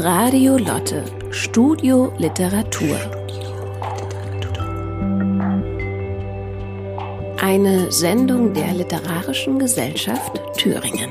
Radio 0.00 0.56
Lotte, 0.56 1.04
Studio 1.32 2.12
Literatur. 2.18 2.96
Eine 7.40 7.90
Sendung 7.90 8.54
der 8.54 8.74
Literarischen 8.74 9.58
Gesellschaft 9.58 10.40
Thüringen. 10.56 11.10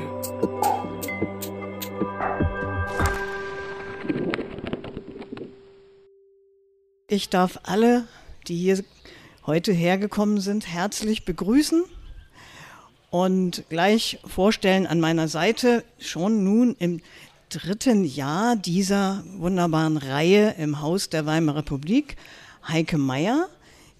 Ich 7.08 7.28
darf 7.28 7.60
alle, 7.64 8.08
die 8.46 8.56
hier 8.56 8.82
heute 9.44 9.72
hergekommen 9.72 10.40
sind, 10.40 10.66
herzlich 10.66 11.26
begrüßen 11.26 11.84
und 13.10 13.64
gleich 13.68 14.18
vorstellen 14.24 14.86
an 14.86 14.98
meiner 14.98 15.28
Seite 15.28 15.84
schon 15.98 16.42
nun 16.42 16.74
im 16.78 17.00
dritten 17.48 18.04
Jahr 18.04 18.56
dieser 18.56 19.24
wunderbaren 19.36 19.96
Reihe 19.96 20.54
im 20.58 20.80
Haus 20.80 21.08
der 21.08 21.26
Weimarer 21.26 21.58
Republik 21.58 22.16
Heike 22.66 22.98
Meyer, 22.98 23.48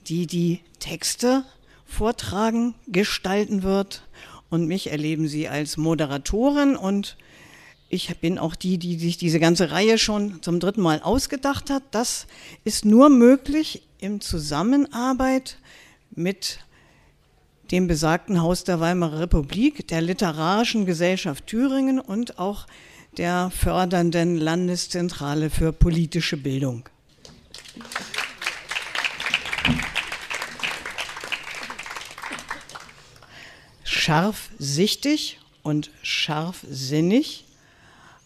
die 0.06 0.26
die 0.26 0.60
Texte 0.78 1.44
vortragen, 1.86 2.74
gestalten 2.86 3.62
wird. 3.62 4.02
Und 4.50 4.66
mich 4.66 4.90
erleben 4.90 5.28
Sie 5.28 5.48
als 5.48 5.76
Moderatorin 5.76 6.76
und 6.76 7.16
ich 7.90 8.14
bin 8.18 8.38
auch 8.38 8.54
die, 8.54 8.76
die 8.76 8.98
sich 8.98 9.16
diese 9.16 9.40
ganze 9.40 9.70
Reihe 9.70 9.96
schon 9.96 10.42
zum 10.42 10.60
dritten 10.60 10.82
Mal 10.82 11.00
ausgedacht 11.00 11.70
hat. 11.70 11.82
Das 11.90 12.26
ist 12.64 12.84
nur 12.84 13.08
möglich 13.08 13.82
in 13.98 14.20
Zusammenarbeit 14.20 15.58
mit 16.10 16.60
dem 17.70 17.86
besagten 17.86 18.40
Haus 18.42 18.64
der 18.64 18.80
Weimarer 18.80 19.20
Republik, 19.20 19.88
der 19.88 20.02
Literarischen 20.02 20.84
Gesellschaft 20.84 21.46
Thüringen 21.46 21.98
und 21.98 22.38
auch 22.38 22.66
der 23.16 23.50
fördernden 23.50 24.36
Landeszentrale 24.36 25.50
für 25.50 25.72
politische 25.72 26.36
Bildung. 26.36 26.88
Scharfsichtig 33.84 35.38
und 35.62 35.90
scharfsinnig, 36.02 37.44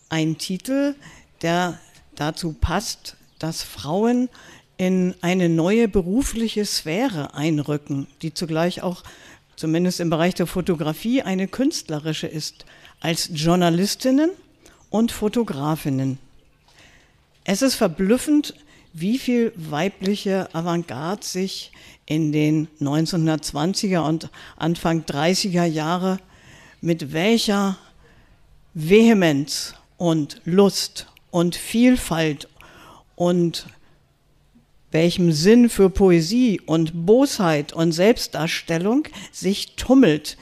ein 0.08 0.36
Titel, 0.38 0.94
der 1.40 1.78
dazu 2.14 2.52
passt, 2.52 3.16
dass 3.38 3.62
Frauen 3.62 4.28
in 4.76 5.14
eine 5.20 5.48
neue 5.48 5.88
berufliche 5.88 6.64
Sphäre 6.64 7.34
einrücken, 7.34 8.06
die 8.20 8.34
zugleich 8.34 8.82
auch 8.82 9.02
zumindest 9.56 10.00
im 10.00 10.10
Bereich 10.10 10.34
der 10.34 10.46
Fotografie 10.46 11.22
eine 11.22 11.48
künstlerische 11.48 12.26
ist, 12.26 12.64
als 13.00 13.30
Journalistinnen 13.32 14.30
und 14.92 15.10
Fotografinnen. 15.10 16.18
Es 17.44 17.62
ist 17.62 17.74
verblüffend, 17.74 18.54
wie 18.92 19.18
viel 19.18 19.52
weibliche 19.56 20.54
Avantgarde 20.54 21.24
sich 21.24 21.72
in 22.06 22.30
den 22.30 22.68
1920er 22.80 24.06
und 24.06 24.28
Anfang 24.56 25.02
30er 25.02 25.64
Jahre 25.64 26.18
mit 26.82 27.12
welcher 27.12 27.78
Vehemenz 28.74 29.74
und 29.96 30.42
Lust 30.44 31.06
und 31.30 31.56
Vielfalt 31.56 32.48
und 33.16 33.66
welchem 34.90 35.32
Sinn 35.32 35.70
für 35.70 35.88
Poesie 35.88 36.60
und 36.60 37.06
Bosheit 37.06 37.72
und 37.72 37.92
Selbstdarstellung 37.92 39.08
sich 39.30 39.74
tummelt, 39.76 40.36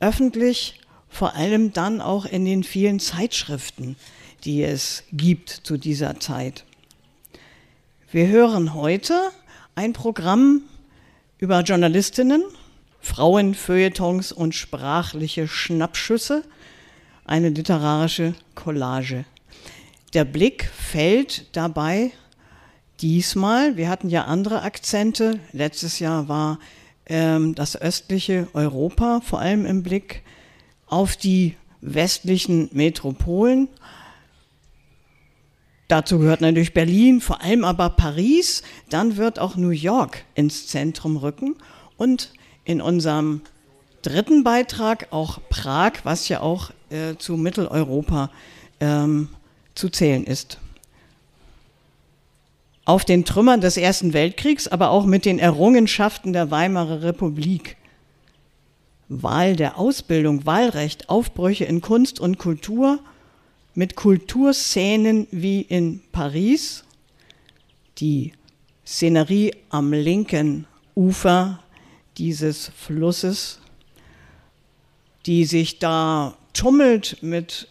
öffentlich 0.00 0.79
vor 1.10 1.34
allem 1.34 1.72
dann 1.72 2.00
auch 2.00 2.24
in 2.24 2.44
den 2.44 2.64
vielen 2.64 3.00
Zeitschriften, 3.00 3.96
die 4.44 4.62
es 4.62 5.02
gibt 5.12 5.50
zu 5.50 5.76
dieser 5.76 6.18
Zeit. 6.20 6.64
Wir 8.10 8.28
hören 8.28 8.74
heute 8.74 9.30
ein 9.74 9.92
Programm 9.92 10.62
über 11.38 11.60
Journalistinnen, 11.60 12.42
Frauenfeuilletons 13.00 14.32
und 14.32 14.54
sprachliche 14.54 15.48
Schnappschüsse, 15.48 16.44
eine 17.24 17.50
literarische 17.50 18.34
Collage. 18.54 19.24
Der 20.14 20.24
Blick 20.24 20.70
fällt 20.76 21.54
dabei 21.56 22.10
diesmal, 23.00 23.76
wir 23.76 23.88
hatten 23.88 24.08
ja 24.08 24.24
andere 24.24 24.62
Akzente, 24.62 25.38
letztes 25.52 25.98
Jahr 25.98 26.28
war 26.28 26.58
ähm, 27.06 27.54
das 27.54 27.80
östliche 27.80 28.48
Europa 28.52 29.20
vor 29.24 29.40
allem 29.40 29.66
im 29.66 29.82
Blick, 29.82 30.22
auf 30.90 31.16
die 31.16 31.56
westlichen 31.80 32.68
Metropolen. 32.72 33.68
Dazu 35.88 36.18
gehört 36.18 36.40
natürlich 36.40 36.72
Berlin, 36.72 37.20
vor 37.20 37.42
allem 37.42 37.64
aber 37.64 37.90
Paris. 37.90 38.62
Dann 38.90 39.16
wird 39.16 39.38
auch 39.38 39.56
New 39.56 39.70
York 39.70 40.24
ins 40.34 40.68
Zentrum 40.68 41.16
rücken 41.16 41.56
und 41.96 42.32
in 42.64 42.80
unserem 42.80 43.40
dritten 44.02 44.44
Beitrag 44.44 45.08
auch 45.10 45.40
Prag, 45.48 45.92
was 46.04 46.28
ja 46.28 46.40
auch 46.40 46.70
äh, 46.90 47.16
zu 47.18 47.36
Mitteleuropa 47.36 48.30
ähm, 48.78 49.28
zu 49.74 49.88
zählen 49.88 50.24
ist. 50.24 50.58
Auf 52.84 53.04
den 53.04 53.24
Trümmern 53.24 53.60
des 53.60 53.76
Ersten 53.76 54.12
Weltkriegs, 54.12 54.68
aber 54.68 54.90
auch 54.90 55.06
mit 55.06 55.24
den 55.24 55.38
Errungenschaften 55.38 56.32
der 56.32 56.50
Weimarer 56.50 57.02
Republik 57.02 57.76
Wahl 59.10 59.56
der 59.56 59.76
Ausbildung, 59.76 60.46
Wahlrecht, 60.46 61.08
Aufbrüche 61.08 61.64
in 61.64 61.80
Kunst 61.80 62.20
und 62.20 62.38
Kultur 62.38 63.00
mit 63.74 63.96
Kulturszenen 63.96 65.26
wie 65.32 65.62
in 65.62 66.00
Paris, 66.12 66.84
die 67.98 68.32
Szenerie 68.86 69.52
am 69.68 69.92
linken 69.92 70.66
Ufer 70.94 71.58
dieses 72.18 72.70
Flusses, 72.76 73.58
die 75.26 75.44
sich 75.44 75.80
da 75.80 76.36
tummelt 76.52 77.18
mit 77.20 77.66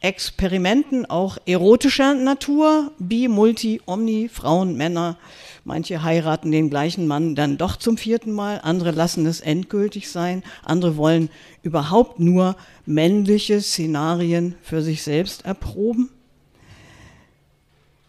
Experimenten 0.00 1.06
auch 1.06 1.38
erotischer 1.46 2.14
Natur, 2.14 2.92
bi, 3.00 3.26
multi, 3.26 3.80
omni, 3.84 4.28
Frauen, 4.28 4.76
Männer, 4.76 5.18
Manche 5.66 6.04
heiraten 6.04 6.52
den 6.52 6.70
gleichen 6.70 7.08
Mann 7.08 7.34
dann 7.34 7.58
doch 7.58 7.74
zum 7.74 7.98
vierten 7.98 8.30
Mal, 8.30 8.60
andere 8.62 8.92
lassen 8.92 9.26
es 9.26 9.40
endgültig 9.40 10.08
sein, 10.10 10.44
andere 10.64 10.96
wollen 10.96 11.28
überhaupt 11.64 12.20
nur 12.20 12.54
männliche 12.84 13.60
Szenarien 13.60 14.54
für 14.62 14.80
sich 14.80 15.02
selbst 15.02 15.44
erproben. 15.44 16.08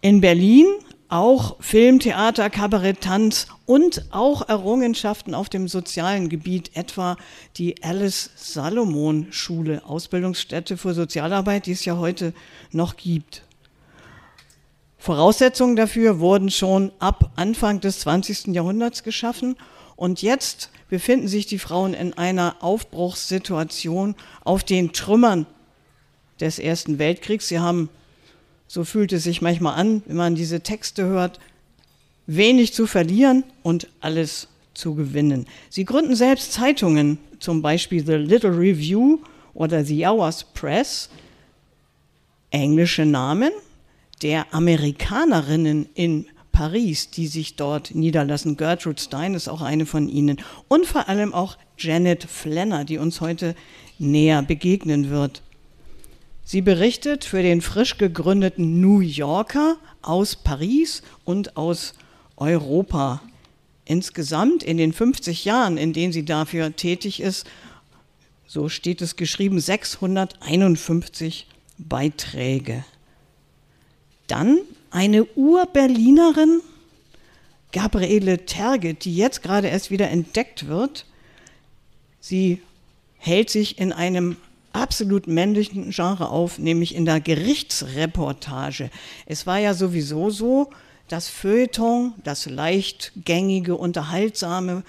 In 0.01 0.21
Berlin 0.21 0.67
auch 1.09 1.55
Film, 1.59 1.97
Theater, 1.97 2.51
Kabarett, 2.51 3.01
Tanz 3.01 3.47
und 3.65 4.05
auch 4.11 4.47
Errungenschaften 4.47 5.33
auf 5.33 5.49
dem 5.49 5.67
sozialen 5.67 6.29
Gebiet, 6.29 6.75
etwa 6.75 7.17
die 7.57 7.81
Alice 7.81 8.29
Salomon 8.35 9.29
Schule, 9.31 9.83
Ausbildungsstätte 9.83 10.77
für 10.77 10.93
Sozialarbeit, 10.93 11.65
die 11.65 11.71
es 11.71 11.85
ja 11.85 11.97
heute 11.97 12.33
noch 12.71 12.97
gibt. 12.97 13.46
Voraussetzungen 14.97 15.75
dafür 15.75 16.19
wurden 16.19 16.49
schon 16.49 16.91
ab 16.99 17.31
Anfang 17.35 17.79
des 17.79 17.99
20. 17.99 18.47
Jahrhunderts 18.47 19.03
geschaffen 19.03 19.55
und 19.95 20.21
jetzt 20.21 20.69
befinden 20.89 21.27
sich 21.27 21.45
die 21.45 21.59
Frauen 21.59 21.93
in 21.93 22.13
einer 22.13 22.57
Aufbruchssituation 22.61 24.15
auf 24.43 24.63
den 24.63 24.93
Trümmern 24.93 25.45
des 26.39 26.59
Ersten 26.59 26.99
Weltkriegs. 26.99 27.47
Sie 27.47 27.59
haben, 27.59 27.89
so 28.67 28.83
fühlt 28.83 29.11
es 29.13 29.23
sich 29.23 29.41
manchmal 29.41 29.79
an, 29.79 30.01
wenn 30.05 30.17
man 30.17 30.35
diese 30.35 30.61
Texte 30.61 31.05
hört, 31.05 31.39
wenig 32.25 32.73
zu 32.73 32.87
verlieren 32.87 33.43
und 33.63 33.87
alles 34.01 34.47
zu 34.73 34.95
gewinnen. 34.95 35.47
Sie 35.69 35.85
gründen 35.85 36.15
selbst 36.15 36.53
Zeitungen, 36.53 37.17
zum 37.39 37.61
Beispiel 37.61 38.05
The 38.05 38.13
Little 38.13 38.57
Review 38.57 39.19
oder 39.53 39.83
The 39.83 40.05
Hours 40.05 40.43
Press, 40.43 41.09
englische 42.51 43.05
Namen, 43.05 43.51
der 44.21 44.53
Amerikanerinnen 44.53 45.89
in 45.93 46.25
Paris, 46.51 47.11
die 47.11 47.27
sich 47.27 47.55
dort 47.55 47.93
niederlassen. 47.93 48.57
Gertrude 48.57 48.99
Stein 48.99 49.35
ist 49.35 49.47
auch 49.47 49.61
eine 49.61 49.85
von 49.85 50.09
ihnen. 50.09 50.37
Und 50.67 50.87
vor 50.87 51.07
allem 51.07 51.33
auch 51.33 51.57
Janet 51.77 52.23
Flanner, 52.23 52.83
die 52.83 52.97
uns 52.97 53.21
heute 53.21 53.55
näher 53.99 54.41
begegnen 54.41 55.09
wird. 55.09 55.43
Sie 56.43 56.61
berichtet 56.61 57.25
für 57.25 57.43
den 57.43 57.61
frisch 57.61 57.97
gegründeten 57.97 58.79
New 58.81 59.01
Yorker 59.01 59.77
aus 60.01 60.35
Paris 60.35 61.03
und 61.25 61.57
aus 61.57 61.93
Europa. 62.37 63.21
Insgesamt 63.85 64.63
in 64.63 64.77
den 64.77 64.93
50 64.93 65.45
Jahren, 65.45 65.77
in 65.77 65.93
denen 65.93 66.13
sie 66.13 66.25
dafür 66.25 66.75
tätig 66.75 67.19
ist, 67.19 67.45
so 68.47 68.69
steht 68.69 69.01
es 69.01 69.15
geschrieben, 69.15 69.59
651 69.59 71.47
Beiträge. 71.77 72.85
Dann 74.27 74.59
eine 74.91 75.25
Ur-Berlinerin, 75.35 76.61
Gabriele 77.71 78.45
Terge, 78.45 78.93
die 78.93 79.15
jetzt 79.15 79.43
gerade 79.43 79.67
erst 79.67 79.91
wieder 79.91 80.09
entdeckt 80.09 80.67
wird. 80.67 81.05
Sie 82.19 82.61
hält 83.17 83.49
sich 83.49 83.79
in 83.79 83.91
einem 83.91 84.37
absolut 84.73 85.27
männlichen 85.27 85.89
Genre 85.91 86.29
auf, 86.29 86.59
nämlich 86.59 86.95
in 86.95 87.05
der 87.05 87.19
Gerichtsreportage. 87.19 88.89
Es 89.25 89.47
war 89.47 89.59
ja 89.59 89.73
sowieso 89.73 90.29
so, 90.29 90.69
das 91.07 91.29
Feuilleton, 91.29 92.13
das 92.23 92.47
leichtgängige, 92.47 93.75
unterhaltsame 93.75 94.83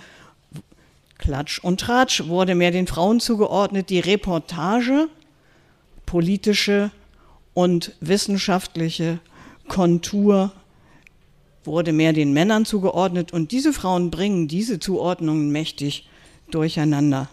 Klatsch 1.19 1.59
und 1.59 1.81
Tratsch 1.81 2.27
wurde 2.27 2.55
mehr 2.55 2.71
den 2.71 2.87
Frauen 2.87 3.21
zugeordnet, 3.21 3.91
die 3.91 4.01
Reportage, 4.01 5.09
politische 6.07 6.91
und 7.59 7.91
wissenschaftliche 7.99 9.19
Kontur 9.67 10.53
wurde 11.65 11.93
mehr 11.93 12.13
den 12.13 12.33
Männern 12.33 12.65
zugeordnet 12.65 13.33
und 13.33 13.51
diese 13.51 13.73
Frauen 13.73 14.13
bringen 14.13 14.47
diese 14.47 14.79
Zuordnungen 14.79 15.51
mächtig 15.51 16.09
durcheinander. 16.53 17.29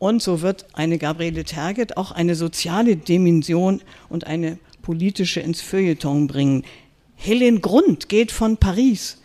Und 0.00 0.20
so 0.20 0.42
wird 0.42 0.66
eine 0.72 0.98
Gabriele 0.98 1.44
Terget 1.44 1.96
auch 1.96 2.10
eine 2.10 2.34
soziale 2.34 2.96
Dimension 2.96 3.80
und 4.08 4.26
eine 4.26 4.58
politische 4.82 5.38
ins 5.38 5.60
Feuilleton 5.60 6.26
bringen. 6.26 6.64
Helen 7.14 7.60
Grund 7.60 8.08
geht 8.08 8.32
von 8.32 8.56
Paris, 8.56 9.18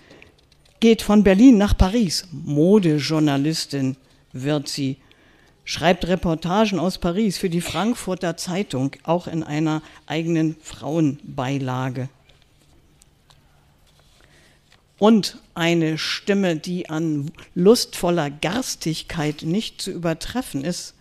geht 0.80 1.02
von 1.02 1.24
Berlin 1.24 1.58
nach 1.58 1.76
Paris. 1.76 2.28
Modejournalistin 2.32 3.96
wird 4.32 4.68
sie, 4.68 4.98
schreibt 5.66 6.08
Reportagen 6.08 6.80
aus 6.80 6.98
Paris 6.98 7.38
für 7.38 7.50
die 7.50 7.62
Frankfurter 7.62 8.38
Zeitung, 8.38 8.92
auch 9.04 9.28
in 9.28 9.44
einer 9.44 9.82
eigenen 10.08 10.56
Frauenbeilage 10.62 12.10
und 15.00 15.38
eine 15.56 15.98
Stimme, 15.98 16.58
die 16.58 16.90
an 16.90 17.32
lustvoller 17.56 18.30
Garstigkeit 18.30 19.42
nicht 19.44 19.82
zu 19.82 19.92
übertreffen 19.92 20.64
ist, 20.64 20.94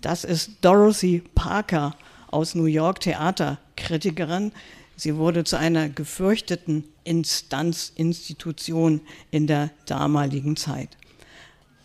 das 0.00 0.24
ist 0.24 0.52
Dorothy 0.62 1.22
Parker 1.34 1.94
aus 2.30 2.54
New 2.54 2.64
York, 2.64 3.00
Theaterkritikerin. 3.00 4.52
Sie 4.96 5.16
wurde 5.16 5.44
zu 5.44 5.56
einer 5.58 5.88
gefürchteten 5.88 6.84
Instanz, 7.04 7.92
Institution 7.94 9.00
in 9.30 9.46
der 9.46 9.70
damaligen 9.86 10.56
Zeit. 10.56 10.96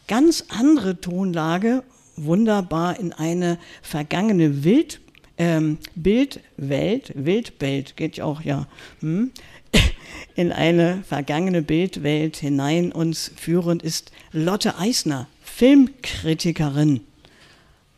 Ganz 0.07 0.45
andere 0.49 0.99
Tonlage, 0.99 1.83
wunderbar 2.17 2.99
in 2.99 3.13
eine 3.13 3.57
vergangene 3.81 4.63
Wild, 4.63 4.99
ähm, 5.37 5.77
Bildwelt, 5.95 7.13
Wildwelt 7.15 7.95
geht 7.95 8.17
ja 8.17 8.25
auch, 8.25 8.41
ja, 8.41 8.67
hm, 8.99 9.31
in 10.35 10.51
eine 10.51 11.03
vergangene 11.07 11.61
Bildwelt 11.61 12.37
hinein 12.37 12.91
uns 12.91 13.31
führend 13.35 13.83
ist 13.83 14.11
Lotte 14.31 14.77
Eisner, 14.77 15.27
Filmkritikerin. 15.43 17.01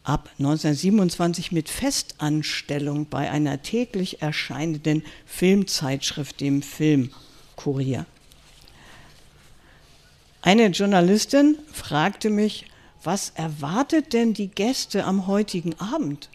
Ab 0.03 0.29
1927 0.39 1.51
mit 1.51 1.69
Festanstellung 1.69 3.07
bei 3.09 3.29
einer 3.29 3.61
täglich 3.61 4.21
erscheinenden 4.21 5.03
Filmzeitschrift, 5.25 6.39
dem 6.41 6.61
Filmkurier. 6.61 8.05
Eine 10.41 10.67
Journalistin 10.67 11.57
fragte 11.71 12.29
mich, 12.29 12.65
was 13.03 13.31
erwartet 13.35 14.13
denn 14.13 14.33
die 14.33 14.49
Gäste 14.49 15.05
am 15.05 15.27
heutigen 15.27 15.79
Abend? 15.79 16.29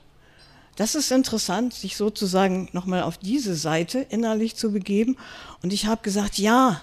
Das 0.77 0.95
ist 0.95 1.13
interessant, 1.13 1.73
sich 1.73 1.97
sozusagen 1.97 2.69
nochmal 2.73 3.03
auf 3.03 3.19
diese 3.19 3.55
Seite 3.55 4.07
innerlich 4.09 4.57
zu 4.57 4.73
begeben. 4.73 5.17
Und 5.63 5.73
ich 5.73 5.87
habe 5.87 6.03
gesagt, 6.03 6.39
ja, 6.39 6.83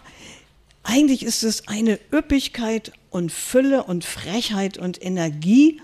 eigentlich 0.83 1.23
ist 1.23 1.43
es 1.43 1.67
eine 1.67 1.99
Üppigkeit 2.11 2.93
und 3.09 3.31
Fülle 3.31 3.83
und 3.83 4.05
Frechheit 4.05 4.77
und 4.77 5.03
Energie, 5.03 5.81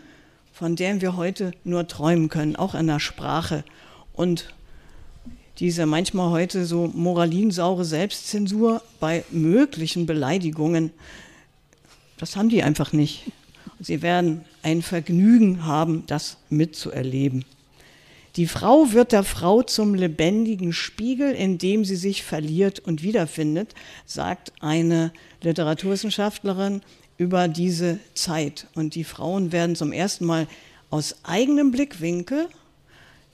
von 0.54 0.76
der 0.76 1.02
wir 1.02 1.18
heute 1.18 1.52
nur 1.64 1.88
träumen 1.88 2.30
können, 2.30 2.56
auch 2.56 2.76
in 2.76 2.88
der 2.88 3.00
Sprache. 3.00 3.64
Und 4.14 4.54
diese 5.60 5.86
manchmal 5.86 6.32
heute 6.32 6.66
so 6.66 6.88
moralinsaure 6.88 7.84
Selbstzensur 7.84 8.82
bei 9.00 9.24
möglichen 9.32 10.06
Beleidigungen, 10.06 10.92
das 12.18 12.36
haben 12.36 12.50
die 12.50 12.64
einfach 12.64 12.94
nicht. 12.94 13.32
Sie 13.80 14.02
werden 14.02 14.44
ein 14.64 14.82
Vergnügen 14.82 15.66
haben, 15.66 16.04
das 16.08 16.38
mitzuerleben. 16.50 17.46
Die 18.36 18.48
Frau 18.48 18.92
wird 18.92 19.14
der 19.14 19.24
Frau 19.24 19.64
zum 19.64 19.96
lebendigen 19.96 20.72
Spiegel, 20.72 21.34
in 21.34 21.58
dem 21.58 21.86
sie 21.86 21.96
sich 21.96 22.22
verliert 22.22 22.80
und 22.80 23.02
wiederfindet, 23.02 23.74
sagt 24.06 24.54
eine 24.60 25.12
Literaturwissenschaftlerin 25.42 26.82
über 27.18 27.48
diese 27.48 28.00
Zeit. 28.14 28.68
Und 28.76 28.94
die 28.94 29.04
Frauen 29.04 29.52
werden 29.52 29.76
zum 29.76 29.92
ersten 29.92 30.26
Mal 30.26 30.48
aus 30.92 31.16
eigenem 31.24 31.72
Blickwinkel 31.72 32.48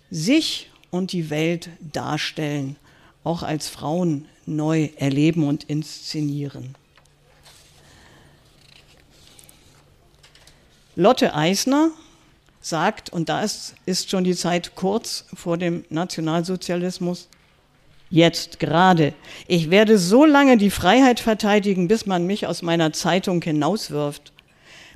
sich 0.10 0.70
und 0.90 1.12
die 1.12 1.30
Welt 1.30 1.70
darstellen, 1.82 2.78
auch 3.24 3.44
als 3.44 3.68
Frauen 3.68 4.26
neu 4.46 4.90
erleben 4.98 5.46
und 5.48 5.66
inszenieren. 5.66 6.76
Lotte 10.96 11.34
Eisner 11.34 11.90
sagt, 12.62 13.12
und 13.12 13.28
da 13.28 13.42
ist, 13.42 13.74
ist 13.86 14.12
schon 14.12 14.24
die 14.24 14.36
Zeit 14.36 14.76
kurz 14.76 15.26
vor 15.34 15.58
dem 15.58 15.86
Nationalsozialismus, 15.90 17.30
jetzt 18.12 18.60
gerade, 18.60 19.14
ich 19.48 19.72
werde 19.72 19.98
so 19.98 20.24
lange 20.24 20.58
die 20.58 20.70
Freiheit 20.70 21.20
verteidigen, 21.20 21.88
bis 21.88 22.06
man 22.06 22.28
mich 22.28 22.46
aus 22.46 22.62
meiner 22.62 22.94
Zeitung 22.94 23.42
hinauswirft. 23.42 24.34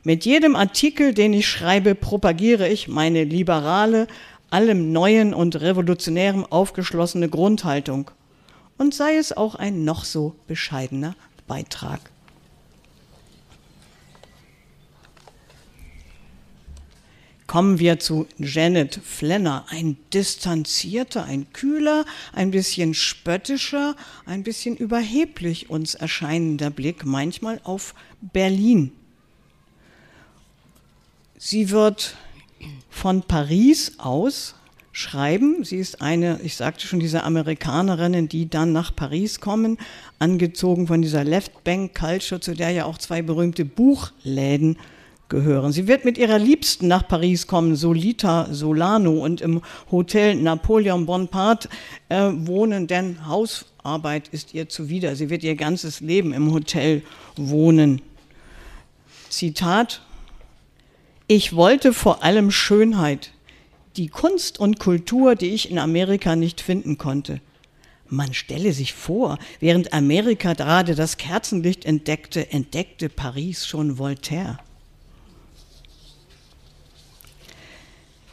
Mit 0.03 0.23
jedem 0.23 0.55
Artikel, 0.55 1.15
den 1.15 1.33
ich 1.33 1.47
schreibe, 1.47 1.95
propagiere 1.95 2.69
ich 2.69 2.87
meine 2.87 3.23
liberale, 3.23 4.05
allem 4.51 4.91
Neuen 4.91 5.33
und 5.33 5.59
Revolutionärem 5.59 6.45
aufgeschlossene 6.45 7.27
Grundhaltung. 7.27 8.11
Und 8.77 8.93
sei 8.93 9.17
es 9.17 9.35
auch 9.35 9.55
ein 9.55 9.83
noch 9.83 10.05
so 10.05 10.35
bescheidener 10.47 11.15
Beitrag. 11.47 11.99
Kommen 17.47 17.79
wir 17.79 17.99
zu 17.99 18.27
Janet 18.37 18.99
Flanner, 19.03 19.65
ein 19.69 19.97
distanzierter, 20.13 21.23
ein 21.23 21.51
kühler, 21.53 22.05
ein 22.33 22.51
bisschen 22.51 22.93
spöttischer, 22.93 23.95
ein 24.25 24.43
bisschen 24.43 24.75
überheblich 24.75 25.69
uns 25.69 25.95
erscheinender 25.95 26.69
Blick 26.69 27.05
manchmal 27.05 27.59
auf 27.63 27.95
Berlin. 28.21 28.91
Sie 31.37 31.69
wird 31.69 32.15
von 32.89 33.21
Paris 33.21 33.93
aus 33.97 34.55
schreiben. 34.91 35.63
Sie 35.63 35.77
ist 35.77 36.01
eine, 36.01 36.39
ich 36.41 36.55
sagte 36.55 36.87
schon, 36.87 36.99
diese 36.99 37.23
Amerikanerinnen, 37.23 38.27
die 38.27 38.49
dann 38.49 38.73
nach 38.73 38.95
Paris 38.95 39.39
kommen, 39.39 39.77
angezogen 40.17 40.87
von 40.87 41.03
dieser 41.03 41.23
Left 41.23 41.63
Bank 41.63 41.93
Culture, 41.93 42.41
zu 42.41 42.55
der 42.55 42.71
ja 42.71 42.85
auch 42.85 42.97
zwei 42.97 43.21
berühmte 43.21 43.63
Buchläden 43.63 44.77
gehören. 45.29 45.71
Sie 45.71 45.87
wird 45.87 46.05
mit 46.05 46.17
ihrer 46.17 46.39
Liebsten 46.39 46.87
nach 46.87 47.07
Paris 47.07 47.47
kommen, 47.47 47.75
Solita 47.75 48.47
Solano, 48.51 49.23
und 49.23 49.41
im 49.41 49.61
Hotel 49.91 50.35
Napoleon 50.35 51.05
Bonaparte 51.05 51.69
äh, 52.09 52.29
wohnen, 52.33 52.87
denn 52.87 53.27
Hausarbeit 53.27 54.29
ist 54.29 54.53
ihr 54.53 54.69
zuwider. 54.69 55.15
Sie 55.15 55.29
wird 55.29 55.43
ihr 55.43 55.55
ganzes 55.55 55.99
Leben 55.99 56.33
im 56.33 56.53
Hotel 56.53 57.03
wohnen. 57.35 58.01
Zitat, 59.29 60.01
ich 61.27 61.55
wollte 61.55 61.91
vor 61.93 62.23
allem 62.23 62.51
Schönheit, 62.51 63.31
die 63.97 64.07
Kunst 64.07 64.59
und 64.59 64.79
Kultur, 64.79 65.35
die 65.35 65.49
ich 65.49 65.69
in 65.69 65.79
Amerika 65.79 66.35
nicht 66.35 66.61
finden 66.61 66.97
konnte. 66.97 67.41
Man 68.09 68.33
stelle 68.33 68.71
sich 68.71 68.93
vor, 68.93 69.37
während 69.59 69.91
Amerika 69.91 70.53
gerade 70.53 70.95
das 70.95 71.17
Kerzenlicht 71.17 71.83
entdeckte, 71.83 72.51
entdeckte 72.51 73.09
Paris 73.09 73.67
schon 73.67 73.97
Voltaire. 73.97 74.59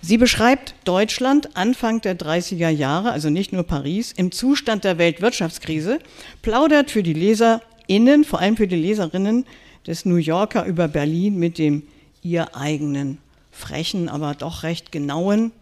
Sie 0.07 0.19
beschreibt 0.19 0.75
Deutschland 0.85 1.57
Anfang 1.57 2.03
der 2.03 2.19
30er 2.19 2.69
Jahre, 2.69 3.11
also 3.11 3.31
nicht 3.31 3.55
nur 3.55 3.63
Paris, 3.63 4.13
im 4.13 4.33
Zustand 4.33 4.85
der 4.85 4.99
Weltwirtschaftskrise, 4.99 5.99
plaudert 6.43 6.91
für 6.91 7.03
die 7.03 7.15
LeserInnen, 7.15 8.25
vor 8.25 8.39
allem 8.39 8.59
für 8.59 8.69
die 8.69 8.77
Leserinnen 8.77 9.47
des 9.87 10.05
New 10.05 10.17
Yorker 10.17 10.67
über 10.67 10.89
Berlin 10.89 11.39
mit 11.39 11.57
dem 11.57 11.85
ihr 12.21 12.55
eigenen, 12.55 13.17
frechen, 13.51 14.11
aber 14.11 14.35
doch 14.35 14.63
recht 14.63 14.93
genauen, 14.93 15.53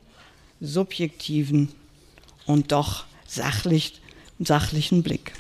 subjektiven 0.60 1.68
und 2.44 2.72
doch 2.72 3.04
sachlich, 3.28 4.00
sachlichen 4.40 5.04
Blick. 5.04 5.34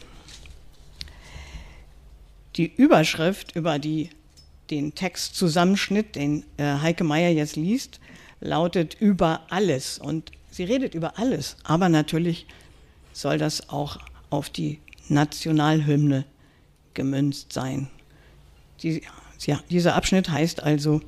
Die 2.54 2.72
Überschrift 2.72 3.56
über 3.56 3.80
die, 3.80 4.10
den 4.70 4.94
Textzusammenschnitt, 4.94 6.14
den 6.14 6.44
äh, 6.56 6.76
Heike 6.80 7.02
Meyer 7.02 7.30
jetzt 7.30 7.56
liest, 7.56 7.98
lautet 8.42 8.96
über 9.00 9.40
alles. 9.48 9.98
Und 9.98 10.30
sie 10.50 10.64
redet 10.64 10.94
über 10.94 11.18
alles, 11.18 11.56
aber 11.64 11.88
natürlich 11.88 12.46
soll 13.12 13.38
das 13.38 13.70
auch 13.70 13.96
auf 14.30 14.50
die 14.50 14.80
Nationalhymne 15.08 16.24
gemünzt 16.94 17.52
sein. 17.52 17.88
Die, 18.82 19.02
ja, 19.40 19.60
dieser 19.70 19.94
Abschnitt 19.94 20.28
heißt 20.28 20.62
also 20.62 21.00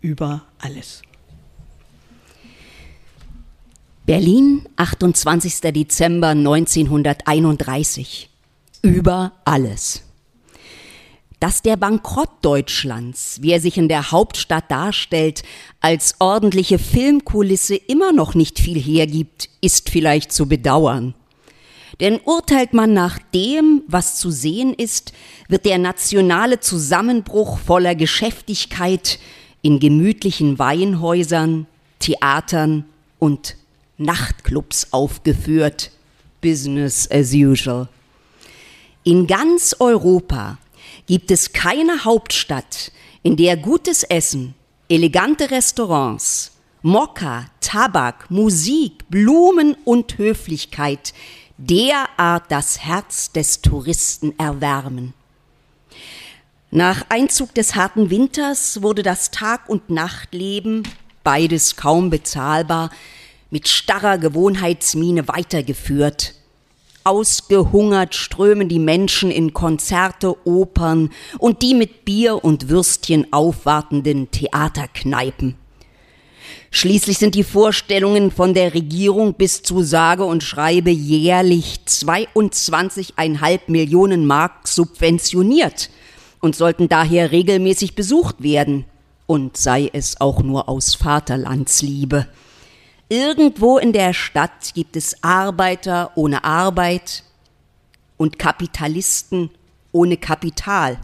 über 0.00 0.44
alles. 0.58 1.02
Berlin, 4.06 4.68
28. 4.76 5.60
Dezember 5.72 6.28
1931. 6.28 8.30
Über 8.80 9.32
alles. 9.44 10.02
Dass 11.40 11.62
der 11.62 11.76
Bankrott 11.76 12.30
Deutschlands, 12.42 13.38
wie 13.40 13.52
er 13.52 13.60
sich 13.60 13.78
in 13.78 13.88
der 13.88 14.10
Hauptstadt 14.10 14.70
darstellt, 14.70 15.42
als 15.80 16.16
ordentliche 16.18 16.78
Filmkulisse 16.78 17.76
immer 17.76 18.12
noch 18.12 18.34
nicht 18.34 18.58
viel 18.58 18.80
hergibt, 18.80 19.48
ist 19.60 19.88
vielleicht 19.90 20.32
zu 20.32 20.48
bedauern. 20.48 21.14
Denn 22.00 22.20
urteilt 22.24 22.74
man 22.74 22.92
nach 22.92 23.18
dem, 23.34 23.82
was 23.86 24.16
zu 24.16 24.30
sehen 24.30 24.72
ist, 24.74 25.12
wird 25.48 25.64
der 25.64 25.78
nationale 25.78 26.60
Zusammenbruch 26.60 27.58
voller 27.58 27.94
Geschäftigkeit 27.94 29.18
in 29.62 29.80
gemütlichen 29.80 30.58
Weinhäusern, 30.58 31.66
Theatern 31.98 32.84
und 33.18 33.56
Nachtclubs 33.96 34.92
aufgeführt. 34.92 35.90
Business 36.40 37.10
as 37.10 37.32
usual. 37.34 37.88
In 39.02 39.26
ganz 39.26 39.74
Europa 39.80 40.58
gibt 41.08 41.30
es 41.30 41.52
keine 41.52 42.04
Hauptstadt, 42.04 42.92
in 43.22 43.36
der 43.36 43.56
gutes 43.56 44.04
Essen, 44.04 44.54
elegante 44.88 45.50
Restaurants, 45.50 46.52
Mokka, 46.82 47.46
Tabak, 47.60 48.30
Musik, 48.30 49.08
Blumen 49.08 49.74
und 49.84 50.18
Höflichkeit 50.18 51.12
derart 51.56 52.44
das 52.50 52.80
Herz 52.80 53.32
des 53.32 53.62
Touristen 53.62 54.38
erwärmen. 54.38 55.14
Nach 56.70 57.06
Einzug 57.08 57.54
des 57.54 57.74
harten 57.74 58.10
Winters 58.10 58.82
wurde 58.82 59.02
das 59.02 59.30
Tag- 59.30 59.68
und 59.68 59.90
Nachtleben, 59.90 60.82
beides 61.24 61.76
kaum 61.76 62.10
bezahlbar, 62.10 62.90
mit 63.50 63.66
starrer 63.66 64.18
Gewohnheitsmiene 64.18 65.26
weitergeführt. 65.26 66.34
Ausgehungert 67.08 68.14
strömen 68.14 68.68
die 68.68 68.78
Menschen 68.78 69.30
in 69.30 69.54
Konzerte, 69.54 70.36
Opern 70.46 71.08
und 71.38 71.62
die 71.62 71.72
mit 71.72 72.04
Bier 72.04 72.44
und 72.44 72.68
Würstchen 72.68 73.32
aufwartenden 73.32 74.30
Theaterkneipen. 74.30 75.56
Schließlich 76.70 77.16
sind 77.16 77.34
die 77.34 77.44
Vorstellungen 77.44 78.30
von 78.30 78.52
der 78.52 78.74
Regierung 78.74 79.32
bis 79.32 79.62
zu 79.62 79.82
sage 79.82 80.24
und 80.24 80.42
schreibe 80.42 80.90
jährlich 80.90 81.80
22,5 81.86 83.60
Millionen 83.68 84.26
Mark 84.26 84.68
subventioniert 84.68 85.88
und 86.40 86.56
sollten 86.56 86.90
daher 86.90 87.32
regelmäßig 87.32 87.94
besucht 87.94 88.42
werden, 88.42 88.84
und 89.26 89.56
sei 89.56 89.90
es 89.92 90.20
auch 90.20 90.42
nur 90.42 90.68
aus 90.68 90.94
Vaterlandsliebe. 90.94 92.26
Irgendwo 93.08 93.78
in 93.78 93.94
der 93.94 94.12
Stadt 94.12 94.74
gibt 94.74 94.94
es 94.94 95.22
Arbeiter 95.22 96.12
ohne 96.14 96.44
Arbeit 96.44 97.22
und 98.18 98.38
Kapitalisten 98.38 99.50
ohne 99.92 100.18
Kapital. 100.18 100.98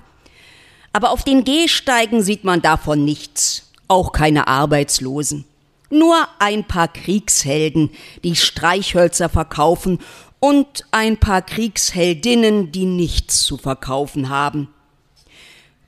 Aber 0.93 1.11
auf 1.13 1.25
den 1.25 1.45
Gehsteigen 1.45 2.23
sieht 2.23 2.45
man 2.45 2.61
davon 2.61 3.05
nichts, 3.05 3.73
auch 3.89 4.13
keine 4.13 4.49
Arbeitslosen. 4.49 5.47
Nur 5.89 6.29
ein 6.39 6.65
paar 6.65 6.89
Kriegshelden, 6.89 7.91
die 8.23 8.37
Streichhölzer 8.37 9.29
verkaufen 9.31 9.99
und 10.41 10.85
ein 10.91 11.17
paar 11.17 11.41
Kriegsheldinnen, 11.41 12.71
die 12.71 12.85
nichts 12.85 13.45
zu 13.45 13.57
verkaufen 13.57 14.29
haben. 14.29 14.69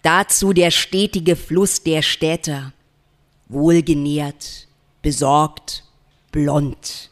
Dazu 0.03 0.55
der 0.55 0.71
stetige 0.71 1.37
Fluss 1.37 1.83
der 1.83 2.01
Städter, 2.01 2.73
wohlgenährt, 3.49 4.67
besorgt, 5.03 5.86
blond. 6.37 7.09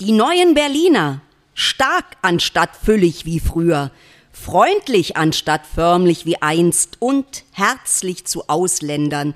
Die 0.00 0.10
neuen 0.10 0.54
Berliner, 0.54 1.20
stark 1.54 2.16
anstatt 2.20 2.74
füllig 2.74 3.24
wie 3.24 3.38
früher, 3.38 3.92
freundlich 4.32 5.16
anstatt 5.16 5.64
förmlich 5.72 6.26
wie 6.26 6.42
einst 6.42 6.96
und 6.98 7.44
herzlich 7.52 8.24
zu 8.24 8.48
Ausländern, 8.48 9.34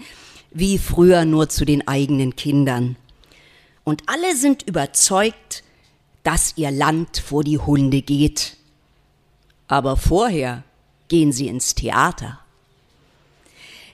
wie 0.51 0.79
früher 0.79 1.25
nur 1.25 1.49
zu 1.49 1.65
den 1.65 1.87
eigenen 1.87 2.35
Kindern. 2.35 2.97
Und 3.85 4.03
alle 4.09 4.35
sind 4.35 4.65
überzeugt, 4.65 5.63
dass 6.25 6.55
ihr 6.57 6.73
Land 6.73 7.19
vor 7.19 7.45
die 7.45 7.59
Hunde 7.59 8.03
geht. 8.03 8.57
Aber 9.69 9.97
vorher 9.97 10.65
gehen 11.07 11.31
sie 11.31 11.47
ins 11.47 11.77
Theater. 11.77 12.41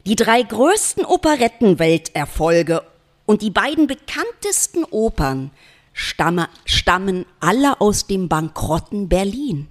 Die 0.07 0.17
drei 0.17 0.43
größten 0.43 1.05
Operettenwelterfolge 1.05 2.85
und 3.29 3.43
die 3.43 3.51
beiden 3.51 3.87
bekanntesten 3.87 4.85
Opern 4.85 5.51
stamme, 5.93 6.49
stammen 6.65 7.27
alle 7.41 7.79
aus 7.79 8.07
dem 8.07 8.27
bankrotten 8.27 9.11
Berlin. 9.11 9.69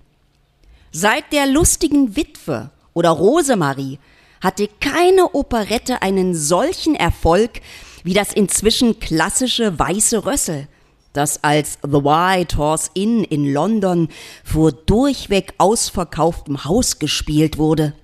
Seit 0.91 1.33
der 1.33 1.47
lustigen 1.47 2.15
Witwe 2.15 2.69
oder 2.93 3.09
Rosemarie 3.09 3.97
hatte 4.41 4.69
keine 4.79 5.33
Operette 5.33 6.03
einen 6.03 6.35
solchen 6.35 6.93
Erfolg 6.93 7.61
wie 8.03 8.13
das 8.13 8.31
inzwischen 8.31 8.99
klassische 8.99 9.79
Weiße 9.79 10.23
Rössel, 10.23 10.67
das 11.13 11.43
als 11.43 11.79
The 11.81 12.03
White 12.03 12.57
Horse 12.57 12.91
Inn 12.93 13.23
in 13.23 13.51
London 13.51 14.09
vor 14.43 14.71
durchweg 14.71 15.55
ausverkauftem 15.57 16.63
Haus 16.63 16.99
gespielt 16.99 17.57
wurde. 17.57 17.95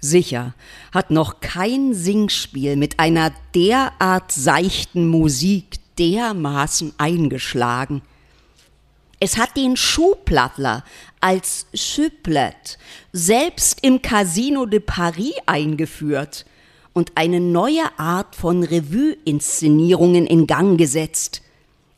Sicher 0.00 0.54
hat 0.92 1.10
noch 1.10 1.40
kein 1.40 1.92
Singspiel 1.94 2.76
mit 2.76 2.98
einer 2.98 3.32
derart 3.54 4.32
seichten 4.32 5.08
Musik 5.08 5.76
dermaßen 5.98 6.94
eingeschlagen. 6.96 8.02
Es 9.20 9.36
hat 9.36 9.56
den 9.58 9.76
Schuhplattler 9.76 10.82
als 11.20 11.66
Chuplet 11.74 12.78
selbst 13.12 13.84
im 13.84 14.00
Casino 14.00 14.64
de 14.64 14.80
Paris 14.80 15.34
eingeführt 15.44 16.46
und 16.94 17.12
eine 17.16 17.38
neue 17.38 17.98
Art 17.98 18.34
von 18.34 18.62
Revue-Inszenierungen 18.62 20.26
in 20.26 20.46
Gang 20.46 20.78
gesetzt. 20.78 21.42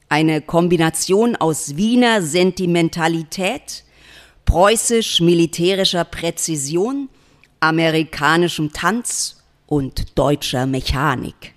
Eine 0.09 0.40
Kombination 0.42 1.37
aus 1.37 1.76
Wiener 1.76 2.23
Sentimentalität, 2.23 3.85
preußisch-militärischer 4.44 6.04
Präzision 6.04 7.09
amerikanischem 7.62 8.73
Tanz 8.73 9.37
und 9.66 10.19
deutscher 10.19 10.66
Mechanik. 10.66 11.54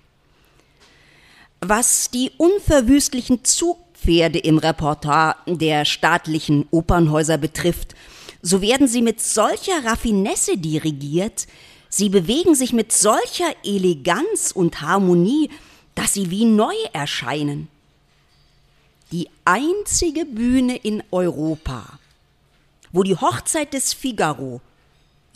Was 1.60 2.10
die 2.10 2.30
unverwüstlichen 2.36 3.44
Zugpferde 3.44 4.38
im 4.38 4.58
Repertoire 4.58 5.34
der 5.46 5.84
staatlichen 5.84 6.68
Opernhäuser 6.70 7.38
betrifft, 7.38 7.96
so 8.40 8.60
werden 8.60 8.86
sie 8.86 9.02
mit 9.02 9.20
solcher 9.20 9.84
Raffinesse 9.84 10.56
dirigiert, 10.56 11.48
sie 11.88 12.08
bewegen 12.08 12.54
sich 12.54 12.72
mit 12.72 12.92
solcher 12.92 13.52
Eleganz 13.64 14.52
und 14.54 14.80
Harmonie, 14.82 15.50
dass 15.96 16.14
sie 16.14 16.30
wie 16.30 16.44
neu 16.44 16.74
erscheinen. 16.92 17.66
Die 19.10 19.28
einzige 19.44 20.24
Bühne 20.24 20.76
in 20.76 21.02
Europa, 21.10 21.98
wo 22.92 23.02
die 23.02 23.16
Hochzeit 23.16 23.72
des 23.74 23.92
Figaro 23.92 24.60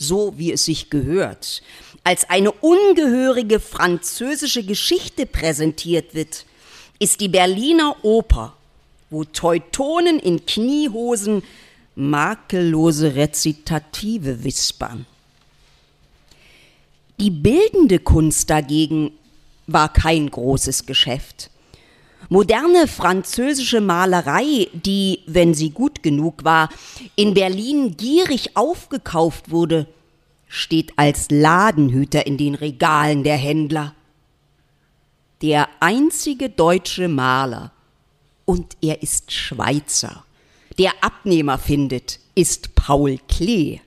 so 0.01 0.33
wie 0.37 0.51
es 0.51 0.65
sich 0.65 0.89
gehört, 0.89 1.61
als 2.03 2.29
eine 2.29 2.51
ungehörige 2.51 3.59
französische 3.59 4.63
Geschichte 4.63 5.25
präsentiert 5.25 6.15
wird, 6.15 6.45
ist 6.97 7.19
die 7.21 7.27
Berliner 7.27 7.95
Oper, 8.03 8.55
wo 9.11 9.23
Teutonen 9.23 10.19
in 10.19 10.45
Kniehosen 10.45 11.43
makellose 11.95 13.15
Rezitative 13.15 14.43
wispern. 14.43 15.05
Die 17.19 17.29
bildende 17.29 17.99
Kunst 17.99 18.49
dagegen 18.49 19.11
war 19.67 19.93
kein 19.93 20.31
großes 20.31 20.87
Geschäft. 20.87 21.50
Moderne 22.33 22.87
französische 22.87 23.81
Malerei, 23.81 24.69
die, 24.71 25.19
wenn 25.27 25.53
sie 25.53 25.71
gut 25.71 26.01
genug 26.01 26.45
war, 26.45 26.69
in 27.17 27.33
Berlin 27.33 27.97
gierig 27.97 28.55
aufgekauft 28.55 29.51
wurde, 29.51 29.85
steht 30.47 30.93
als 30.95 31.29
Ladenhüter 31.29 32.25
in 32.25 32.37
den 32.37 32.55
Regalen 32.55 33.25
der 33.25 33.35
Händler. 33.35 33.93
Der 35.41 35.67
einzige 35.81 36.49
deutsche 36.49 37.09
Maler, 37.09 37.73
und 38.45 38.77
er 38.81 39.03
ist 39.03 39.33
Schweizer, 39.33 40.23
der 40.79 40.93
Abnehmer 41.01 41.57
findet, 41.57 42.21
ist 42.33 42.75
Paul 42.75 43.17
Klee. 43.27 43.81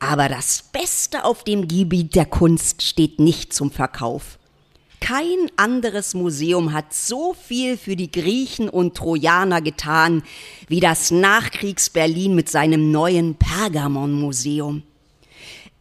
Aber 0.00 0.28
das 0.28 0.64
Beste 0.70 1.24
auf 1.24 1.44
dem 1.44 1.66
Gebiet 1.66 2.14
der 2.14 2.26
Kunst 2.26 2.82
steht 2.82 3.20
nicht 3.20 3.54
zum 3.54 3.70
Verkauf. 3.70 4.38
Kein 5.02 5.50
anderes 5.56 6.14
Museum 6.14 6.72
hat 6.72 6.94
so 6.94 7.34
viel 7.34 7.76
für 7.76 7.96
die 7.96 8.12
Griechen 8.12 8.68
und 8.68 8.96
Trojaner 8.96 9.60
getan 9.60 10.22
wie 10.68 10.78
das 10.78 11.10
Nachkriegs-Berlin 11.10 12.36
mit 12.36 12.48
seinem 12.48 12.92
neuen 12.92 13.34
Pergamon-Museum. 13.34 14.84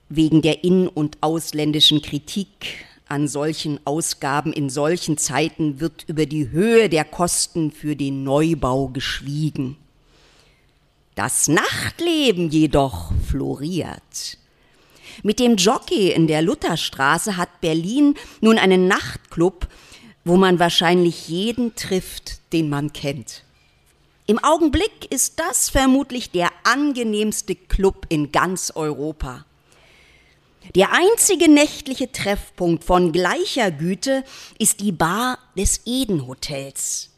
Wegen 0.10 0.42
der 0.42 0.64
in- 0.64 0.88
und 0.88 1.20
ausländischen 1.22 2.02
Kritik 2.02 2.50
an 3.08 3.28
solchen 3.28 3.80
Ausgaben 3.86 4.54
in 4.54 4.72
solchen 4.72 5.20
Zeiten 5.20 5.80
wird 5.80 6.04
über 6.08 6.26
die 6.26 6.50
Höhe 6.50 6.90
der 6.90 7.06
Kosten 7.06 7.72
für 7.72 7.96
den 7.96 8.24
Neubau 8.24 8.88
geschwiegen. 8.88 9.78
Das 11.14 11.48
Nachtleben 11.48 12.50
jedoch 12.50 13.12
floriert. 13.28 14.40
Mit 15.24 15.40
dem 15.40 15.56
Jockey 15.56 16.12
in 16.12 16.28
der 16.28 16.42
Lutherstraße 16.42 17.38
hat 17.38 17.62
Berlin 17.62 18.16
nun 18.40 18.58
einen 18.58 18.88
Nachtclub, 18.88 19.68
wo 20.24 20.38
man 20.38 20.60
wahrscheinlich 20.60 21.28
jeden 21.28 21.76
trifft, 21.76 22.54
den 22.54 22.70
man 22.70 22.94
kennt. 22.94 23.44
Im 24.28 24.40
Augenblick 24.44 25.12
ist 25.12 25.40
das 25.40 25.70
vermutlich 25.70 26.32
der 26.32 26.50
angenehmste 26.64 27.56
Club 27.56 28.06
in 28.10 28.32
ganz 28.32 28.72
Europa. 28.74 29.46
Der 30.76 30.94
einzige 30.94 31.50
nächtliche 31.50 32.12
Treffpunkt 32.12 32.84
von 32.84 33.12
gleicher 33.12 33.72
Güte 33.72 34.24
ist 34.60 34.80
die 34.80 34.92
Bar 34.92 35.40
des 35.58 35.82
Eden 35.86 36.28
Hotels. 36.28 37.10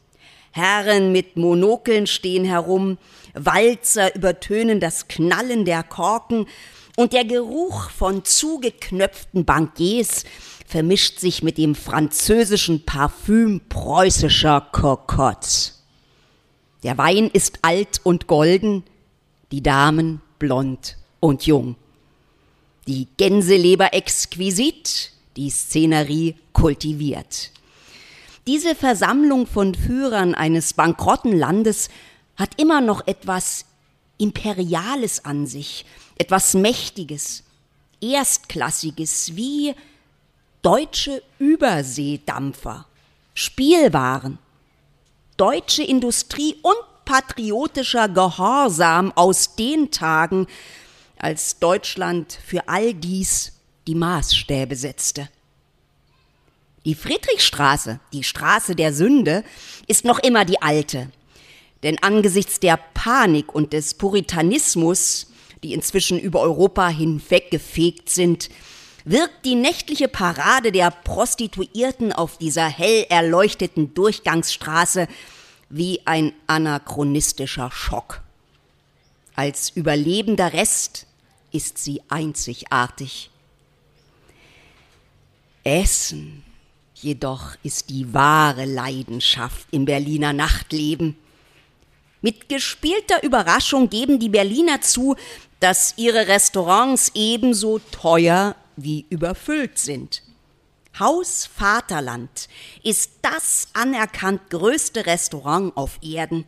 Herren 0.52 1.12
mit 1.12 1.36
Monokeln 1.36 2.08
stehen 2.08 2.46
herum, 2.46 2.98
Walzer 3.34 4.16
übertönen 4.16 4.80
das 4.80 5.08
Knallen 5.08 5.66
der 5.66 5.84
Korken 5.84 6.48
und 6.96 7.14
der 7.14 7.26
Geruch 7.26 7.90
von 7.90 8.24
zugeknöpften 8.24 9.46
Bankiers 9.46 10.26
vermischt 10.68 11.20
sich 11.20 11.44
mit 11.44 11.58
dem 11.58 11.76
französischen 11.76 12.86
Parfüm 12.86 13.62
preußischer 13.70 14.62
Kokotts. 14.72 15.84
Der 16.84 16.98
Wein 16.98 17.30
ist 17.32 17.60
alt 17.62 18.02
und 18.04 18.28
golden, 18.28 18.84
die 19.52 19.64
Damen 19.64 20.22
blond 20.40 20.98
und 21.20 21.46
jung. 21.46 21.76
Die 22.88 23.08
Gänseleber 23.18 23.94
exquisit, 23.94 25.12
die 25.38 25.50
Szenerie 25.50 26.36
kultiviert. 26.52 27.52
Diese 28.46 28.76
Versammlung 28.76 29.48
von 29.48 29.74
Führern 29.74 30.36
eines 30.36 30.74
bankrotten 30.74 31.38
Landes 31.38 31.90
hat 32.36 32.60
immer 32.60 32.82
noch 32.82 33.08
etwas 33.08 33.66
Imperiales 34.18 35.24
an 35.24 35.48
sich, 35.48 35.86
etwas 36.18 36.54
Mächtiges, 36.54 37.44
Erstklassiges, 38.02 39.36
wie 39.36 39.74
deutsche 40.62 41.22
Überseedampfer, 41.40 42.86
Spielwaren, 43.34 44.38
deutsche 45.38 45.84
Industrie 45.84 46.56
und 46.62 47.06
patriotischer 47.06 48.10
Gehorsam 48.10 49.12
aus 49.16 49.56
den 49.56 49.92
Tagen, 49.92 50.48
als 51.18 51.60
Deutschland 51.60 52.38
für 52.46 52.68
all 52.68 52.94
dies 52.94 53.54
die 53.88 53.96
Maßstäbe 53.96 54.76
setzte. 54.76 55.30
Die 56.86 56.96
Friedrichstraße, 56.96 58.00
die 58.12 58.24
Straße 58.24 58.76
der 58.76 58.94
Sünde, 58.94 59.44
ist 59.88 60.04
noch 60.04 60.20
immer 60.20 60.44
die 60.44 60.62
alte. 60.62 61.10
Denn 61.82 61.98
angesichts 62.02 62.60
der 62.60 62.78
Panik 62.94 63.54
und 63.56 63.74
des 63.74 63.94
Puritanismus, 63.94 65.28
die 65.64 65.74
inzwischen 65.74 66.20
über 66.20 66.42
Europa 66.42 66.90
hinweggefegt 66.90 68.10
sind, 68.10 68.50
wirkt 69.06 69.46
die 69.46 69.56
nächtliche 69.56 70.08
Parade 70.08 70.72
der 70.72 70.92
Prostituierten 70.92 72.14
auf 72.14 72.38
dieser 72.38 72.68
hell 72.68 73.06
erleuchteten 73.10 73.94
Durchgangsstraße 73.94 75.08
wie 75.70 76.02
ein 76.06 76.34
anachronistischer 76.48 77.72
Schock. 77.72 78.22
Als 79.36 79.72
überlebender 79.72 80.54
Rest 80.54 81.08
ist 81.52 81.78
sie 81.78 82.02
einzigartig. 82.10 83.30
Essen 85.64 86.44
jedoch 86.96 87.56
ist 87.64 87.90
die 87.90 88.14
wahre 88.14 88.66
Leidenschaft 88.66 89.68
im 89.72 89.86
Berliner 89.86 90.34
Nachtleben. 90.34 91.16
Mit 92.22 92.48
gespielter 92.48 93.22
Überraschung 93.24 93.90
geben 93.90 94.20
die 94.20 94.30
Berliner 94.30 94.82
zu, 94.82 95.16
dass 95.64 95.94
ihre 95.96 96.28
Restaurants 96.28 97.14
ebenso 97.16 97.80
teuer 97.80 98.58
wie 98.76 99.06
überfüllt 99.10 99.80
sind. 99.80 100.22
Haus 101.00 101.46
Vaterland 101.46 102.50
ist 102.84 103.12
das 103.22 103.70
anerkannt 103.72 104.50
größte 104.50 105.06
Restaurant 105.06 105.72
auf 105.78 106.00
Erden. 106.02 106.44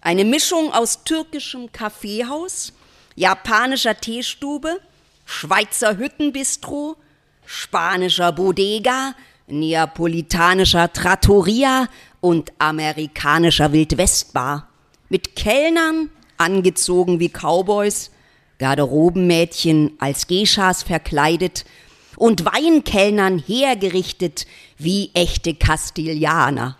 Eine 0.00 0.24
Mischung 0.24 0.72
aus 0.72 1.04
türkischem 1.04 1.70
Kaffeehaus, 1.70 2.72
japanischer 3.14 3.96
Teestube, 3.96 4.80
Schweizer 5.24 5.96
Hüttenbistro, 5.96 6.96
spanischer 7.44 8.32
Bodega, 8.32 9.14
neapolitanischer 9.46 10.92
Trattoria 10.92 11.86
und 12.20 12.52
amerikanischer 12.58 13.70
Wildwestbar. 13.70 14.68
Mit 15.10 15.36
Kellnern, 15.36 16.10
angezogen 16.38 17.20
wie 17.20 17.28
Cowboys, 17.28 18.10
Garderobenmädchen 18.58 19.92
als 19.98 20.26
Geschas 20.26 20.82
verkleidet 20.82 21.64
und 22.16 22.44
Weinkellnern 22.44 23.38
hergerichtet 23.38 24.46
wie 24.78 25.10
echte 25.14 25.54
Kastilianer. 25.54 26.76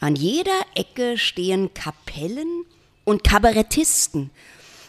An 0.00 0.16
jeder 0.16 0.60
Ecke 0.74 1.18
stehen 1.18 1.72
Kapellen 1.74 2.64
und 3.04 3.22
Kabarettisten. 3.22 4.30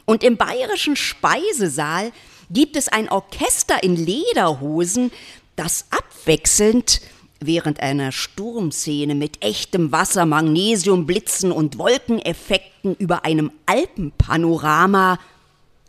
Und 0.05 0.23
im 0.23 0.37
bayerischen 0.37 0.95
Speisesaal 0.95 2.11
gibt 2.49 2.75
es 2.75 2.87
ein 2.87 3.09
Orchester 3.09 3.83
in 3.83 3.95
Lederhosen, 3.95 5.11
das 5.55 5.85
abwechselnd 5.91 7.01
während 7.41 7.79
einer 7.79 8.11
Sturmszene 8.11 9.15
mit 9.15 9.43
echtem 9.43 9.91
Wasser, 9.91 10.25
Magnesium, 10.25 11.05
Blitzen 11.05 11.51
und 11.51 11.77
Wolkeneffekten 11.77 12.95
über 12.95 13.25
einem 13.25 13.51
Alpenpanorama 13.65 15.19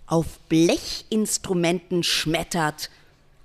auf 0.07 0.27
Blechinstrumenten 0.49 2.03
schmettert 2.03 2.91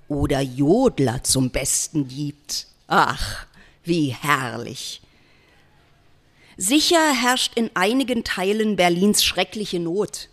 oder 0.08 0.42
Jodler 0.42 1.24
zum 1.24 1.50
Besten 1.50 2.08
gibt. 2.08 2.68
Ach, 2.88 3.46
wie 3.84 4.16
herrlich. 4.20 5.02
Sicher 6.56 7.14
herrscht 7.14 7.54
in 7.56 7.70
einigen 7.76 8.24
Teilen 8.24 8.76
Berlins 8.78 9.24
schreckliche 9.24 9.80
Not. 9.80 10.30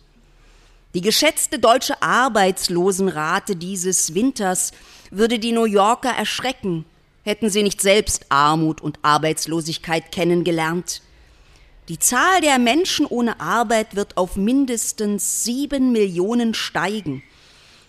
Die 0.95 1.01
geschätzte 1.01 1.59
deutsche 1.59 2.01
Arbeitslosenrate 2.01 3.57
dieses 3.57 4.15
Winters 4.15 4.71
würde 5.11 5.39
die 5.39 5.51
New 5.51 5.65
Yorker 5.65 6.09
erschrecken, 6.09 6.85
hätten 7.25 7.49
sie 7.49 7.63
nicht 7.63 7.81
selbst 7.81 8.27
Armut 8.29 8.79
und 8.81 8.99
Arbeitslosigkeit 9.01 10.11
kennengelernt. 10.11 11.01
Die 11.89 11.99
Zahl 11.99 12.39
der 12.41 12.57
Menschen 12.59 13.05
ohne 13.05 13.39
Arbeit 13.39 13.95
wird 13.95 14.15
auf 14.15 14.37
mindestens 14.37 15.43
sieben 15.43 15.91
Millionen 15.91 16.53
steigen, 16.53 17.23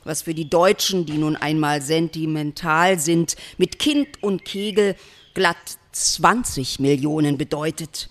was 0.05 0.23
für 0.23 0.35
die 0.35 0.51
Deutschen, 0.51 1.07
die 1.07 1.19
nun 1.19 1.37
einmal 1.37 1.81
sentimental 1.83 2.99
sind, 2.99 3.37
mit 3.59 3.79
Kind 3.79 4.23
und 4.23 4.45
Kegel 4.45 4.97
glatt 5.35 5.57
20 5.93 6.81
Millionen 6.81 7.39
bedeutet. 7.39 8.09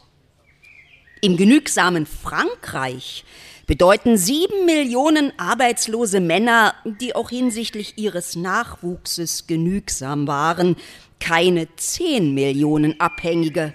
Im 1.21 1.37
genügsamen 1.37 2.05
Frankreich 2.05 3.25
bedeuten 3.67 4.17
sieben 4.17 4.65
Millionen 4.65 5.33
arbeitslose 5.39 6.19
Männer, 6.19 6.75
die 6.85 7.15
auch 7.15 7.29
hinsichtlich 7.29 7.97
ihres 7.97 8.35
Nachwuchses 8.35 9.47
genügsam 9.47 10.27
waren, 10.27 10.75
keine 11.19 11.73
zehn 11.75 12.33
Millionen 12.33 12.99
Abhängige. 12.99 13.73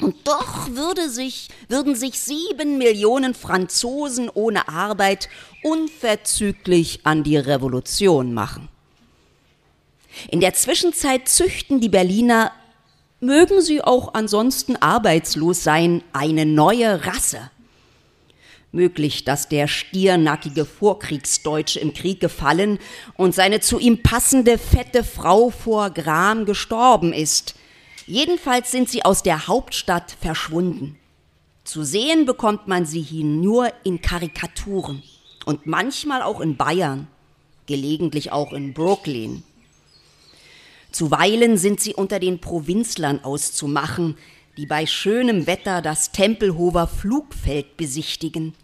Und 0.00 0.28
doch 0.28 0.70
würde 0.70 1.08
sich, 1.08 1.48
würden 1.68 1.96
sich 1.96 2.20
sieben 2.20 2.78
Millionen 2.78 3.34
Franzosen 3.34 4.30
ohne 4.32 4.68
Arbeit 4.68 5.28
unverzüglich 5.64 7.00
an 7.04 7.24
die 7.24 7.36
Revolution 7.36 8.32
machen. 8.32 8.68
In 10.28 10.40
der 10.40 10.54
Zwischenzeit 10.54 11.28
züchten 11.28 11.80
die 11.80 11.88
Berliner, 11.88 12.52
mögen 13.20 13.60
sie 13.60 13.82
auch 13.82 14.14
ansonsten 14.14 14.76
arbeitslos 14.76 15.64
sein, 15.64 16.02
eine 16.12 16.46
neue 16.46 17.04
Rasse. 17.04 17.50
Möglich, 18.70 19.24
dass 19.24 19.48
der 19.48 19.66
stiernackige 19.66 20.66
Vorkriegsdeutsche 20.66 21.80
im 21.80 21.94
Krieg 21.94 22.20
gefallen 22.20 22.78
und 23.16 23.34
seine 23.34 23.60
zu 23.60 23.78
ihm 23.78 24.02
passende 24.02 24.58
fette 24.58 25.04
Frau 25.04 25.48
vor 25.48 25.90
Gram 25.90 26.44
gestorben 26.44 27.14
ist. 27.14 27.54
Jedenfalls 28.06 28.70
sind 28.70 28.90
sie 28.90 29.04
aus 29.04 29.22
der 29.22 29.48
Hauptstadt 29.48 30.16
verschwunden. 30.20 30.98
Zu 31.64 31.82
sehen 31.82 32.26
bekommt 32.26 32.68
man 32.68 32.84
sie 32.84 33.00
hier 33.00 33.24
nur 33.24 33.72
in 33.84 34.02
Karikaturen 34.02 35.02
und 35.46 35.66
manchmal 35.66 36.22
auch 36.22 36.40
in 36.40 36.56
Bayern, 36.56 37.06
gelegentlich 37.66 38.32
auch 38.32 38.52
in 38.52 38.74
Brooklyn. 38.74 39.42
Zuweilen 40.90 41.58
sind 41.58 41.80
sie 41.80 41.94
unter 41.94 42.18
den 42.18 42.38
Provinzlern 42.40 43.22
auszumachen, 43.22 44.16
die 44.58 44.66
bei 44.66 44.86
schönem 44.86 45.46
Wetter 45.46 45.80
das 45.82 46.10
Tempelhofer 46.10 46.88
Flugfeld 46.88 47.76
besichtigen. 47.76 48.54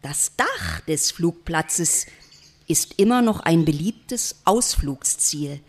Das 0.00 0.32
Dach 0.34 0.80
des 0.88 1.10
Flugplatzes 1.10 2.06
ist 2.66 2.98
immer 2.98 3.20
noch 3.20 3.40
ein 3.40 3.66
beliebtes 3.66 4.40
Ausflugsziel. 4.46 5.60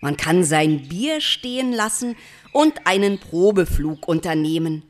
Man 0.00 0.16
kann 0.16 0.44
sein 0.44 0.86
Bier 0.88 1.20
stehen 1.20 1.72
lassen 1.72 2.14
und 2.52 2.86
einen 2.86 3.18
Probeflug 3.18 4.06
unternehmen. 4.06 4.84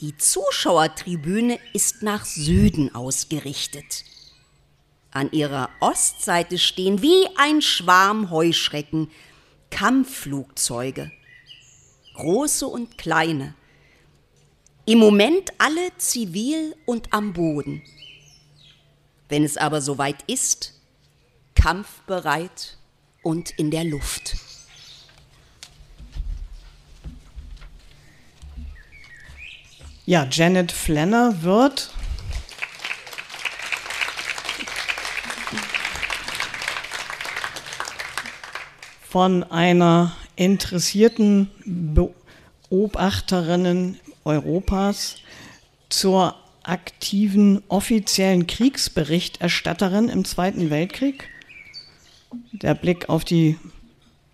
Die 0.00 0.16
Zuschauertribüne 0.16 1.60
ist 1.74 2.02
nach 2.02 2.24
Süden 2.24 2.92
ausgerichtet. 2.92 4.04
An 5.12 5.30
ihrer 5.30 5.70
Ostseite 5.78 6.58
stehen 6.58 7.02
wie 7.02 7.28
ein 7.36 7.62
Schwarm 7.62 8.30
Heuschrecken 8.30 9.12
Kampfflugzeuge, 9.70 11.12
große 12.14 12.66
und 12.66 12.98
kleine, 12.98 13.54
im 14.84 14.98
Moment 14.98 15.50
alle 15.58 15.96
zivil 15.96 16.74
und 16.86 17.12
am 17.12 17.32
Boden. 17.32 17.82
Wenn 19.28 19.44
es 19.44 19.56
aber 19.56 19.80
soweit 19.80 20.22
ist, 20.26 20.74
kampfbereit 21.54 22.76
und 23.22 23.50
in 23.58 23.70
der 23.70 23.84
Luft. 23.84 24.36
Ja, 30.04 30.26
Janet 30.28 30.72
Flanner 30.72 31.42
wird 31.42 31.90
von 39.08 39.44
einer 39.44 40.16
interessierten 40.44 41.48
Beobachterinnen 42.68 43.98
Europas 44.24 45.16
zur 45.88 46.34
aktiven 46.62 47.62
offiziellen 47.68 48.46
Kriegsberichterstatterin 48.46 50.08
im 50.08 50.24
Zweiten 50.24 50.70
Weltkrieg. 50.70 51.28
Der 52.52 52.74
Blick 52.74 53.08
auf 53.08 53.24
die 53.24 53.56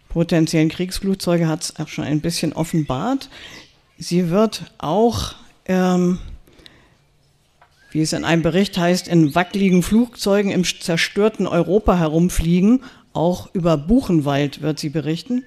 potenziellen 0.08 0.68
Kriegsflugzeuge 0.68 1.48
hat 1.48 1.62
es 1.62 1.76
auch 1.76 1.88
schon 1.88 2.04
ein 2.04 2.20
bisschen 2.20 2.52
offenbart. 2.52 3.28
Sie 3.98 4.30
wird 4.30 4.72
auch, 4.78 5.34
ähm, 5.66 6.18
wie 7.90 8.02
es 8.02 8.12
in 8.12 8.24
einem 8.24 8.42
Bericht 8.42 8.78
heißt, 8.78 9.08
in 9.08 9.34
wackeligen 9.34 9.82
Flugzeugen 9.82 10.50
im 10.50 10.64
zerstörten 10.64 11.46
Europa 11.46 11.98
herumfliegen 11.98 12.82
auch 13.12 13.52
über 13.52 13.76
Buchenwald 13.76 14.62
wird 14.62 14.78
sie 14.78 14.90
berichten 14.90 15.44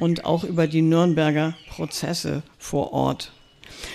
und 0.00 0.24
auch 0.24 0.42
über 0.44 0.66
die 0.66 0.82
Nürnberger 0.82 1.54
Prozesse 1.68 2.42
vor 2.58 2.92
Ort. 2.92 3.32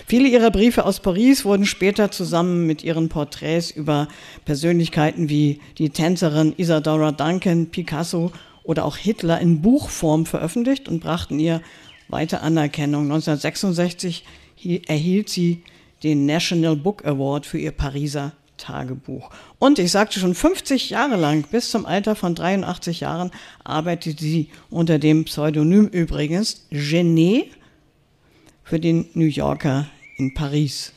Viele 0.08 0.30
ihrer 0.30 0.52
Briefe 0.52 0.86
aus 0.86 1.00
Paris 1.00 1.46
wurden 1.46 1.66
später 1.66 2.12
zusammen 2.12 2.66
mit 2.66 2.84
ihren 2.84 3.10
Porträts 3.10 3.72
über 3.72 4.08
Persönlichkeiten 4.46 5.30
wie 5.30 5.60
die 5.78 5.90
Tänzerin 5.90 6.54
Isadora 6.58 7.12
Duncan, 7.12 7.68
Picasso 7.68 8.32
oder 8.64 8.86
auch 8.86 8.98
Hitler 8.98 9.40
in 9.42 9.62
Buchform 9.62 10.26
veröffentlicht 10.26 10.88
und 10.88 11.02
brachten 11.02 11.40
ihr 11.40 11.62
weite 12.08 12.42
Anerkennung. 12.42 13.04
1966 13.04 14.24
erhielt 14.88 15.30
sie 15.30 15.64
den 16.04 16.26
National 16.26 16.76
Book 16.76 17.06
Award 17.06 17.46
für 17.46 17.58
ihr 17.58 17.72
Pariser 17.72 18.34
Tagebuch. 18.58 19.30
Und 19.60 19.80
ich 19.80 19.92
sagte 19.92 20.20
schon 20.20 20.36
50 20.36 20.90
Jahre 20.90 21.16
lang, 21.16 21.46
bis 21.50 21.72
zum 21.72 21.86
Alter 21.86 22.16
von 22.16 22.36
83 22.36 23.02
Jahren, 23.02 23.32
arbeitete 23.64 24.22
sie 24.24 24.50
unter 24.70 25.00
dem 25.00 25.26
Pseudonym 25.26 25.88
übrigens 25.88 26.68
Genet 26.70 27.52
für 28.64 28.80
den 28.80 29.08
New 29.14 29.26
Yorker 29.26 29.88
in 30.18 30.34
Paris. 30.34 30.94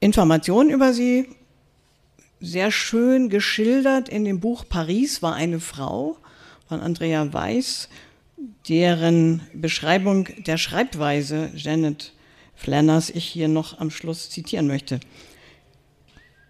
Informationen 0.00 0.70
über 0.70 0.92
sie 0.92 1.28
sehr 2.40 2.72
schön 2.72 3.28
geschildert 3.28 4.08
in 4.08 4.24
dem 4.24 4.40
Buch 4.40 4.64
Paris 4.68 5.22
war 5.22 5.34
eine 5.34 5.60
Frau 5.60 6.16
von 6.68 6.80
Andrea 6.80 7.32
Weiß, 7.32 7.88
deren 8.68 9.42
Beschreibung 9.54 10.28
der 10.44 10.58
Schreibweise 10.58 11.50
Janet 11.54 12.12
Flanners 12.62 13.10
ich 13.10 13.24
hier 13.24 13.48
noch 13.48 13.80
am 13.80 13.90
Schluss 13.90 14.30
zitieren 14.30 14.68
möchte. 14.68 15.00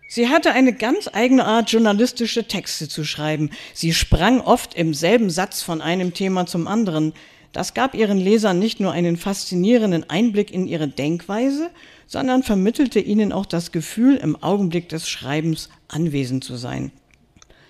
Sie 0.09 0.29
hatte 0.29 0.53
eine 0.53 0.75
ganz 0.75 1.09
eigene 1.11 1.47
Art, 1.47 1.73
journalistische 1.73 2.47
Texte 2.47 2.87
zu 2.87 3.03
schreiben. 3.03 3.49
Sie 3.73 3.95
sprang 3.95 4.43
oft 4.43 4.75
im 4.75 4.93
selben 4.93 5.31
Satz 5.31 5.63
von 5.63 5.81
einem 5.81 6.13
Thema 6.13 6.45
zum 6.45 6.69
anderen. 6.69 7.15
Das 7.53 7.73
gab 7.73 7.95
ihren 7.95 8.19
Lesern 8.19 8.59
nicht 8.59 8.79
nur 8.79 8.93
einen 8.93 9.17
faszinierenden 9.17 10.11
Einblick 10.11 10.53
in 10.53 10.67
ihre 10.67 10.87
Denkweise, 10.87 11.71
sondern 12.07 12.43
vermittelte 12.43 13.01
ihnen 13.01 13.33
auch 13.33 13.47
das 13.47 13.73
Gefühl, 13.73 14.17
im 14.17 14.37
Augenblick 14.43 14.91
des 14.91 15.09
Schreibens 15.09 15.71
anwesend 15.89 16.45
zu 16.45 16.57
sein. 16.57 16.93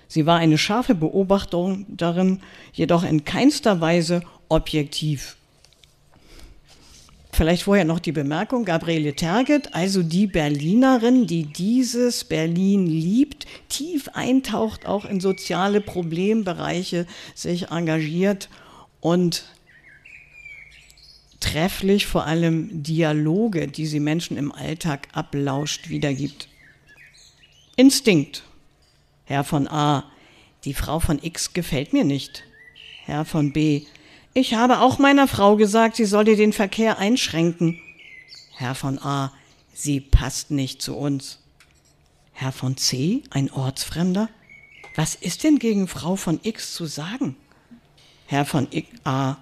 Sie 0.09 0.27
war 0.27 0.39
eine 0.39 0.59
scharfe 0.59 0.97
Beobachterin 0.97 1.87
darin, 1.89 2.41
jedoch 2.73 3.05
in 3.05 3.25
keinster 3.25 3.81
Weise 3.81 4.23
objektiv 4.49 5.37
Vielleicht 7.35 7.63
vorher 7.63 7.87
noch 7.87 7.99
die 7.99 8.13
Bemerkung, 8.13 8.67
Gabriele 8.67 9.15
Terget, 9.15 9.75
also 9.75 10.03
die 10.03 10.27
Berlinerin, 10.27 11.27
die 11.27 11.45
dieses 11.45 12.25
Berlin 12.25 12.87
liebt, 12.87 13.47
tief 13.71 14.09
eintaucht, 14.13 14.85
auch 14.85 15.07
in 15.07 15.19
soziale 15.19 15.81
Problembereiche 15.81 17.07
sich 17.35 17.71
engagiert 17.71 18.51
und 19.01 19.45
trefflich 21.41 22.07
vor 22.07 22.27
allem 22.27 22.83
Dialoge, 22.83 23.67
die 23.67 23.87
sie 23.87 24.01
Menschen 24.01 24.37
im 24.37 24.53
Alltag 24.53 25.09
ablauscht, 25.13 25.89
wiedergibt. 25.89 26.49
Instinkt. 27.77 28.43
Herr 29.25 29.43
von 29.43 29.69
A. 29.69 30.05
Die 30.65 30.75
Frau 30.75 31.01
von 31.01 31.19
X 31.23 31.55
gefällt 31.55 31.95
mir 31.95 32.05
nicht. 32.05 32.45
Herr 33.07 33.25
von 33.25 33.55
B. 33.55 33.83
Ich 34.35 34.55
habe 34.55 34.81
auch 34.81 34.99
meiner 34.99 35.29
Frau 35.29 35.57
gesagt, 35.57 35.97
sie 35.97 36.07
solle 36.07 36.37
den 36.37 36.55
Verkehr 36.55 36.99
einschränken. 36.99 37.79
Herr 38.57 38.75
von 38.75 38.99
A, 38.99 39.31
sie 39.75 40.01
passt 40.01 40.51
nicht 40.51 40.81
zu 40.81 40.97
uns. 40.97 41.39
Herr 42.33 42.53
von 42.53 42.79
C, 42.79 43.23
ein 43.31 43.51
Ortsfremder? 43.51 44.31
Was 44.95 45.15
ist 45.15 45.45
denn 45.45 45.59
gegen 45.59 45.87
Frau 45.87 46.17
von 46.17 46.41
X 46.43 46.73
zu 46.73 46.87
sagen? 46.87 47.37
Herr 48.27 48.47
von 48.47 48.69
A, 49.05 49.37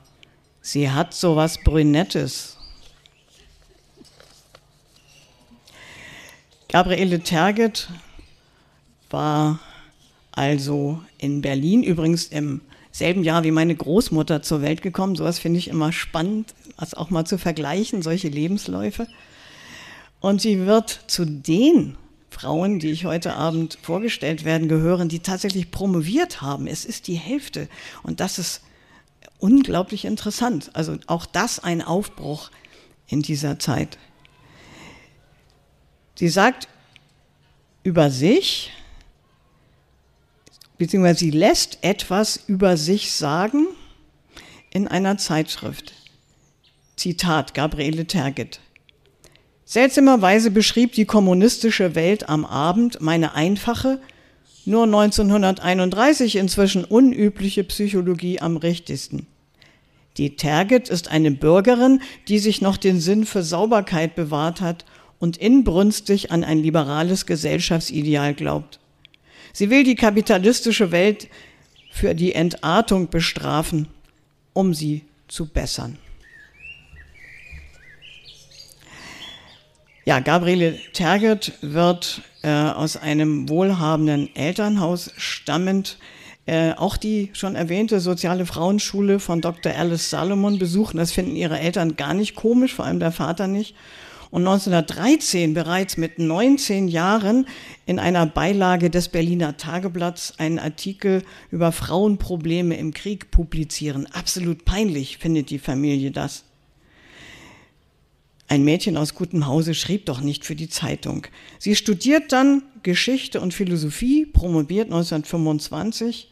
sie 0.60 0.90
hat 0.90 1.14
sowas 1.14 1.58
Brünettes. 1.62 2.56
Gabriele 6.68 7.20
Terget 7.20 7.88
war 9.08 9.60
also 10.32 11.00
in 11.18 11.42
Berlin, 11.42 11.84
übrigens 11.84 12.26
im 12.26 12.60
selben 12.92 13.22
Jahr 13.22 13.44
wie 13.44 13.50
meine 13.50 13.74
Großmutter 13.74 14.42
zur 14.42 14.62
Welt 14.62 14.82
gekommen. 14.82 15.16
Sowas 15.16 15.38
finde 15.38 15.58
ich 15.58 15.68
immer 15.68 15.92
spannend, 15.92 16.54
das 16.78 16.94
auch 16.94 17.10
mal 17.10 17.24
zu 17.24 17.38
vergleichen, 17.38 18.02
solche 18.02 18.28
Lebensläufe. 18.28 19.06
Und 20.20 20.40
sie 20.40 20.66
wird 20.66 21.00
zu 21.06 21.24
den 21.24 21.96
Frauen, 22.30 22.78
die 22.78 22.90
ich 22.90 23.04
heute 23.04 23.34
Abend 23.34 23.78
vorgestellt 23.82 24.44
werden, 24.44 24.68
gehören, 24.68 25.08
die 25.08 25.20
tatsächlich 25.20 25.70
promoviert 25.70 26.42
haben. 26.42 26.66
Es 26.66 26.84
ist 26.84 27.06
die 27.06 27.14
Hälfte. 27.14 27.68
Und 28.02 28.20
das 28.20 28.38
ist 28.38 28.62
unglaublich 29.38 30.04
interessant. 30.04 30.70
Also 30.74 30.96
auch 31.06 31.26
das 31.26 31.58
ein 31.58 31.82
Aufbruch 31.82 32.50
in 33.08 33.22
dieser 33.22 33.58
Zeit. 33.58 33.98
Sie 36.14 36.28
sagt 36.28 36.68
über 37.82 38.10
sich, 38.10 38.70
beziehungsweise 40.80 41.18
sie 41.18 41.30
lässt 41.30 41.76
etwas 41.82 42.40
über 42.46 42.78
sich 42.78 43.12
sagen 43.12 43.66
in 44.72 44.88
einer 44.88 45.18
Zeitschrift. 45.18 45.92
Zitat 46.96 47.52
Gabriele 47.52 48.06
Terget. 48.06 48.60
Seltsamerweise 49.66 50.50
beschrieb 50.50 50.92
die 50.92 51.04
kommunistische 51.04 51.94
Welt 51.94 52.30
am 52.30 52.46
Abend 52.46 53.02
meine 53.02 53.34
einfache, 53.34 54.00
nur 54.64 54.84
1931 54.84 56.36
inzwischen 56.36 56.86
unübliche 56.86 57.62
Psychologie 57.64 58.40
am 58.40 58.56
richtigsten. 58.56 59.26
Die 60.16 60.36
Terget 60.36 60.88
ist 60.88 61.08
eine 61.08 61.30
Bürgerin, 61.30 62.00
die 62.26 62.38
sich 62.38 62.62
noch 62.62 62.78
den 62.78 63.00
Sinn 63.00 63.26
für 63.26 63.42
Sauberkeit 63.42 64.14
bewahrt 64.14 64.62
hat 64.62 64.86
und 65.18 65.36
inbrünstig 65.36 66.32
an 66.32 66.42
ein 66.42 66.58
liberales 66.58 67.26
Gesellschaftsideal 67.26 68.32
glaubt. 68.32 68.79
Sie 69.52 69.70
will 69.70 69.84
die 69.84 69.94
kapitalistische 69.94 70.92
Welt 70.92 71.28
für 71.90 72.14
die 72.14 72.34
Entartung 72.34 73.08
bestrafen, 73.08 73.88
um 74.52 74.74
sie 74.74 75.02
zu 75.28 75.46
bessern. 75.46 75.98
Ja, 80.04 80.20
Gabriele 80.20 80.78
Terget 80.92 81.52
wird 81.60 82.22
äh, 82.42 82.50
aus 82.50 82.96
einem 82.96 83.48
wohlhabenden 83.48 84.34
Elternhaus 84.34 85.12
stammend 85.16 85.98
äh, 86.46 86.72
auch 86.72 86.96
die 86.96 87.30
schon 87.32 87.54
erwähnte 87.54 88.00
soziale 88.00 88.44
Frauenschule 88.46 89.20
von 89.20 89.40
Dr. 89.40 89.72
Alice 89.76 90.10
Salomon 90.10 90.58
besuchen. 90.58 90.96
Das 90.96 91.12
finden 91.12 91.36
ihre 91.36 91.60
Eltern 91.60 91.96
gar 91.96 92.12
nicht 92.12 92.34
komisch, 92.34 92.74
vor 92.74 92.86
allem 92.86 92.98
der 92.98 93.12
Vater 93.12 93.46
nicht. 93.46 93.76
Und 94.30 94.46
1913 94.46 95.54
bereits 95.54 95.96
mit 95.96 96.18
19 96.18 96.88
Jahren 96.88 97.46
in 97.86 97.98
einer 97.98 98.26
Beilage 98.26 98.90
des 98.90 99.08
Berliner 99.08 99.56
Tageblatts 99.56 100.34
einen 100.38 100.58
Artikel 100.58 101.22
über 101.50 101.72
Frauenprobleme 101.72 102.76
im 102.76 102.94
Krieg 102.94 103.30
publizieren. 103.30 104.06
Absolut 104.06 104.64
peinlich 104.64 105.18
findet 105.18 105.50
die 105.50 105.58
Familie 105.58 106.12
das. 106.12 106.44
Ein 108.46 108.64
Mädchen 108.64 108.96
aus 108.96 109.14
gutem 109.14 109.46
Hause 109.46 109.74
schrieb 109.74 110.06
doch 110.06 110.20
nicht 110.20 110.44
für 110.44 110.56
die 110.56 110.68
Zeitung. 110.68 111.26
Sie 111.58 111.76
studiert 111.76 112.32
dann 112.32 112.62
Geschichte 112.82 113.40
und 113.40 113.54
Philosophie, 113.54 114.26
promoviert 114.26 114.86
1925 114.86 116.30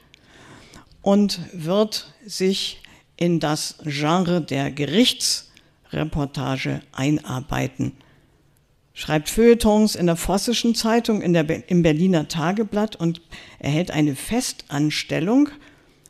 und 1.02 1.40
wird 1.52 2.12
sich 2.26 2.82
in 3.16 3.38
das 3.40 3.76
Genre 3.84 4.40
der 4.40 4.70
Gerichtsreportage 5.90 6.80
einarbeiten. 6.92 7.92
Schreibt 8.94 9.28
Feuilletons 9.28 9.94
in 9.94 10.06
der 10.06 10.16
Vossischen 10.16 10.74
Zeitung, 10.74 11.22
in 11.22 11.32
der, 11.32 11.70
im 11.70 11.82
Berliner 11.82 12.28
Tageblatt 12.28 12.96
und 12.96 13.20
erhält 13.58 13.90
eine 13.92 14.16
Festanstellung 14.16 15.50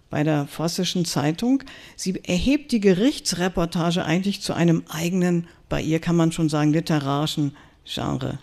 bei 0.08 0.24
der 0.24 0.46
Vossischen 0.46 1.04
Zeitung. 1.04 1.62
Sie 1.96 2.18
erhebt 2.24 2.72
die 2.72 2.80
Gerichtsreportage 2.80 4.04
eigentlich 4.04 4.40
zu 4.40 4.54
einem 4.54 4.84
eigenen, 4.88 5.48
bei 5.68 5.82
ihr 5.82 6.00
kann 6.00 6.16
man 6.16 6.32
schon 6.32 6.48
sagen, 6.48 6.72
literarischen 6.72 7.54
Genre. 7.84 8.38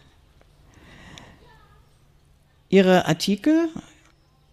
Ihre 2.69 3.07
Artikel, 3.07 3.69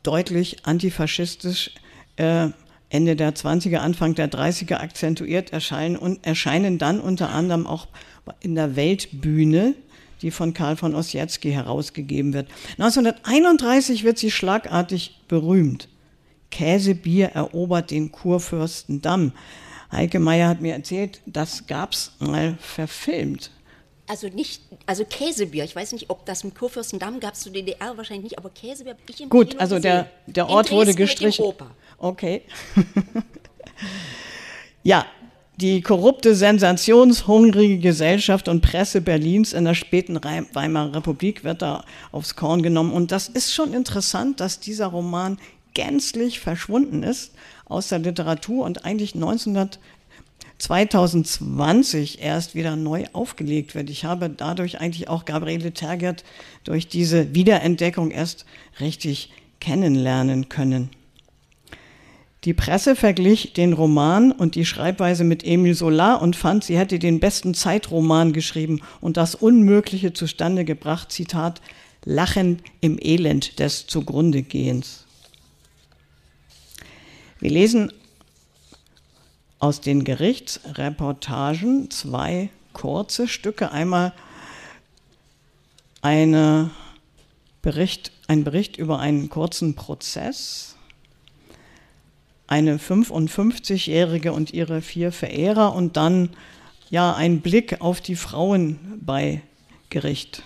deutlich 0.02 0.64
antifaschistisch, 0.64 1.72
äh, 2.16 2.48
Ende 2.92 3.16
der 3.16 3.34
20er, 3.34 3.78
Anfang 3.78 4.14
der 4.14 4.30
30er 4.30 4.76
akzentuiert 4.76 5.50
erscheinen 5.50 5.96
und 5.96 6.26
erscheinen 6.26 6.76
dann 6.76 7.00
unter 7.00 7.30
anderem 7.30 7.66
auch 7.66 7.88
in 8.40 8.54
der 8.54 8.76
Weltbühne, 8.76 9.74
die 10.20 10.30
von 10.30 10.52
Karl 10.52 10.76
von 10.76 10.94
Ossietzky 10.94 11.52
herausgegeben 11.52 12.34
wird. 12.34 12.48
1931 12.72 14.04
wird 14.04 14.18
sie 14.18 14.30
schlagartig 14.30 15.22
berühmt. 15.26 15.88
Käsebier 16.50 17.28
erobert 17.28 17.90
den 17.90 18.12
Kurfürstendamm. 18.12 19.32
Heike 19.90 20.20
Meyer 20.20 20.48
hat 20.48 20.60
mir 20.60 20.74
erzählt, 20.74 21.22
das 21.24 21.66
gab 21.66 21.92
es 21.92 22.12
mal 22.18 22.58
verfilmt. 22.60 23.50
Also 24.06 24.28
nicht, 24.28 24.60
also 24.84 25.06
Käsebier, 25.06 25.64
ich 25.64 25.74
weiß 25.74 25.92
nicht, 25.92 26.10
ob 26.10 26.26
das 26.26 26.44
mit 26.44 26.54
Kurfürstendamm 26.54 27.20
gab 27.20 27.32
es 27.32 27.40
zu 27.40 27.50
DDR 27.50 27.96
wahrscheinlich 27.96 28.24
nicht, 28.24 28.38
aber 28.38 28.50
Käsebier 28.50 28.92
habe 28.92 29.02
ich 29.08 29.22
im 29.22 29.30
Gut, 29.30 29.58
also 29.58 29.78
der, 29.78 30.10
der 30.26 30.50
Ort 30.50 30.70
wurde 30.70 30.94
gestrichen. 30.94 31.54
Okay. 32.02 32.42
ja, 34.82 35.06
die 35.60 35.82
korrupte, 35.82 36.34
sensationshungrige 36.34 37.78
Gesellschaft 37.78 38.48
und 38.48 38.60
Presse 38.60 39.00
Berlins 39.00 39.52
in 39.52 39.64
der 39.64 39.74
späten 39.74 40.16
Weimarer 40.16 40.96
Republik 40.96 41.44
wird 41.44 41.62
da 41.62 41.84
aufs 42.10 42.34
Korn 42.34 42.60
genommen. 42.60 42.92
Und 42.92 43.12
das 43.12 43.28
ist 43.28 43.54
schon 43.54 43.72
interessant, 43.72 44.40
dass 44.40 44.58
dieser 44.58 44.88
Roman 44.88 45.38
gänzlich 45.74 46.40
verschwunden 46.40 47.04
ist 47.04 47.34
aus 47.66 47.86
der 47.86 48.00
Literatur 48.00 48.64
und 48.64 48.84
eigentlich 48.84 49.14
1900, 49.14 49.78
2020 50.58 52.20
erst 52.20 52.56
wieder 52.56 52.74
neu 52.74 53.04
aufgelegt 53.12 53.76
wird. 53.76 53.88
Ich 53.90 54.04
habe 54.04 54.28
dadurch 54.28 54.80
eigentlich 54.80 55.08
auch 55.08 55.24
Gabriele 55.24 55.72
Tergert 55.72 56.24
durch 56.64 56.88
diese 56.88 57.32
Wiederentdeckung 57.32 58.10
erst 58.10 58.44
richtig 58.80 59.30
kennenlernen 59.60 60.48
können. 60.48 60.90
Die 62.44 62.54
Presse 62.54 62.96
verglich 62.96 63.52
den 63.52 63.72
Roman 63.72 64.32
und 64.32 64.56
die 64.56 64.64
Schreibweise 64.64 65.22
mit 65.22 65.44
Emile 65.44 65.76
Solar 65.76 66.20
und 66.20 66.34
fand, 66.34 66.64
sie 66.64 66.76
hätte 66.76 66.98
den 66.98 67.20
besten 67.20 67.54
Zeitroman 67.54 68.32
geschrieben 68.32 68.80
und 69.00 69.16
das 69.16 69.36
Unmögliche 69.36 70.12
zustande 70.12 70.64
gebracht, 70.64 71.12
Zitat, 71.12 71.60
Lachen 72.04 72.60
im 72.80 72.98
Elend 73.00 73.60
des 73.60 73.86
Zugrundegehens. 73.86 75.04
Wir 77.38 77.50
lesen 77.50 77.92
aus 79.60 79.80
den 79.80 80.02
Gerichtsreportagen 80.02 81.90
zwei 81.90 82.50
kurze 82.72 83.28
Stücke. 83.28 83.70
Einmal 83.70 84.12
eine 86.00 86.70
Bericht, 87.62 88.10
ein 88.26 88.42
Bericht 88.42 88.76
über 88.76 88.98
einen 88.98 89.28
kurzen 89.28 89.76
Prozess, 89.76 90.71
eine 92.52 92.76
55-Jährige 92.76 94.32
und 94.34 94.52
ihre 94.52 94.82
vier 94.82 95.10
Verehrer 95.10 95.74
und 95.74 95.96
dann 95.96 96.28
ja 96.90 97.14
ein 97.14 97.40
Blick 97.40 97.80
auf 97.80 98.02
die 98.02 98.14
Frauen 98.14 98.78
bei 99.00 99.40
Gericht. 99.88 100.42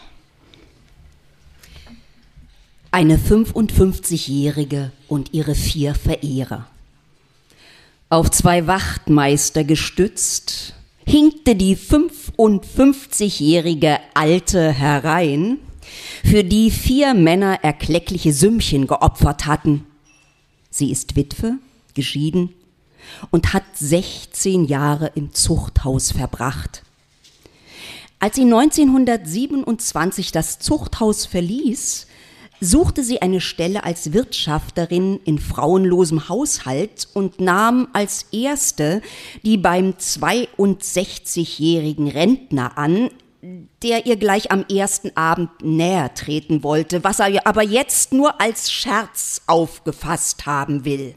Eine 2.92 3.16
55-Jährige 3.16 4.92
und 5.09 5.35
ihre 5.35 5.57
vier 5.57 5.97
Verehrer. 5.97 6.69
Auf 8.09 8.31
zwei 8.31 8.69
Wachtmeister 8.69 9.64
gestützt, 9.64 10.75
hinkte 11.05 11.57
die 11.57 11.77
55-jährige 11.77 13.99
Alte 14.14 14.71
herein, 14.71 15.59
für 16.25 16.45
die 16.45 16.71
vier 16.71 17.14
Männer 17.14 17.64
erkleckliche 17.64 18.33
Sümmchen 18.33 18.87
geopfert 18.87 19.47
hatten. 19.47 19.85
Sie 20.71 20.92
ist 20.92 21.16
Witwe, 21.16 21.59
geschieden 21.97 22.55
und 23.33 23.53
hat 23.53 23.65
16 23.75 24.65
Jahre 24.65 25.11
im 25.17 25.35
Zuchthaus 25.35 26.13
verbracht. 26.13 26.85
Als 28.21 28.37
sie 28.37 28.43
1927 28.43 30.31
das 30.33 30.59
Zuchthaus 30.59 31.27
verließ, 31.27 32.07
suchte 32.61 33.03
sie 33.03 33.21
eine 33.21 33.43
Stelle 33.43 33.85
als 33.85 34.15
Wirtschafterin 34.15 35.21
in 35.25 35.39
frauenlosem 35.39 36.29
Haushalt 36.29 37.09
und 37.13 37.41
nahm 37.41 37.89
als 37.93 38.27
erste 38.33 39.03
die 39.43 39.59
beim 39.59 39.91
62-jährigen 39.91 42.09
Rentner 42.09 42.79
an, 42.79 43.11
der 43.83 44.07
ihr 44.07 44.17
gleich 44.17 44.51
am 44.51 44.65
ersten 44.65 45.15
Abend 45.15 45.51
näher 45.63 46.15
treten 46.15 46.63
wollte, 46.63 47.05
was 47.05 47.21
er 47.21 47.47
aber 47.47 47.63
jetzt 47.63 48.13
nur 48.13 48.41
als 48.41 48.73
Scherz 48.73 49.43
aufgefasst 49.47 50.47
haben 50.47 50.87
will. 50.87 51.17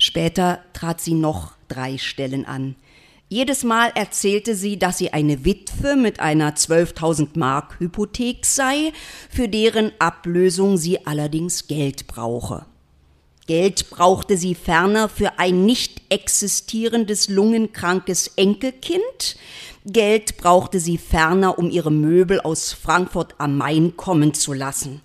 Später 0.00 0.60
trat 0.72 1.00
sie 1.00 1.12
noch 1.12 1.52
drei 1.68 1.98
Stellen 1.98 2.46
an. 2.46 2.74
Jedes 3.28 3.62
Mal 3.64 3.92
erzählte 3.94 4.56
sie, 4.56 4.78
dass 4.78 4.98
sie 4.98 5.12
eine 5.12 5.44
Witwe 5.44 5.94
mit 5.94 6.18
einer 6.18 6.56
12.000 6.56 7.38
Mark 7.38 7.78
Hypothek 7.78 8.44
sei, 8.44 8.92
für 9.28 9.46
deren 9.46 9.92
Ablösung 10.00 10.78
sie 10.78 11.06
allerdings 11.06 11.68
Geld 11.68 12.06
brauche. 12.08 12.64
Geld 13.46 13.90
brauchte 13.90 14.38
sie 14.38 14.54
ferner 14.54 15.10
für 15.10 15.38
ein 15.38 15.66
nicht 15.66 16.00
existierendes 16.08 17.28
lungenkrankes 17.28 18.32
Enkelkind. 18.36 19.36
Geld 19.84 20.38
brauchte 20.38 20.80
sie 20.80 20.96
ferner, 20.96 21.58
um 21.58 21.70
ihre 21.70 21.92
Möbel 21.92 22.40
aus 22.40 22.72
Frankfurt 22.72 23.34
am 23.38 23.58
Main 23.58 23.96
kommen 23.96 24.32
zu 24.32 24.54
lassen. 24.54 25.02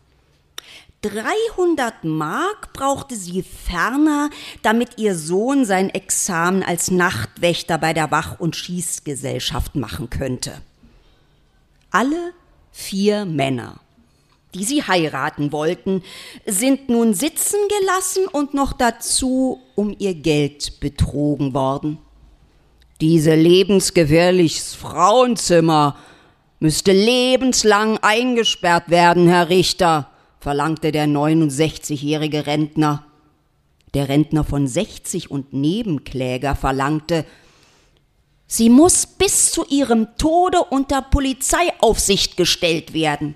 300 1.10 2.04
Mark 2.04 2.74
brauchte 2.74 3.16
sie 3.16 3.44
ferner, 3.44 4.32
damit 4.64 4.98
ihr 4.98 5.16
Sohn 5.16 5.64
sein 5.64 5.92
Examen 5.92 6.64
als 6.64 6.90
Nachtwächter 6.90 7.78
bei 7.78 7.94
der 7.94 8.10
Wach- 8.10 8.40
und 8.40 8.56
Schießgesellschaft 8.56 9.76
machen 9.76 10.10
könnte. 10.10 10.62
Alle 11.92 12.34
vier 12.72 13.26
Männer, 13.26 13.80
die 14.56 14.64
sie 14.64 14.82
heiraten 14.82 15.52
wollten, 15.52 16.02
sind 16.48 16.90
nun 16.90 17.14
sitzen 17.14 17.60
gelassen 17.80 18.28
und 18.28 18.56
noch 18.56 18.74
dazu 18.74 19.62
um 19.76 19.96
ihr 20.00 20.16
Geld 20.16 20.80
betrogen 20.80 21.54
worden. 21.54 22.00
Diese 23.00 23.36
lebensgefährliches 23.36 24.74
Frauenzimmer 24.74 25.98
müsste 26.60 26.94
lebenslang 26.94 28.00
eingesperrt 28.00 28.90
werden, 28.90 29.28
Herr 29.28 29.50
Richter, 29.50 30.10
verlangte 30.40 30.92
der 30.92 31.08
69-jährige 31.08 32.46
Rentner. 32.48 33.06
Der 33.94 34.10
Rentner 34.10 34.44
von 34.44 34.68
60 34.68 35.32
und 35.32 35.54
Nebenkläger 35.54 36.56
verlangte, 36.56 37.26
sie 38.46 38.70
muss 38.70 39.06
bis 39.06 39.52
zu 39.52 39.66
ihrem 39.66 40.18
Tode 40.18 40.64
unter 40.64 41.02
Polizeiaufsicht 41.02 42.38
gestellt 42.38 42.94
werden. 42.94 43.36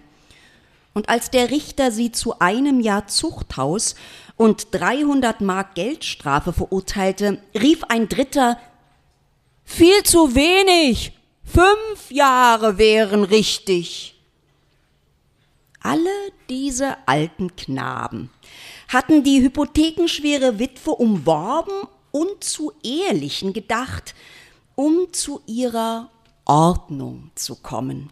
Und 0.93 1.07
als 1.07 1.31
der 1.31 1.49
Richter 1.49 1.91
sie 1.91 2.11
zu 2.11 2.39
einem 2.39 2.81
Jahr 2.81 3.07
Zuchthaus 3.07 3.95
und 4.35 4.67
300 4.71 5.39
Mark 5.41 5.75
Geldstrafe 5.75 6.51
verurteilte, 6.51 7.41
rief 7.53 7.83
ein 7.85 8.09
Dritter, 8.09 8.57
viel 9.63 10.03
zu 10.03 10.35
wenig, 10.35 11.13
fünf 11.45 12.11
Jahre 12.11 12.77
wären 12.77 13.23
richtig. 13.23 14.18
Alle 15.81 16.09
diese 16.49 16.97
alten 17.07 17.55
Knaben 17.55 18.29
hatten 18.87 19.23
die 19.23 19.41
hypothekenschwere 19.41 20.59
Witwe 20.59 20.91
umworben 20.91 21.87
und 22.11 22.43
zu 22.43 22.73
Ehelichen 22.83 23.53
gedacht, 23.53 24.13
um 24.75 25.07
zu 25.11 25.41
ihrer 25.45 26.09
Ordnung 26.45 27.31
zu 27.35 27.55
kommen. 27.55 28.09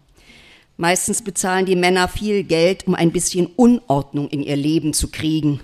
Meistens 0.76 1.22
bezahlen 1.22 1.66
die 1.66 1.76
Männer 1.76 2.06
viel 2.08 2.44
Geld, 2.44 2.86
um 2.86 2.94
ein 2.94 3.10
bisschen 3.10 3.46
Unordnung 3.56 4.28
in 4.28 4.42
ihr 4.42 4.56
Leben 4.56 4.94
zu 4.94 5.10
kriegen. 5.10 5.60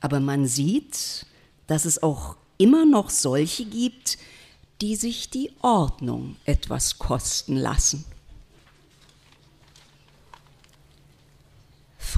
Aber 0.00 0.20
man 0.20 0.46
sieht, 0.46 1.26
dass 1.66 1.86
es 1.86 2.02
auch 2.02 2.36
immer 2.58 2.84
noch 2.84 3.08
solche 3.08 3.64
gibt, 3.64 4.18
die 4.80 4.94
sich 4.94 5.30
die 5.30 5.50
Ordnung 5.62 6.36
etwas 6.44 6.98
kosten 6.98 7.56
lassen. 7.56 8.04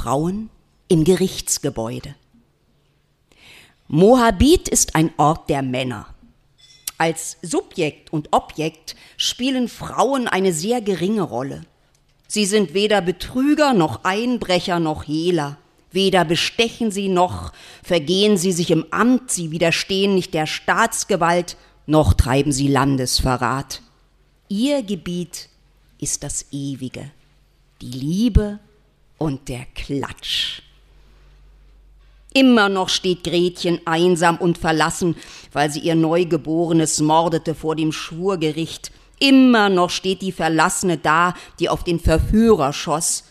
Frauen 0.03 0.49
im 0.89 1.05
Gerichtsgebäude. 1.05 2.15
Moabit 3.87 4.67
ist 4.67 4.95
ein 4.95 5.11
Ort 5.19 5.51
der 5.51 5.61
Männer. 5.61 6.07
Als 6.97 7.37
Subjekt 7.43 8.11
und 8.11 8.29
Objekt 8.33 8.97
spielen 9.19 9.69
Frauen 9.69 10.27
eine 10.27 10.55
sehr 10.55 10.81
geringe 10.81 11.21
Rolle. 11.21 11.67
Sie 12.29 12.47
sind 12.47 12.73
weder 12.73 13.03
Betrüger 13.03 13.75
noch 13.75 14.05
Einbrecher 14.05 14.81
noch 14.81 15.07
Hehler. 15.07 15.59
Weder 15.93 16.25
bestechen 16.25 16.91
sie 16.91 17.09
noch 17.09 17.53
vergehen 17.83 18.39
sie 18.39 18.53
sich 18.53 18.71
im 18.71 18.87
Amt, 18.91 19.31
sie 19.31 19.51
widerstehen 19.51 20.15
nicht 20.15 20.33
der 20.33 20.47
Staatsgewalt, 20.47 21.59
noch 21.85 22.15
treiben 22.15 22.53
sie 22.53 22.69
Landesverrat. 22.69 23.83
Ihr 24.49 24.83
Gebiet 24.83 25.51
ist 25.99 26.23
das 26.23 26.47
Ewige, 26.53 27.11
die 27.83 27.91
Liebe 27.91 28.61
und 29.21 29.49
der 29.49 29.67
Klatsch. 29.75 30.63
Immer 32.33 32.69
noch 32.69 32.89
steht 32.89 33.25
Gretchen 33.25 33.81
einsam 33.87 34.37
und 34.39 34.57
verlassen, 34.57 35.17
weil 35.53 35.71
sie 35.71 35.81
ihr 35.81 35.95
Neugeborenes 35.95 37.01
mordete 37.01 37.55
vor 37.55 37.77
dem 37.77 37.93
Schwurgericht. 37.93 38.91
Immer 39.19 39.69
noch 39.69 39.91
steht 39.91 40.23
die 40.23 40.33
Verlassene 40.33 40.97
da, 40.97 41.35
die 41.59 41.69
auf 41.69 41.85
den 41.85 42.01
Verführer 42.01 42.73
schoss. 42.73 43.25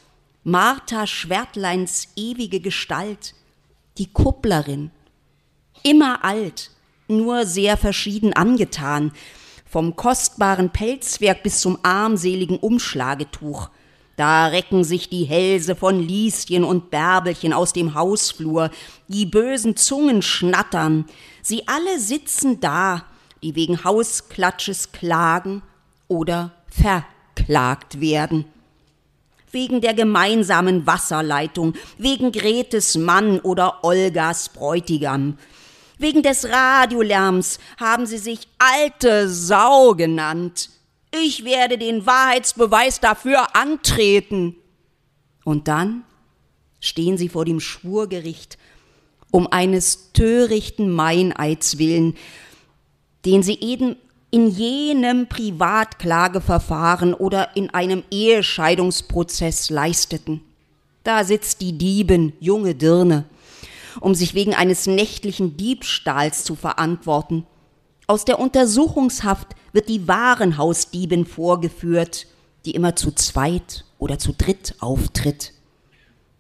Martha 0.43 1.07
Schwertleins 1.07 2.09
ewige 2.15 2.59
Gestalt, 2.59 3.33
die 3.97 4.11
Kupplerin. 4.11 4.91
Immer 5.81 6.23
alt, 6.23 6.71
nur 7.07 7.45
sehr 7.45 7.77
verschieden 7.77 8.33
angetan, 8.33 9.11
vom 9.65 9.95
kostbaren 9.95 10.71
Pelzwerk 10.71 11.41
bis 11.41 11.61
zum 11.61 11.79
armseligen 11.83 12.57
Umschlagetuch. 12.57 13.69
Da 14.19 14.47
recken 14.47 14.83
sich 14.83 15.07
die 15.07 15.23
Hälse 15.23 15.77
von 15.77 16.05
Lieschen 16.05 16.65
und 16.65 16.91
Bärbelchen 16.91 17.53
aus 17.53 17.71
dem 17.71 17.93
Hausflur, 17.93 18.69
die 19.07 19.25
bösen 19.25 19.77
Zungen 19.77 20.21
schnattern, 20.21 21.05
sie 21.41 21.65
alle 21.69 22.01
sitzen 22.01 22.59
da, 22.59 23.05
die 23.41 23.55
wegen 23.55 23.85
Hausklatsches 23.85 24.91
klagen 24.91 25.61
oder 26.09 26.51
verklagt 26.67 28.01
werden. 28.01 28.43
Wegen 29.53 29.79
der 29.79 29.93
gemeinsamen 29.93 30.85
Wasserleitung, 30.85 31.75
wegen 31.97 32.33
Gretes 32.33 32.97
Mann 32.97 33.39
oder 33.39 33.85
Olgas 33.85 34.49
Bräutigam. 34.49 35.37
Wegen 35.97 36.23
des 36.23 36.43
Radiolärms 36.43 37.57
haben 37.79 38.05
sie 38.05 38.17
sich 38.17 38.49
alte 38.57 39.29
Sau 39.29 39.93
genannt. 39.93 40.71
Ich 41.11 41.43
werde 41.43 41.77
den 41.77 42.05
Wahrheitsbeweis 42.05 42.99
dafür 42.99 43.55
antreten. 43.55 44.55
Und 45.43 45.67
dann 45.67 46.03
stehen 46.79 47.17
sie 47.17 47.29
vor 47.29 47.45
dem 47.45 47.59
Schwurgericht 47.59 48.57
um 49.31 49.47
eines 49.47 50.11
törichten 50.13 50.91
Meineids 50.91 51.77
willen, 51.77 52.15
den 53.25 53.43
sie 53.43 53.59
eben 53.59 53.95
in 54.31 54.49
jenem 54.49 55.27
Privatklageverfahren 55.27 57.13
oder 57.13 57.55
in 57.55 57.69
einem 57.71 58.03
Ehescheidungsprozess 58.11 59.69
leisteten. 59.69 60.41
Da 61.03 61.23
sitzt 61.23 61.61
die 61.61 61.77
Diebin, 61.77 62.33
junge 62.39 62.75
Dirne, 62.75 63.25
um 63.99 64.13
sich 64.13 64.35
wegen 64.35 64.53
eines 64.53 64.85
nächtlichen 64.85 65.57
Diebstahls 65.57 66.43
zu 66.43 66.55
verantworten. 66.55 67.45
Aus 68.09 68.25
der 68.25 68.39
Untersuchungshaft 68.39 69.49
wird 69.71 69.87
die 69.87 70.07
Warenhausdiebin 70.07 71.27
vorgeführt, 71.27 72.25
die 72.65 72.71
immer 72.71 72.95
zu 72.95 73.11
zweit 73.11 73.85
oder 73.99 74.17
zu 74.17 74.33
dritt 74.35 74.73
auftritt. 74.79 75.53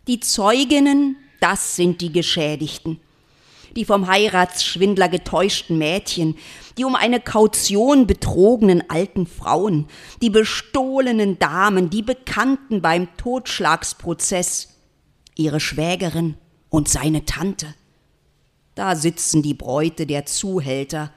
Die 0.07 0.19
Zeuginnen, 0.19 1.15
das 1.39 1.75
sind 1.75 2.01
die 2.01 2.11
Geschädigten. 2.11 2.99
Die 3.75 3.85
vom 3.85 4.07
Heiratsschwindler 4.07 5.09
getäuschten 5.09 5.77
Mädchen, 5.77 6.37
die 6.79 6.85
um 6.85 6.95
eine 6.95 7.19
Kaution 7.19 8.07
betrogenen 8.07 8.89
alten 8.89 9.27
Frauen, 9.27 9.85
die 10.23 10.31
bestohlenen 10.31 11.37
Damen, 11.37 11.91
die 11.91 12.01
Bekannten 12.01 12.81
beim 12.81 13.15
Totschlagsprozess, 13.17 14.69
ihre 15.35 15.59
Schwägerin 15.59 16.33
und 16.69 16.89
seine 16.89 17.25
Tante. 17.25 17.75
Da 18.73 18.95
sitzen 18.95 19.43
die 19.43 19.53
Bräute 19.53 20.07
der 20.07 20.25
Zuhälter, 20.25 21.13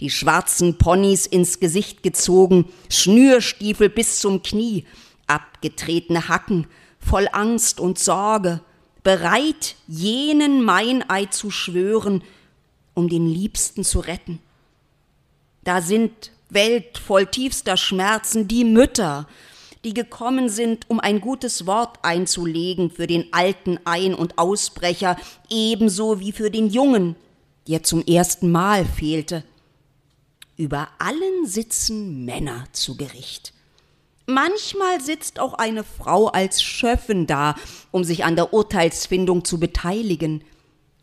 die 0.00 0.10
schwarzen 0.10 0.78
Ponys 0.78 1.26
ins 1.26 1.60
Gesicht 1.60 2.02
gezogen, 2.02 2.66
Schnürstiefel 2.88 3.88
bis 3.88 4.20
zum 4.20 4.42
Knie, 4.42 4.84
abgetretene 5.26 6.28
Hacken, 6.28 6.66
voll 6.98 7.28
Angst 7.32 7.80
und 7.80 7.98
Sorge, 7.98 8.60
bereit, 9.02 9.76
jenen 9.86 10.64
Meineid 10.64 11.34
zu 11.34 11.50
schwören, 11.50 12.22
um 12.94 13.08
den 13.08 13.26
Liebsten 13.26 13.84
zu 13.84 14.00
retten. 14.00 14.40
Da 15.64 15.80
sind 15.82 16.32
Welt 16.50 16.98
voll 16.98 17.26
tiefster 17.26 17.76
Schmerzen 17.76 18.48
die 18.48 18.64
Mütter, 18.64 19.28
die 19.84 19.94
gekommen 19.94 20.48
sind, 20.48 20.88
um 20.88 20.98
ein 20.98 21.20
gutes 21.20 21.66
Wort 21.66 21.98
einzulegen 22.02 22.90
für 22.90 23.06
den 23.06 23.32
alten 23.32 23.78
Ein- 23.84 24.14
und 24.14 24.38
Ausbrecher, 24.38 25.16
ebenso 25.48 26.20
wie 26.20 26.32
für 26.32 26.50
den 26.50 26.68
Jungen, 26.68 27.16
der 27.68 27.82
zum 27.82 28.04
ersten 28.04 28.50
Mal 28.50 28.84
fehlte. 28.84 29.44
Über 30.58 30.88
allen 30.98 31.46
sitzen 31.46 32.24
Männer 32.24 32.64
zu 32.72 32.96
Gericht. 32.96 33.52
Manchmal 34.26 35.00
sitzt 35.00 35.38
auch 35.38 35.54
eine 35.54 35.84
Frau 35.84 36.26
als 36.26 36.64
Schöffin 36.64 37.28
da, 37.28 37.54
um 37.92 38.02
sich 38.02 38.24
an 38.24 38.34
der 38.34 38.52
Urteilsfindung 38.52 39.44
zu 39.44 39.60
beteiligen. 39.60 40.42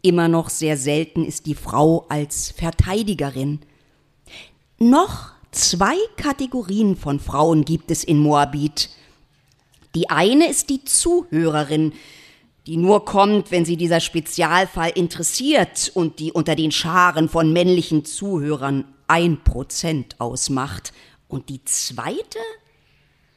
Immer 0.02 0.28
noch 0.28 0.50
sehr 0.50 0.76
selten 0.76 1.24
ist 1.24 1.46
die 1.46 1.56
Frau 1.56 2.06
als 2.10 2.52
Verteidigerin. 2.52 3.62
Noch 4.78 5.32
zwei 5.52 5.96
Kategorien 6.18 6.98
von 6.98 7.22
Frauen 7.22 7.63
gibt 7.63 7.91
es 7.91 8.04
in 8.04 8.20
Moabit. 8.20 8.89
Die 9.96 10.10
eine 10.10 10.50
ist 10.50 10.70
die 10.70 10.84
Zuhörerin, 10.84 11.94
die 12.67 12.78
nur 12.78 13.06
kommt, 13.06 13.51
wenn 13.51 13.65
sie 13.65 13.78
dieser 13.78 13.99
Spezialfall 13.99 14.91
interessiert 14.95 15.91
und 15.93 16.19
die 16.19 16.32
unter 16.32 16.56
den 16.56 16.71
Scharen 16.71 17.30
von 17.30 17.54
männlichen 17.54 18.06
Zuhörern 18.06 18.86
ein 19.08 19.43
Prozent 19.43 20.19
ausmacht. 20.19 20.91
Und 21.28 21.49
die 21.49 21.63
zweite 21.65 22.39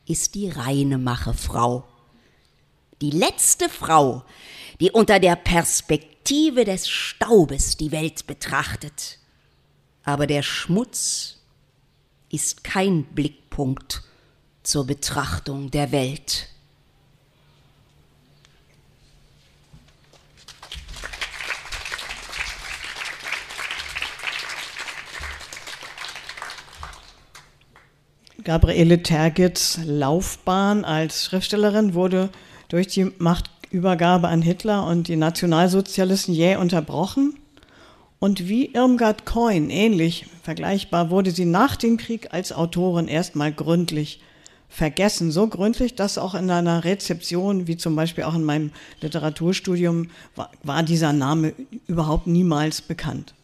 ist 0.07 0.35
die 0.35 0.49
reine 0.49 0.97
Machefrau. 0.97 1.85
Die 3.03 3.11
letzte 3.11 3.69
Frau, 3.69 4.25
die 4.81 4.91
unter 4.91 5.21
der 5.21 5.37
Perspektive 5.37 6.65
des 6.65 6.89
Staubes 6.89 7.77
die 7.77 7.93
Welt 7.93 8.27
betrachtet. 8.27 9.19
Aber 10.05 10.27
der 10.27 10.43
Schmutz 10.43 11.37
ist 12.31 12.65
kein 12.65 13.05
Blickpunkt 13.05 14.03
zur 14.63 14.87
Betrachtung 14.87 15.71
der 15.71 15.93
Welt. 15.93 16.49
Gabriele 28.45 29.03
Tergits 29.03 29.81
Laufbahn 29.85 30.85
als 30.85 31.25
Schriftstellerin 31.25 31.95
wurde 31.95 32.31
durch 32.69 32.87
die 32.87 33.11
Machtübergabe 33.19 34.29
an 34.29 34.43
Hitler 34.43 34.87
und 34.87 35.09
die 35.09 35.17
Nationalsozialisten 35.17 36.33
jäh 36.33 36.55
unterbrochen. 36.55 37.35
Und 38.21 38.49
wie 38.49 38.67
Irmgard 38.67 39.27
Coin, 39.27 39.71
ähnlich 39.71 40.27
vergleichbar, 40.43 41.11
wurde 41.11 41.33
sie 41.33 41.47
nach 41.47 41.75
dem 41.75 41.97
Krieg 41.97 42.33
als 42.33 42.53
Autorin 42.53 43.09
erstmal 43.09 43.53
gründlich 43.53 44.21
vergessen. 44.69 45.33
So 45.33 45.49
gründlich, 45.49 45.97
dass 45.97 46.17
auch 46.17 46.37
in 46.37 46.49
einer 46.49 46.85
Rezeption, 46.85 47.67
wie 47.67 47.77
zum 47.77 47.97
Beispiel 47.97 48.23
auch 48.23 48.37
in 48.37 48.45
meinem 48.45 48.71
Literaturstudium, 49.01 50.11
war 50.63 50.83
dieser 50.85 51.13
Name 51.13 51.55
überhaupt 51.89 52.29
niemals 52.29 52.83
bekannt. 52.83 53.35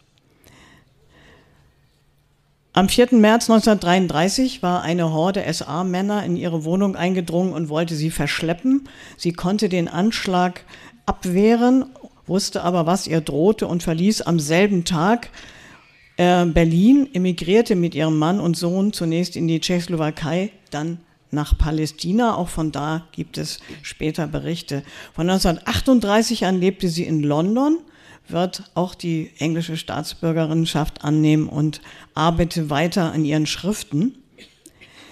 Am 2.77 2.89
4. 2.89 3.11
März 3.13 3.49
1933 3.49 4.61
war 4.61 4.83
eine 4.83 5.13
Horde 5.13 5.45
SA-Männer 5.53 6.25
in 6.25 6.35
ihre 6.35 6.65
Wohnung 6.65 6.97
eingedrungen 6.97 7.53
und 7.53 7.69
wollte 7.69 7.95
sie 7.95 8.11
verschleppen. 8.11 8.89
Sie 9.17 9.33
konnte 9.33 9.69
den 9.69 9.87
Anschlag 9.87 10.65
abwehren, 11.07 11.85
wusste 12.27 12.65
aber, 12.65 12.85
was 12.85 13.07
ihr 13.07 13.21
drohte 13.21 13.69
und 13.69 13.85
verließ 13.85 14.23
am 14.23 14.41
selben 14.41 14.85
Tag 14.85 15.31
Äh, 16.17 16.47
Berlin 16.47 17.09
emigrierte 17.13 17.75
mit 17.75 17.95
ihrem 17.97 18.19
Mann 18.19 18.39
und 18.39 18.57
Sohn 18.57 18.93
zunächst 18.93 19.35
in 19.35 19.49
die 19.49 19.59
Tschechoslowakei, 19.59 20.53
dann 20.71 20.99
nach 21.33 21.59
Palästina. 21.59 22.37
Auch 22.37 22.49
von 22.49 22.71
da 22.71 23.07
gibt 23.11 23.37
es 23.37 23.59
später 23.83 24.29
Berichte. 24.29 24.85
Von 25.13 25.29
1938 25.29 26.47
an 26.47 26.61
lebte 26.61 26.89
sie 26.89 27.03
in 27.03 27.25
London, 27.25 27.79
wird 28.29 28.71
auch 28.75 28.95
die 28.95 29.31
englische 29.39 29.77
Staatsbürgerinnenschaft 29.77 31.05
annehmen 31.05 31.49
und 31.49 31.81
arbeitete 32.15 32.71
weiter 32.71 33.13
an 33.13 33.25
ihren 33.25 33.47
Schriften. 33.47 34.17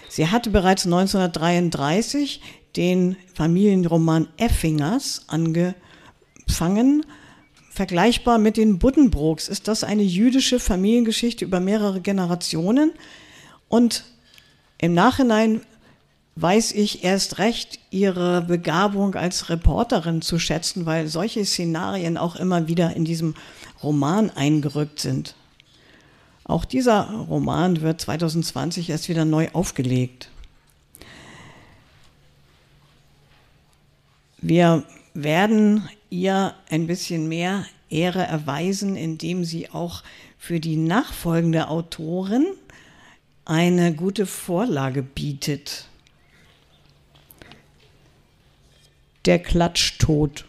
Sie 0.09 0.29
hatte 0.29 0.51
bereits 0.51 0.85
1933 0.85 2.41
den 2.77 3.17
Familienroman 3.35 4.29
Effingers 4.37 5.25
angefangen. 5.29 7.05
Vergleichbar 7.71 8.39
mit 8.39 8.57
den 8.57 8.79
Buddenbrooks 8.79 9.49
ist 9.49 9.69
das 9.69 9.85
eine 9.85 10.03
jüdische 10.03 10.61
Familiengeschichte 10.61 11.45
über 11.45 11.61
mehrere 11.61 12.01
Generationen. 12.01 12.93
Und 13.69 14.05
im 14.79 14.95
Nachhinein 14.95 15.63
weiß 16.37 16.73
ich 16.73 17.05
erst 17.05 17.39
recht 17.39 17.79
ihre 17.91 18.43
Begabung 18.43 19.15
als 19.15 19.51
Reporterin 19.51 20.23
zu 20.23 20.39
schätzen, 20.39 20.87
weil 20.87 21.09
solche 21.09 21.45
Szenarien 21.45 22.17
auch 22.17 22.37
immer 22.37 22.69
wieder 22.69 22.97
in 22.97 23.05
diesem 23.05 23.35
Roman 23.83 24.31
eingerückt 24.31 25.01
sind. 25.01 25.35
Auch 26.45 26.65
dieser 26.65 27.11
Roman 27.11 27.83
wird 27.83 28.01
2020 28.01 28.91
erst 28.91 29.09
wieder 29.09 29.25
neu 29.25 29.49
aufgelegt. 29.53 30.31
Wir 34.39 34.83
werden 35.15 35.89
ihr 36.11 36.55
ein 36.69 36.87
bisschen 36.87 37.29
mehr 37.29 37.65
Ehre 37.91 38.23
erweisen, 38.23 38.97
indem 38.97 39.45
sie 39.45 39.71
auch 39.71 40.03
für 40.39 40.59
die 40.59 40.77
nachfolgende 40.77 41.69
Autorin 41.69 42.47
eine 43.45 43.95
gute 43.95 44.27
Vorlage 44.27 45.03
bietet. 45.03 45.87
Der 49.25 49.39
Klatschtod. 49.39 50.45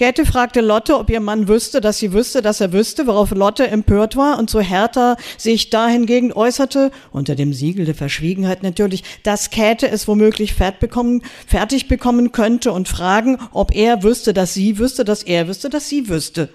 Käthe 0.00 0.24
fragte 0.24 0.62
Lotte, 0.62 0.98
ob 0.98 1.10
ihr 1.10 1.20
Mann 1.20 1.46
wüsste, 1.46 1.82
dass 1.82 1.98
sie 1.98 2.14
wüsste, 2.14 2.40
dass 2.40 2.62
er 2.62 2.72
wüsste, 2.72 3.06
worauf 3.06 3.32
Lotte 3.32 3.68
empört 3.68 4.16
war 4.16 4.38
und 4.38 4.48
so 4.48 4.60
Hertha 4.60 5.16
sich 5.36 5.68
dahingegen 5.68 6.32
äußerte, 6.32 6.90
unter 7.12 7.34
dem 7.34 7.52
Siegel 7.52 7.84
der 7.84 7.94
Verschwiegenheit 7.94 8.62
natürlich, 8.62 9.04
dass 9.24 9.50
Käthe 9.50 9.90
es 9.90 10.08
womöglich 10.08 10.54
fertig 10.54 11.88
bekommen 11.88 12.32
könnte 12.32 12.72
und 12.72 12.88
fragen, 12.88 13.36
ob 13.52 13.74
er 13.74 14.02
wüsste, 14.02 14.32
dass 14.32 14.54
sie 14.54 14.78
wüsste, 14.78 15.04
dass 15.04 15.22
er 15.22 15.48
wüsste, 15.48 15.68
dass 15.68 15.90
sie 15.90 16.08
wüsste. 16.08 16.48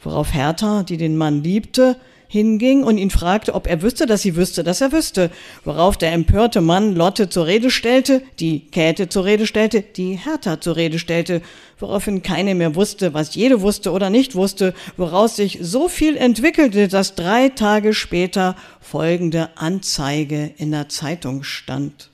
Worauf 0.00 0.32
Hertha, 0.32 0.82
die 0.82 0.96
den 0.96 1.18
Mann 1.18 1.42
liebte, 1.42 1.96
hinging 2.28 2.82
und 2.82 2.98
ihn 2.98 3.10
fragte, 3.10 3.54
ob 3.54 3.66
er 3.66 3.82
wüsste, 3.82 4.06
dass 4.06 4.22
sie 4.22 4.36
wüsste, 4.36 4.64
dass 4.64 4.80
er 4.80 4.92
wüsste. 4.92 5.30
Worauf 5.64 5.96
der 5.96 6.12
empörte 6.12 6.60
Mann 6.60 6.94
Lotte 6.94 7.28
zur 7.28 7.46
Rede 7.46 7.70
stellte, 7.70 8.22
die 8.40 8.60
Käthe 8.60 9.08
zur 9.08 9.24
Rede 9.24 9.46
stellte, 9.46 9.82
die 9.82 10.16
Hertha 10.16 10.60
zur 10.60 10.76
Rede 10.76 10.98
stellte, 10.98 11.42
woraufhin 11.78 12.22
keine 12.22 12.54
mehr 12.54 12.74
wusste, 12.74 13.14
was 13.14 13.34
jede 13.34 13.60
wusste 13.60 13.92
oder 13.92 14.10
nicht 14.10 14.34
wusste, 14.34 14.74
woraus 14.96 15.36
sich 15.36 15.58
so 15.60 15.88
viel 15.88 16.16
entwickelte, 16.16 16.88
dass 16.88 17.14
drei 17.14 17.50
Tage 17.50 17.94
später 17.94 18.56
folgende 18.80 19.50
Anzeige 19.56 20.52
in 20.56 20.70
der 20.70 20.88
Zeitung 20.88 21.42
stand. 21.42 22.10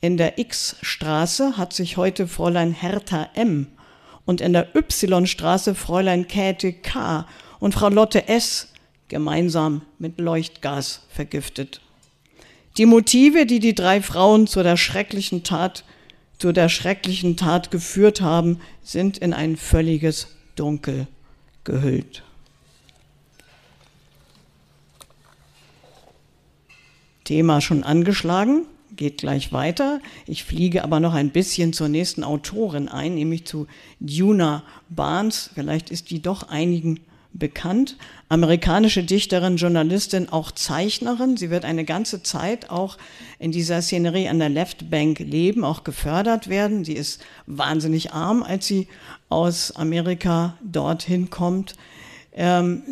In 0.00 0.16
der 0.16 0.36
X-Straße 0.38 1.56
hat 1.56 1.72
sich 1.72 1.96
heute 1.96 2.26
Fräulein 2.26 2.72
Hertha 2.72 3.28
M. 3.34 3.68
und 4.24 4.40
in 4.40 4.52
der 4.52 4.74
Y-Straße 4.74 5.76
Fräulein 5.76 6.26
Käthe 6.26 6.72
K. 6.72 7.28
und 7.60 7.72
Frau 7.72 7.88
Lotte 7.88 8.26
S 8.26 8.71
gemeinsam 9.12 9.82
mit 9.98 10.18
Leuchtgas 10.18 11.02
vergiftet. 11.10 11.82
Die 12.78 12.86
Motive, 12.86 13.44
die 13.44 13.60
die 13.60 13.74
drei 13.74 14.00
Frauen 14.00 14.46
zu 14.46 14.62
der 14.62 14.78
schrecklichen 14.78 15.44
Tat, 15.44 15.84
zu 16.38 16.52
der 16.52 16.70
schrecklichen 16.70 17.36
Tat 17.36 17.70
geführt 17.70 18.22
haben, 18.22 18.58
sind 18.82 19.18
in 19.18 19.34
ein 19.34 19.58
völliges 19.58 20.28
Dunkel 20.56 21.06
gehüllt. 21.64 22.22
Thema 27.24 27.60
schon 27.60 27.84
angeschlagen, 27.84 28.64
geht 28.96 29.18
gleich 29.18 29.52
weiter. 29.52 30.00
Ich 30.26 30.44
fliege 30.44 30.84
aber 30.84 31.00
noch 31.00 31.12
ein 31.12 31.30
bisschen 31.30 31.74
zur 31.74 31.88
nächsten 31.88 32.24
Autorin 32.24 32.88
ein, 32.88 33.14
nämlich 33.14 33.44
zu 33.44 33.66
Duna 34.00 34.62
Barnes. 34.88 35.50
Vielleicht 35.54 35.90
ist 35.90 36.08
die 36.08 36.22
doch 36.22 36.48
einigen 36.48 37.00
bekannt. 37.34 37.96
Amerikanische 38.28 39.02
Dichterin, 39.02 39.56
Journalistin, 39.56 40.28
auch 40.28 40.52
Zeichnerin. 40.52 41.36
Sie 41.36 41.50
wird 41.50 41.64
eine 41.64 41.84
ganze 41.84 42.22
Zeit 42.22 42.70
auch 42.70 42.98
in 43.38 43.52
dieser 43.52 43.82
Szenerie 43.82 44.28
an 44.28 44.38
der 44.38 44.48
Left 44.48 44.90
Bank 44.90 45.18
leben, 45.18 45.64
auch 45.64 45.84
gefördert 45.84 46.48
werden. 46.48 46.84
Sie 46.84 46.94
ist 46.94 47.22
wahnsinnig 47.46 48.12
arm, 48.12 48.42
als 48.42 48.66
sie 48.66 48.88
aus 49.28 49.72
Amerika 49.72 50.56
dorthin 50.62 51.30
kommt. 51.30 51.74
Ähm, 52.32 52.82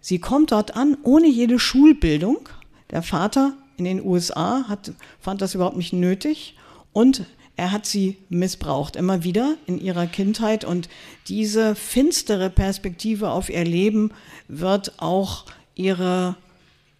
sie 0.00 0.18
kommt 0.18 0.52
dort 0.52 0.76
an 0.76 0.96
ohne 1.02 1.28
jede 1.28 1.58
Schulbildung. 1.58 2.48
Der 2.90 3.02
Vater 3.02 3.54
in 3.76 3.84
den 3.84 4.04
USA 4.04 4.64
hat, 4.68 4.92
fand 5.20 5.40
das 5.40 5.54
überhaupt 5.54 5.76
nicht 5.76 5.92
nötig 5.92 6.56
und 6.92 7.26
er 7.56 7.70
hat 7.70 7.86
sie 7.86 8.16
missbraucht, 8.28 8.96
immer 8.96 9.24
wieder 9.24 9.56
in 9.66 9.78
ihrer 9.78 10.06
Kindheit. 10.06 10.64
Und 10.64 10.88
diese 11.28 11.74
finstere 11.74 12.50
Perspektive 12.50 13.30
auf 13.30 13.50
ihr 13.50 13.64
Leben 13.64 14.12
wird 14.48 14.94
auch 14.98 15.46
ihre 15.74 16.36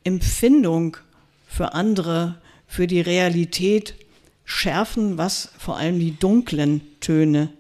Empfindung 0.05 0.97
für 1.47 1.75
andere, 1.75 2.41
für 2.67 2.87
die 2.87 3.01
Realität 3.01 3.95
schärfen, 4.45 5.19
was 5.19 5.51
vor 5.59 5.77
allem 5.77 5.99
die 5.99 6.19
dunklen 6.19 6.83
Töne 7.01 7.51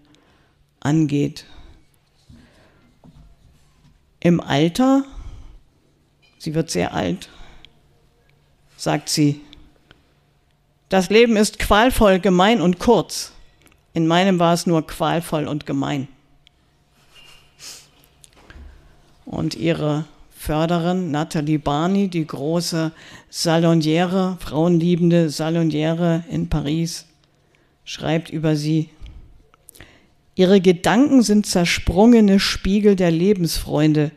angeht. 0.81 1.47
Im 4.21 4.41
Alter, 4.41 5.05
sie 6.39 6.55
wird 6.55 6.71
sehr 6.71 6.95
alt, 6.95 7.29
sagt 8.77 9.09
sie, 9.09 9.41
das 10.93 11.09
Leben 11.09 11.37
ist 11.37 11.59
qualvoll, 11.59 12.21
gemein 12.21 12.61
und 12.61 12.79
kurz. 12.79 13.33
In 13.95 14.07
meinem 14.07 14.39
war 14.39 14.53
es 14.53 14.67
nur 14.67 14.87
qualvoll 14.87 15.49
und 15.49 15.65
gemein. 15.65 16.07
Und 19.25 19.55
ihre 19.55 20.05
Förderin 20.37 21.11
Nathalie 21.11 21.59
Barney, 21.59 22.09
die 22.09 22.27
große 22.27 22.93
Saloniere, 23.31 24.37
frauenliebende 24.41 25.31
Saloniere 25.31 26.25
in 26.29 26.51
Paris, 26.51 27.07
schreibt 27.85 28.29
über 28.29 28.55
sie, 28.55 28.91
Ihre 30.35 30.61
Gedanken 30.61 31.23
sind 31.23 31.47
zersprungene 31.47 32.41
Spiegel 32.41 32.97
der 32.97 33.11
Lebensfreunde, 33.11 34.13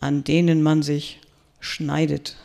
an 0.00 0.24
denen 0.24 0.62
man 0.62 0.82
sich 0.82 1.20
schneidet. 1.60 2.36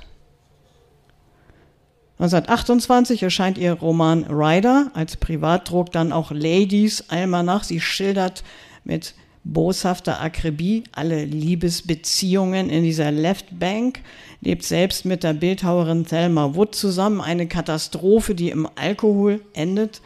1928 2.21 3.23
erscheint 3.23 3.57
ihr 3.57 3.73
Roman 3.73 4.25
Rider, 4.25 4.91
als 4.93 5.17
Privatdruck 5.17 5.91
dann 5.91 6.11
auch 6.11 6.29
Ladies 6.29 7.05
Almanach. 7.09 7.63
Sie 7.63 7.79
schildert 7.79 8.43
mit 8.83 9.15
boshafter 9.43 10.21
Akribie 10.21 10.83
alle 10.91 11.25
Liebesbeziehungen 11.25 12.69
in 12.69 12.83
dieser 12.83 13.09
Left 13.09 13.57
Bank, 13.57 14.01
lebt 14.39 14.61
selbst 14.61 15.03
mit 15.03 15.23
der 15.23 15.33
Bildhauerin 15.33 16.05
Thelma 16.05 16.53
Wood 16.53 16.75
zusammen. 16.75 17.21
Eine 17.21 17.47
Katastrophe, 17.47 18.35
die 18.35 18.51
im 18.51 18.69
Alkohol 18.75 19.41
endet. 19.53 20.03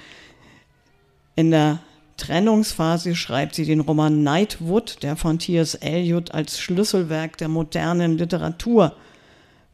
In 1.36 1.51
der 1.51 1.80
Trennungsphase 2.16 3.13
schreibt 3.13 3.55
sie 3.55 3.66
den 3.66 3.82
Roman 3.82 4.24
Nightwood, 4.24 5.03
der 5.03 5.18
von 5.18 5.38
T.S. 5.38 5.76
Eliot 5.76 6.32
als 6.32 6.61
Schlüsselwerk 6.61 7.36
der 7.36 7.49
modernen 7.49 8.18
Literatur 8.18 8.95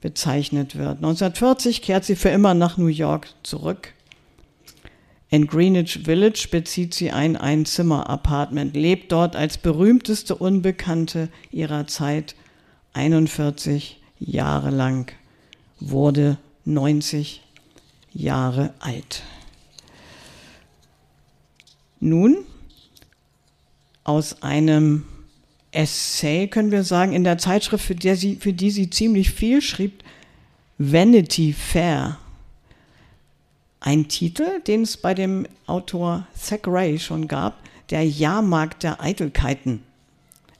bezeichnet 0.02 0.76
wird. 0.76 0.98
1940 0.98 1.82
kehrt 1.82 2.04
sie 2.04 2.16
für 2.16 2.30
immer 2.30 2.54
nach 2.54 2.78
New 2.78 2.88
York 2.88 3.30
zurück. 3.44 3.94
In 5.30 5.48
Greenwich 5.48 6.02
Village 6.04 6.48
bezieht 6.52 6.94
sie 6.94 7.12
ein 7.12 7.38
Einzimmer-Apartment, 7.38 8.76
lebt 8.76 9.14
dort 9.14 9.38
als 9.38 9.58
berühmteste 9.58 10.36
Unbekannte 10.36 11.30
ihrer 11.52 11.88
Zeit 11.88 12.36
41 12.94 14.02
Jahre 14.20 14.72
lang, 14.72 15.14
wurde 15.80 16.38
90 16.66 17.44
Jahre 18.14 18.74
alt. 18.80 19.24
Nun, 22.02 22.40
aus 24.04 24.42
einem 24.42 25.06
Essay, 25.72 26.48
können 26.48 26.72
wir 26.72 26.84
sagen, 26.84 27.14
in 27.14 27.24
der 27.24 27.38
Zeitschrift, 27.38 27.86
für, 27.86 27.96
der 27.96 28.16
sie, 28.16 28.36
für 28.36 28.54
die 28.54 28.72
sie 28.72 28.90
ziemlich 28.90 29.32
viel 29.32 29.62
schrieb, 29.62 30.04
Vanity 30.78 31.54
Fair. 31.54 32.18
Ein 33.80 34.10
Titel, 34.10 34.62
den 34.68 34.84
es 34.84 34.98
bei 34.98 35.14
dem 35.14 35.48
Autor 35.66 36.28
Thackeray 36.48 37.00
schon 37.00 37.28
gab, 37.28 37.58
der 37.90 38.06
Jahrmarkt 38.06 38.84
der 38.84 39.02
Eitelkeiten. 39.02 39.82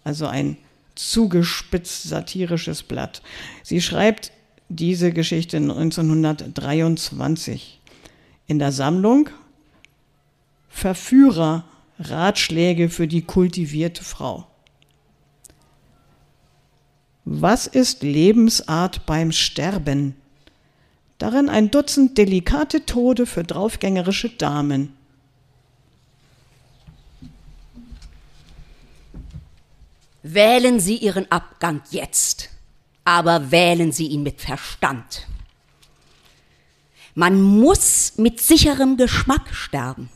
Also 0.04 0.28
ein 0.28 0.58
zugespitzt 0.96 2.04
satirisches 2.04 2.84
Blatt. 2.84 3.22
Sie 3.64 3.82
schreibt 3.82 4.32
diese 4.70 5.12
Geschichte 5.12 5.58
1923 5.58 7.80
in 8.48 8.60
der 8.60 8.72
Sammlung 8.72 9.30
Verführer 10.70 11.66
Ratschläge 12.00 12.90
für 12.90 13.08
die 13.08 13.22
kultivierte 13.22 14.04
Frau. 14.04 14.48
Was 17.26 17.68
ist 17.68 18.02
Lebensart 18.02 19.06
beim 19.06 19.32
Sterben? 19.32 20.16
Darin 21.20 21.50
ein 21.50 21.70
Dutzend 21.70 22.18
delikate 22.18 22.86
Tode 22.86 23.28
für 23.28 23.44
draufgängerische 23.44 24.30
Damen. 24.30 24.98
Wählen 30.24 30.80
Sie 30.80 30.98
Ihren 30.98 31.32
Abgang 31.32 31.82
jetzt, 31.92 32.50
aber 33.06 33.52
wählen 33.52 33.92
Sie 33.92 34.08
ihn 34.08 34.24
mit 34.24 34.42
Verstand. 34.42 35.28
Man 37.14 37.42
muss 37.42 38.14
mit 38.18 38.40
sicherem 38.40 38.98
Geschmack 38.98 39.54
sterben. 39.54 40.10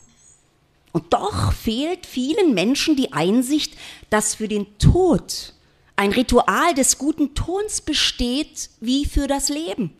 Und 0.92 1.12
doch 1.12 1.52
fehlt 1.52 2.06
vielen 2.06 2.54
Menschen 2.54 2.96
die 2.96 3.12
Einsicht, 3.12 3.76
dass 4.10 4.34
für 4.34 4.48
den 4.48 4.78
Tod 4.78 5.52
ein 5.96 6.12
Ritual 6.12 6.74
des 6.74 6.98
guten 6.98 7.34
Tons 7.34 7.80
besteht 7.80 8.70
wie 8.80 9.06
für 9.06 9.26
das 9.26 9.48
Leben. 9.48 9.92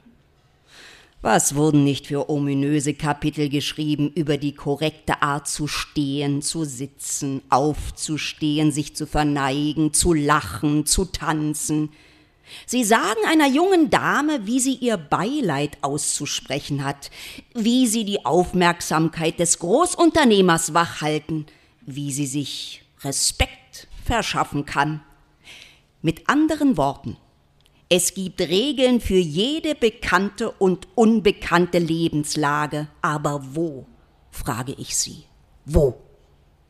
Was 1.23 1.57
wurden 1.57 1.83
nicht 1.83 2.07
für 2.07 2.29
ominöse 2.29 2.95
Kapitel 2.95 3.49
geschrieben 3.49 4.13
über 4.15 4.37
die 4.37 4.55
korrekte 4.55 5.23
Art 5.23 5.49
zu 5.49 5.67
stehen, 5.67 6.43
zu 6.43 6.65
sitzen, 6.65 7.43
aufzustehen, 7.49 8.71
sich 8.71 8.95
zu 8.95 9.07
verneigen, 9.07 9.93
zu 9.93 10.13
lachen, 10.13 10.87
zu 10.87 11.07
tanzen. 11.07 11.91
Sie 12.65 12.85
sagen 12.85 13.19
einer 13.29 13.49
jungen 13.49 13.91
Dame, 13.91 14.47
wie 14.47 14.61
sie 14.61 14.75
ihr 14.75 14.99
Beileid 14.99 15.79
auszusprechen 15.81 16.85
hat, 16.85 17.11
wie 17.55 17.89
sie 17.89 18.05
die 18.05 18.25
Aufmerksamkeit 18.25 19.41
des 19.41 19.59
Großunternehmers 19.59 20.75
wachhalten, 20.75 21.47
wie 21.87 22.13
sie 22.13 22.27
sich 22.27 22.83
Respekt 23.03 23.89
verschaffen 24.05 24.65
kann. 24.65 25.01
Mit 26.07 26.29
anderen 26.29 26.77
Worten, 26.77 27.17
es 27.89 28.15
gibt 28.15 28.41
Regeln 28.41 29.01
für 29.01 29.19
jede 29.19 29.75
bekannte 29.75 30.53
und 30.53 30.87
unbekannte 30.95 31.81
Lebenslage. 31.81 32.87
Aber 33.03 33.41
wo, 33.57 33.87
frage 34.31 34.73
ich 34.79 34.97
Sie, 34.97 35.25
wo? 35.65 36.01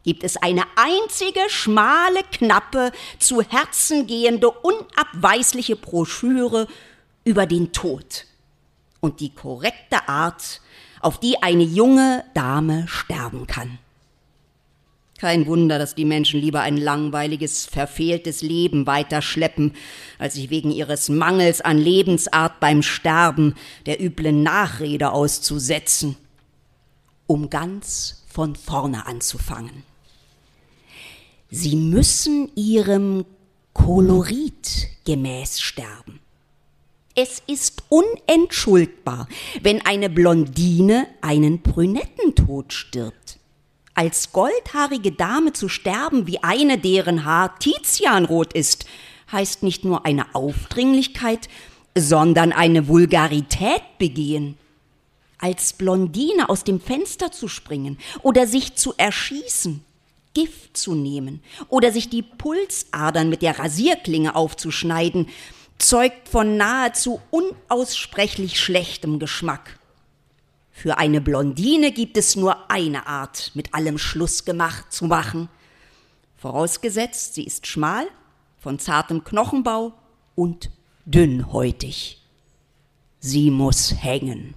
Gibt 0.04 0.24
es 0.24 0.38
eine 0.38 0.62
einzige 0.76 1.40
schmale, 1.48 2.22
knappe, 2.32 2.92
zu 3.18 3.42
Herzen 3.42 4.06
gehende, 4.06 4.50
unabweisliche 4.50 5.76
Broschüre 5.76 6.66
über 7.24 7.44
den 7.44 7.74
Tod 7.74 8.24
und 9.00 9.20
die 9.20 9.34
korrekte 9.34 10.08
Art, 10.08 10.62
auf 11.02 11.20
die 11.20 11.42
eine 11.42 11.64
junge 11.64 12.24
Dame 12.32 12.88
sterben 12.88 13.46
kann? 13.46 13.78
Kein 15.18 15.46
Wunder, 15.46 15.78
dass 15.78 15.94
die 15.94 16.04
Menschen 16.04 16.40
lieber 16.40 16.60
ein 16.60 16.76
langweiliges, 16.76 17.64
verfehltes 17.64 18.42
Leben 18.42 18.86
weiterschleppen, 18.86 19.72
als 20.18 20.34
sich 20.34 20.50
wegen 20.50 20.70
ihres 20.70 21.08
Mangels 21.08 21.62
an 21.62 21.78
Lebensart 21.78 22.60
beim 22.60 22.82
Sterben 22.82 23.54
der 23.86 24.02
üblen 24.02 24.42
Nachrede 24.42 25.12
auszusetzen, 25.12 26.16
um 27.26 27.48
ganz 27.48 28.24
von 28.28 28.54
vorne 28.56 29.06
anzufangen. 29.06 29.84
Sie 31.50 31.76
müssen 31.76 32.50
ihrem 32.54 33.24
Kolorit 33.72 34.88
gemäß 35.06 35.60
sterben. 35.60 36.20
Es 37.14 37.42
ist 37.46 37.84
unentschuldbar, 37.88 39.28
wenn 39.62 39.80
eine 39.86 40.10
Blondine 40.10 41.06
einen 41.22 41.62
Brünettentod 41.62 42.74
stirbt 42.74 43.25
als 43.96 44.32
goldhaarige 44.32 45.10
Dame 45.10 45.54
zu 45.54 45.68
sterben 45.68 46.26
wie 46.26 46.42
eine, 46.42 46.78
deren 46.78 47.24
Haar 47.24 47.58
Tizianrot 47.58 48.52
ist, 48.52 48.84
heißt 49.32 49.62
nicht 49.62 49.84
nur 49.84 50.04
eine 50.04 50.34
Aufdringlichkeit, 50.34 51.48
sondern 51.96 52.52
eine 52.52 52.88
Vulgarität 52.88 53.82
begehen. 53.98 54.58
Als 55.38 55.72
Blondine 55.72 56.48
aus 56.48 56.62
dem 56.62 56.80
Fenster 56.80 57.32
zu 57.32 57.48
springen 57.48 57.98
oder 58.22 58.46
sich 58.46 58.74
zu 58.76 58.94
erschießen, 58.96 59.82
Gift 60.34 60.76
zu 60.76 60.94
nehmen 60.94 61.42
oder 61.68 61.90
sich 61.90 62.10
die 62.10 62.22
Pulsadern 62.22 63.30
mit 63.30 63.40
der 63.40 63.58
Rasierklinge 63.58 64.36
aufzuschneiden, 64.36 65.28
zeugt 65.78 66.28
von 66.28 66.58
nahezu 66.58 67.20
unaussprechlich 67.30 68.60
schlechtem 68.60 69.18
Geschmack. 69.18 69.78
Für 70.76 70.98
eine 70.98 71.22
Blondine 71.22 71.90
gibt 71.90 72.18
es 72.18 72.36
nur 72.36 72.70
eine 72.70 73.06
Art, 73.06 73.50
mit 73.54 73.72
allem 73.72 73.96
Schluss 73.96 74.44
gemacht 74.44 74.92
zu 74.92 75.06
machen. 75.06 75.48
Vorausgesetzt, 76.36 77.32
sie 77.32 77.44
ist 77.44 77.66
schmal, 77.66 78.06
von 78.58 78.78
zartem 78.78 79.24
Knochenbau 79.24 79.94
und 80.34 80.68
dünnhäutig. 81.06 82.20
Sie 83.20 83.50
muss 83.50 83.94
hängen. 84.02 84.52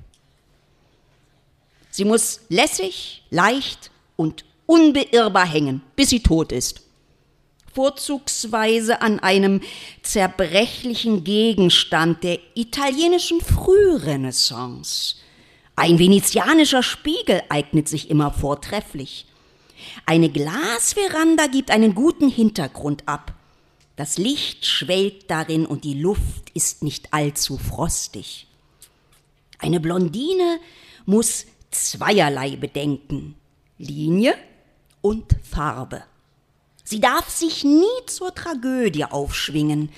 Sie 1.89 2.03
muss 2.03 2.41
lässig, 2.49 3.23
leicht 3.29 3.89
und 4.17 4.43
unbeirrbar 4.65 5.47
hängen, 5.47 5.81
bis 5.95 6.09
sie 6.09 6.21
tot 6.21 6.51
ist. 6.51 6.81
Vorzugsweise 7.73 9.01
an 9.01 9.21
einem 9.21 9.61
zerbrechlichen 10.03 11.23
Gegenstand 11.23 12.25
der 12.25 12.39
italienischen 12.55 13.39
Frührenaissance– 13.39 15.15
ein 15.79 15.97
venezianischer 15.97 16.83
Spiegel 16.83 17.41
eignet 17.47 17.87
sich 17.87 18.09
immer 18.09 18.31
vortrefflich. 18.33 19.25
Eine 20.05 20.29
Glasveranda 20.29 21.47
gibt 21.47 21.71
einen 21.71 21.95
guten 21.95 22.29
Hintergrund 22.29 23.07
ab. 23.07 23.33
Das 23.95 24.17
Licht 24.17 24.65
schwelgt 24.65 25.31
darin 25.31 25.65
und 25.65 25.85
die 25.85 25.93
Luft 25.93 26.49
ist 26.53 26.83
nicht 26.83 27.13
allzu 27.13 27.57
frostig. 27.57 28.47
Eine 29.57 29.79
Blondine 29.79 30.59
muss 31.05 31.45
zweierlei 31.71 32.57
bedenken. 32.57 33.35
Linie 33.77 34.35
und 34.99 35.37
Farbe. 35.49 36.03
Sie 36.83 36.99
darf 36.99 37.29
sich 37.29 37.63
nie 37.63 37.85
zur 38.05 38.35
Tragödie 38.35 39.05
aufschwingen. 39.05 39.91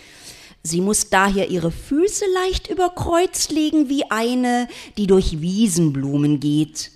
Sie 0.64 0.82
muss 0.82 1.10
daher 1.10 1.50
ihre 1.50 1.72
Füße 1.72 2.26
leicht 2.34 2.70
über 2.70 2.90
Kreuz 2.90 3.50
legen 3.50 3.90
wie 3.90 4.10
eine, 4.12 4.68
die 4.98 5.08
durch 5.08 5.42
Wiesenblumen 5.42 6.40
geht. 6.40 6.92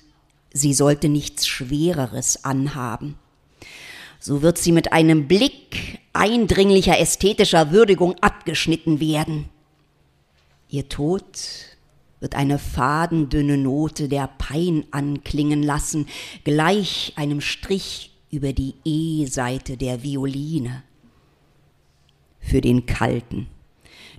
Sie 0.53 0.73
sollte 0.73 1.09
nichts 1.09 1.47
Schwereres 1.47 2.45
anhaben. 2.45 3.15
So 4.19 4.41
wird 4.41 4.57
sie 4.57 4.71
mit 4.71 4.93
einem 4.93 5.27
Blick 5.27 5.99
eindringlicher 6.13 6.99
ästhetischer 6.99 7.71
Würdigung 7.71 8.15
abgeschnitten 8.21 8.99
werden. 8.99 9.49
Ihr 10.69 10.87
Tod 10.87 11.23
wird 12.19 12.35
eine 12.35 12.59
fadendünne 12.59 13.57
Note 13.57 14.07
der 14.07 14.27
Pein 14.37 14.85
anklingen 14.91 15.63
lassen, 15.63 16.07
gleich 16.43 17.13
einem 17.15 17.41
Strich 17.41 18.11
über 18.31 18.53
die 18.53 18.75
E-Seite 18.83 19.75
der 19.75 20.03
Violine. 20.03 20.83
Für 22.39 22.61
den 22.61 22.85
Kalten 22.85 23.47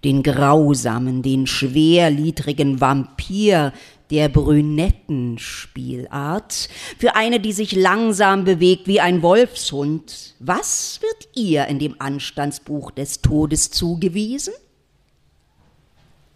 den 0.05 0.23
grausamen, 0.23 1.23
den 1.23 1.47
schwerliedrigen 1.47 2.81
Vampir 2.81 3.73
der 4.11 4.29
Brünettenspielart, 4.29 6.69
für 6.99 7.17
eine, 7.17 7.41
die 7.41 7.53
sich 7.53 7.73
langsam 7.73 8.45
bewegt 8.45 8.87
wie 8.87 9.01
ein 9.01 9.23
Wolfshund. 9.23 10.35
Was 10.39 11.01
wird 11.03 11.29
ihr 11.35 11.67
in 11.67 11.79
dem 11.79 11.97
Anstandsbuch 11.99 12.91
des 12.93 13.23
Todes 13.23 13.71
zugewiesen? 13.71 14.53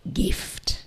Gift. 0.05 0.80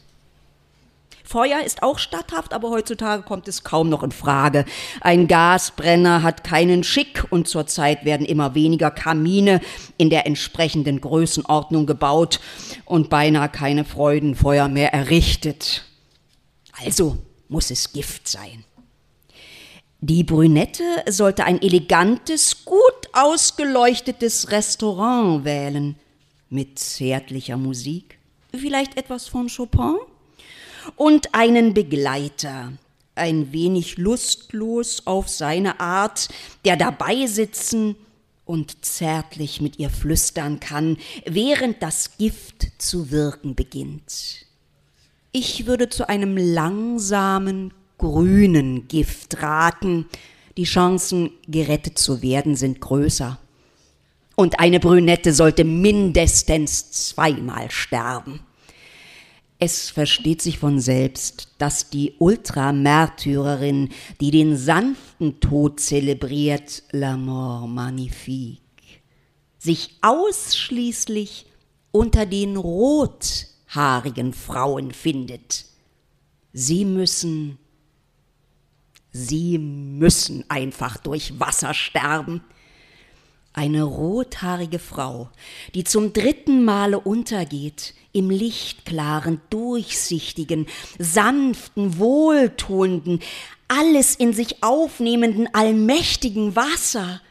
Feuer 1.34 1.61
ist 1.65 1.81
auch 1.81 1.97
statthaft, 1.97 2.53
aber 2.53 2.69
heutzutage 2.69 3.23
kommt 3.23 3.47
es 3.47 3.63
kaum 3.63 3.89
noch 3.89 4.03
in 4.03 4.11
Frage. 4.11 4.65
Ein 5.01 5.27
Gasbrenner 5.27 6.21
hat 6.21 6.43
keinen 6.43 6.84
Schick 6.84 7.25
und 7.31 7.47
zurzeit 7.47 8.05
werden 8.05 8.23
immer 8.23 8.53
weniger 8.53 8.91
Kamine 8.91 9.59
in 9.97 10.11
der 10.11 10.27
entsprechenden 10.27 11.01
Größenordnung 11.01 11.88
gebaut 11.88 12.39
und 12.86 13.09
beinahe 13.09 13.49
keine 13.49 13.84
Freudenfeuer 13.84 14.67
mehr 14.67 14.93
errichtet. 14.93 15.86
Also 16.86 17.17
muss 17.49 17.71
es 17.71 17.91
Gift 17.93 18.27
sein. 18.27 18.63
Die 20.01 20.23
Brünette 20.23 20.84
sollte 21.09 21.45
ein 21.45 21.59
elegantes, 21.63 22.63
gut 22.63 23.09
ausgeleuchtetes 23.11 24.51
Restaurant 24.51 25.45
wählen, 25.45 25.95
mit 26.51 26.77
zärtlicher 26.77 27.57
Musik, 27.57 28.19
vielleicht 28.51 28.97
etwas 28.97 29.27
von 29.27 29.47
Chopin 29.47 29.95
und 30.95 31.34
einen 31.34 31.73
Begleiter, 31.73 32.73
ein 33.15 33.51
wenig 33.51 33.97
lustlos 33.97 35.03
auf 35.05 35.29
seine 35.29 35.79
Art, 35.79 36.29
der 36.65 36.77
dabei 36.77 37.25
sitzen 37.27 37.95
und 38.45 38.84
zärtlich 38.84 39.61
mit 39.61 39.79
ihr 39.79 39.89
flüstern 39.89 40.59
kann, 40.59 40.97
während 41.25 41.81
das 41.81 42.17
Gift 42.17 42.67
zu 42.77 43.11
wirken 43.11 43.55
beginnt. 43.55 44.45
Ich 45.31 45.65
würde 45.65 45.89
zu 45.89 46.07
einem 46.07 46.38
langsamen, 46.38 47.73
grünen 47.97 48.88
Gift 48.88 49.41
raten. 49.41 50.05
Die 50.57 50.65
Chancen, 50.65 51.31
gerettet 51.47 51.97
zu 51.97 52.21
werden, 52.21 52.55
sind 52.55 52.81
größer. 52.81 53.39
Und 54.36 54.59
eine 54.59 54.79
Brünette 54.79 55.34
sollte 55.34 55.63
mindestens 55.63 56.91
zweimal 56.91 57.71
sterben. 57.71 58.41
Es 59.59 59.89
versteht 59.89 60.41
sich 60.41 60.59
von 60.59 60.79
selbst, 60.79 61.53
dass 61.57 61.89
die 61.89 62.15
Ultramärtyrerin, 62.19 63.89
die 64.19 64.31
den 64.31 64.57
sanften 64.57 65.39
Tod 65.39 65.79
zelebriert, 65.79 66.83
la 66.91 67.15
mort 67.15 67.69
magnifique, 67.69 68.59
sich 69.57 69.97
ausschließlich 70.01 71.45
unter 71.91 72.25
den 72.25 72.57
rothaarigen 72.57 74.33
Frauen 74.33 74.91
findet. 74.91 75.65
Sie 76.51 76.85
müssen, 76.85 77.57
sie 79.11 79.57
müssen 79.57 80.43
einfach 80.49 80.97
durch 80.97 81.39
Wasser 81.39 81.73
sterben. 81.73 82.43
Eine 83.55 83.83
rothaarige 83.83 84.79
Frau, 84.79 85.29
die 85.75 85.83
zum 85.83 86.11
dritten 86.11 86.65
Male 86.65 86.99
untergeht, 86.99 87.93
im 88.11 88.31
lichtklaren, 88.31 89.41
durchsichtigen, 89.51 90.65
sanften, 90.97 91.99
wohltuenden, 91.99 93.19
alles 93.67 94.15
in 94.15 94.33
sich 94.33 94.63
aufnehmenden, 94.63 95.47
allmächtigen 95.53 96.55
Wasser. 96.55 97.21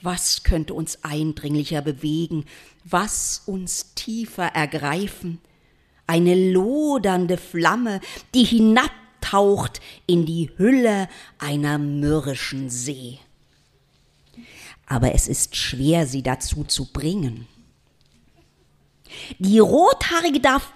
Was 0.00 0.42
könnte 0.42 0.72
uns 0.72 1.04
eindringlicher 1.04 1.82
bewegen, 1.82 2.46
was 2.84 3.42
uns 3.44 3.94
tiefer 3.94 4.46
ergreifen? 4.46 5.38
Eine 6.06 6.34
lodernde 6.50 7.36
Flamme, 7.36 8.00
die 8.34 8.44
hinabtaucht 8.44 9.82
in 10.06 10.24
die 10.24 10.50
Hülle 10.56 11.08
einer 11.38 11.76
mürrischen 11.76 12.70
See. 12.70 13.18
Aber 14.88 15.14
es 15.14 15.28
ist 15.28 15.54
schwer, 15.54 16.06
sie 16.06 16.22
dazu 16.22 16.64
zu 16.64 16.86
bringen. 16.86 17.46
Die 19.38 19.58
Rothaarige 19.58 20.40
darf 20.40 20.72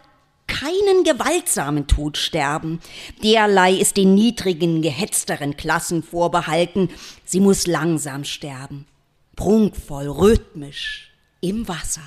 keinen 0.47 1.03
gewaltsamen 1.05 1.87
Tod 1.87 2.19
sterben. 2.19 2.81
Derlei 3.23 3.73
ist 3.73 3.97
den 3.97 4.15
niedrigen, 4.15 4.83
gehetzteren 4.83 5.57
Klassen 5.57 6.03
vorbehalten. 6.03 6.91
Sie 7.25 7.41
muss 7.41 7.67
langsam 7.67 8.25
sterben. 8.25 8.87
Prunkvoll, 9.35 10.09
rhythmisch, 10.09 11.11
im 11.41 11.67
Wasser. 11.69 12.03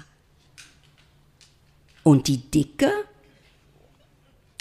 Und 2.04 2.28
die 2.28 2.38
Dicke? 2.38 2.92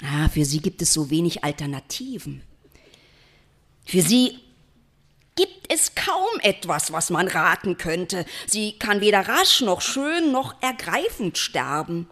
Ah, 0.03 0.29
für 0.29 0.45
sie 0.45 0.59
gibt 0.59 0.81
es 0.81 0.91
so 0.91 1.11
wenig 1.11 1.43
Alternativen. 1.43 2.41
Für 3.85 4.01
sie 4.01 4.39
gibt 5.35 5.71
es 5.71 5.95
kaum 5.95 6.39
etwas, 6.41 6.91
was 6.91 7.09
man 7.09 7.27
raten 7.27 7.77
könnte. 7.77 8.25
Sie 8.47 8.73
kann 8.79 9.01
weder 9.01 9.27
rasch 9.27 9.61
noch 9.61 9.81
schön 9.81 10.31
noch 10.31 10.61
ergreifend 10.61 11.37
sterben. 11.37 12.09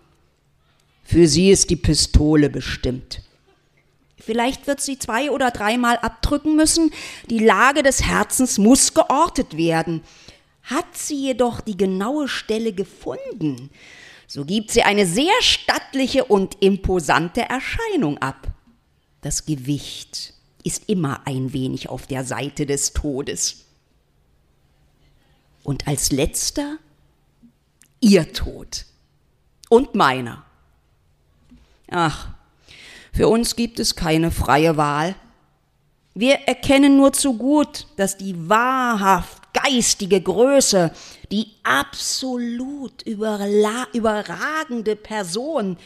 Für 1.03 1.27
sie 1.27 1.51
ist 1.51 1.69
die 1.69 1.75
Pistole 1.75 2.49
bestimmt. 2.49 3.21
Vielleicht 4.17 4.67
wird 4.67 4.79
sie 4.79 4.97
zwei 4.97 5.31
oder 5.31 5.51
dreimal 5.51 5.97
abdrücken 5.97 6.55
müssen. 6.55 6.91
Die 7.29 7.39
Lage 7.39 7.83
des 7.83 8.03
Herzens 8.03 8.57
muss 8.57 8.93
geortet 8.93 9.57
werden. 9.57 10.01
Hat 10.63 10.95
sie 10.95 11.15
jedoch 11.15 11.59
die 11.59 11.75
genaue 11.75 12.29
Stelle 12.29 12.71
gefunden, 12.71 13.69
so 14.27 14.45
gibt 14.45 14.71
sie 14.71 14.83
eine 14.83 15.05
sehr 15.05 15.33
stattliche 15.41 16.23
und 16.23 16.57
imposante 16.61 17.41
Erscheinung 17.41 18.17
ab. 18.19 18.47
Das 19.21 19.45
Gewicht 19.45 20.33
ist 20.63 20.89
immer 20.89 21.25
ein 21.25 21.53
wenig 21.53 21.89
auf 21.89 22.07
der 22.07 22.23
Seite 22.23 22.65
des 22.65 22.93
Todes. 22.93 23.65
Und 25.63 25.87
als 25.87 26.11
letzter 26.11 26.77
ihr 27.99 28.33
Tod 28.33 28.85
und 29.69 29.95
meiner. 29.95 30.43
Ach, 31.89 32.29
für 33.13 33.27
uns 33.27 33.55
gibt 33.55 33.79
es 33.79 33.95
keine 33.95 34.31
freie 34.31 34.77
Wahl. 34.77 35.15
Wir 36.15 36.35
erkennen 36.47 36.97
nur 36.97 37.13
zu 37.13 37.37
gut, 37.37 37.87
dass 37.95 38.17
die 38.17 38.49
wahrhaft 38.49 39.53
geistige 39.53 40.21
Größe, 40.21 40.91
die 41.31 41.47
absolut 41.63 43.01
überragende 43.03 44.95
Person 44.95 45.77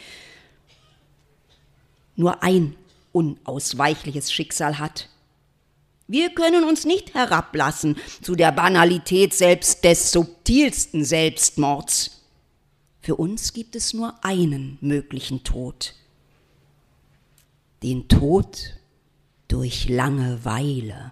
nur 2.15 2.41
ein 2.43 2.75
unausweichliches 3.17 4.31
Schicksal 4.31 4.77
hat. 4.77 5.09
Wir 6.07 6.29
können 6.29 6.63
uns 6.63 6.85
nicht 6.85 7.15
herablassen 7.15 7.97
zu 8.21 8.35
der 8.35 8.51
Banalität 8.51 9.33
selbst 9.33 9.83
des 9.83 10.11
subtilsten 10.11 11.03
Selbstmords. 11.03 12.21
Für 13.01 13.15
uns 13.15 13.53
gibt 13.53 13.75
es 13.75 13.93
nur 13.93 14.23
einen 14.23 14.77
möglichen 14.81 15.43
Tod. 15.43 15.95
Den 17.81 18.07
Tod 18.07 18.77
durch 19.47 19.89
Langeweile. 19.89 21.11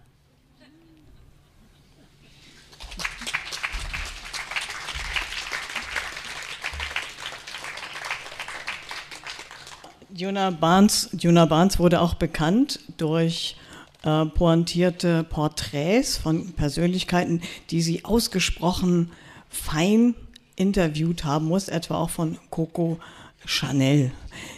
Juna 10.18 10.50
Barnes, 10.50 11.10
Juna 11.20 11.46
Barnes 11.46 11.78
wurde 11.78 12.00
auch 12.00 12.14
bekannt 12.14 12.80
durch 12.96 13.58
äh, 14.04 14.26
pointierte 14.26 15.26
Porträts 15.26 16.16
von 16.16 16.54
Persönlichkeiten, 16.54 17.42
die 17.70 17.82
sie 17.82 18.06
ausgesprochen 18.06 19.12
fein 19.50 20.16
interviewt 20.56 21.26
haben 21.26 21.48
muss, 21.48 21.68
etwa 21.68 21.96
auch 21.96 22.12
von 22.12 22.38
Coco 22.50 22.98
Chanel. 23.44 24.12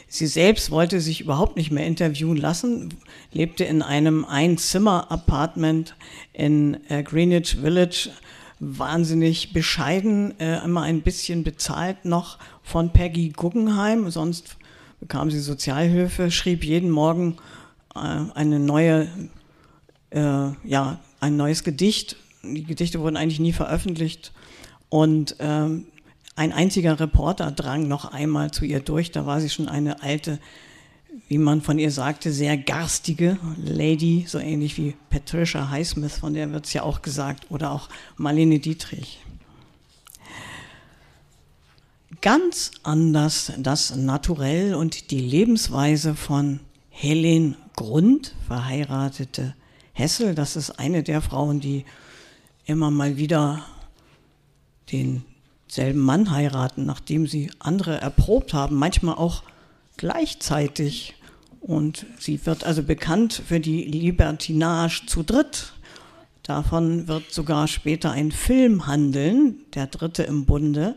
Sie 0.08 0.28
selbst 0.28 0.70
wollte 0.70 1.02
sich 1.02 1.22
überhaupt 1.22 1.58
nicht 1.58 1.72
mehr 1.72 1.88
interviewen 1.88 2.38
lassen, 2.38 2.94
lebte 3.32 3.64
in 3.64 3.82
einem 3.82 4.26
Einzimmer-Apartment 4.26 5.96
in 6.34 6.78
äh, 6.88 7.02
Greenwich 7.02 7.58
Village, 7.60 8.12
wahnsinnig 8.60 9.54
bescheiden, 9.54 10.40
äh, 10.40 10.64
immer 10.64 10.84
ein 10.84 11.02
bisschen 11.02 11.44
bezahlt 11.44 12.06
noch 12.06 12.38
von 12.62 12.94
Peggy 12.94 13.30
Guggenheim, 13.30 14.12
sonst 14.12 14.58
bekam 15.00 15.32
sie 15.32 15.40
Sozialhilfe, 15.40 16.32
schrieb 16.32 16.64
jeden 16.64 16.90
Morgen 16.90 17.38
äh, 17.96 18.00
eine 18.00 18.60
neue, 18.60 19.08
äh, 20.12 20.50
ja, 20.64 21.00
ein 21.20 21.38
neues 21.38 21.64
Gedicht. 21.64 22.18
Die 22.44 22.64
Gedichte 22.64 23.00
wurden 23.00 23.18
eigentlich 23.18 23.40
nie 23.40 23.54
veröffentlicht. 23.54 24.32
Und 24.90 25.36
ähm, 25.40 25.86
ein 26.36 26.54
einziger 26.54 27.00
Reporter 27.00 27.52
drang 27.52 27.88
noch 27.88 28.06
einmal 28.06 28.52
zu 28.52 28.66
ihr 28.66 28.80
durch. 28.80 29.12
Da 29.12 29.26
war 29.26 29.42
sie 29.42 29.50
schon 29.50 29.68
eine 29.68 30.02
alte, 30.04 30.40
wie 31.28 31.40
man 31.40 31.62
von 31.62 31.80
ihr 31.80 31.92
sagte, 31.92 32.32
sehr 32.32 32.58
garstige 32.58 33.38
Lady, 33.58 34.26
so 34.28 34.38
ähnlich 34.40 34.78
wie 34.78 34.96
Patricia 35.10 35.70
Highsmith, 35.70 36.18
von 36.18 36.34
der 36.34 36.52
wird 36.54 36.66
es 36.66 36.74
ja 36.74 36.84
auch 36.84 37.02
gesagt, 37.02 37.48
oder 37.50 37.72
auch 37.72 37.90
Marlene 38.18 38.60
Dietrich 38.60 39.20
ganz 42.22 42.72
anders 42.84 43.52
das 43.58 43.96
Naturell 43.96 44.74
und 44.76 45.12
die 45.12 45.20
Lebensweise 45.20 46.16
von 46.16 46.60
Helen 46.90 47.56
Grund, 47.76 48.34
verheiratete 48.48 49.56
Hessel. 49.94 50.34
Das 50.36 50.56
ist 50.56 50.72
eine 50.80 51.04
der 51.04 51.22
Frauen, 51.22 51.60
die 51.60 51.86
immer 52.66 52.92
mal 52.92 53.18
wieder 53.18 53.64
denselben 54.92 56.00
Mann 56.00 56.32
heiraten, 56.32 56.86
nachdem 56.86 57.28
sie 57.28 57.52
andere 57.60 58.02
erprobt 58.02 58.54
haben, 58.54 58.76
manchmal 58.78 59.16
auch 59.16 59.44
gleichzeitig. 59.98 61.16
Und 61.62 62.06
sie 62.20 62.46
wird 62.46 62.64
also 62.64 62.84
bekannt 62.84 63.42
für 63.46 63.60
die 63.60 63.84
Libertinage 63.84 65.06
zu 65.06 65.24
dritt. 65.24 65.74
Davon 66.44 67.08
wird 67.08 67.32
sogar 67.32 67.68
später 67.68 68.12
ein 68.12 68.32
Film 68.32 68.88
handeln, 68.88 69.60
der 69.74 69.88
dritte 69.88 70.24
im 70.24 70.46
Bunde 70.46 70.96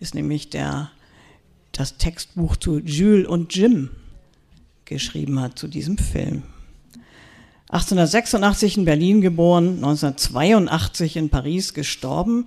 ist 0.00 0.14
nämlich 0.14 0.50
der, 0.50 0.90
das 1.72 1.96
Textbuch 1.96 2.56
zu 2.56 2.78
Jules 2.78 3.26
und 3.26 3.54
Jim 3.54 3.90
geschrieben 4.84 5.40
hat, 5.40 5.58
zu 5.58 5.68
diesem 5.68 5.98
Film. 5.98 6.42
1886 7.70 8.78
in 8.78 8.84
Berlin 8.86 9.20
geboren, 9.20 9.76
1982 9.76 11.16
in 11.16 11.28
Paris 11.28 11.74
gestorben, 11.74 12.46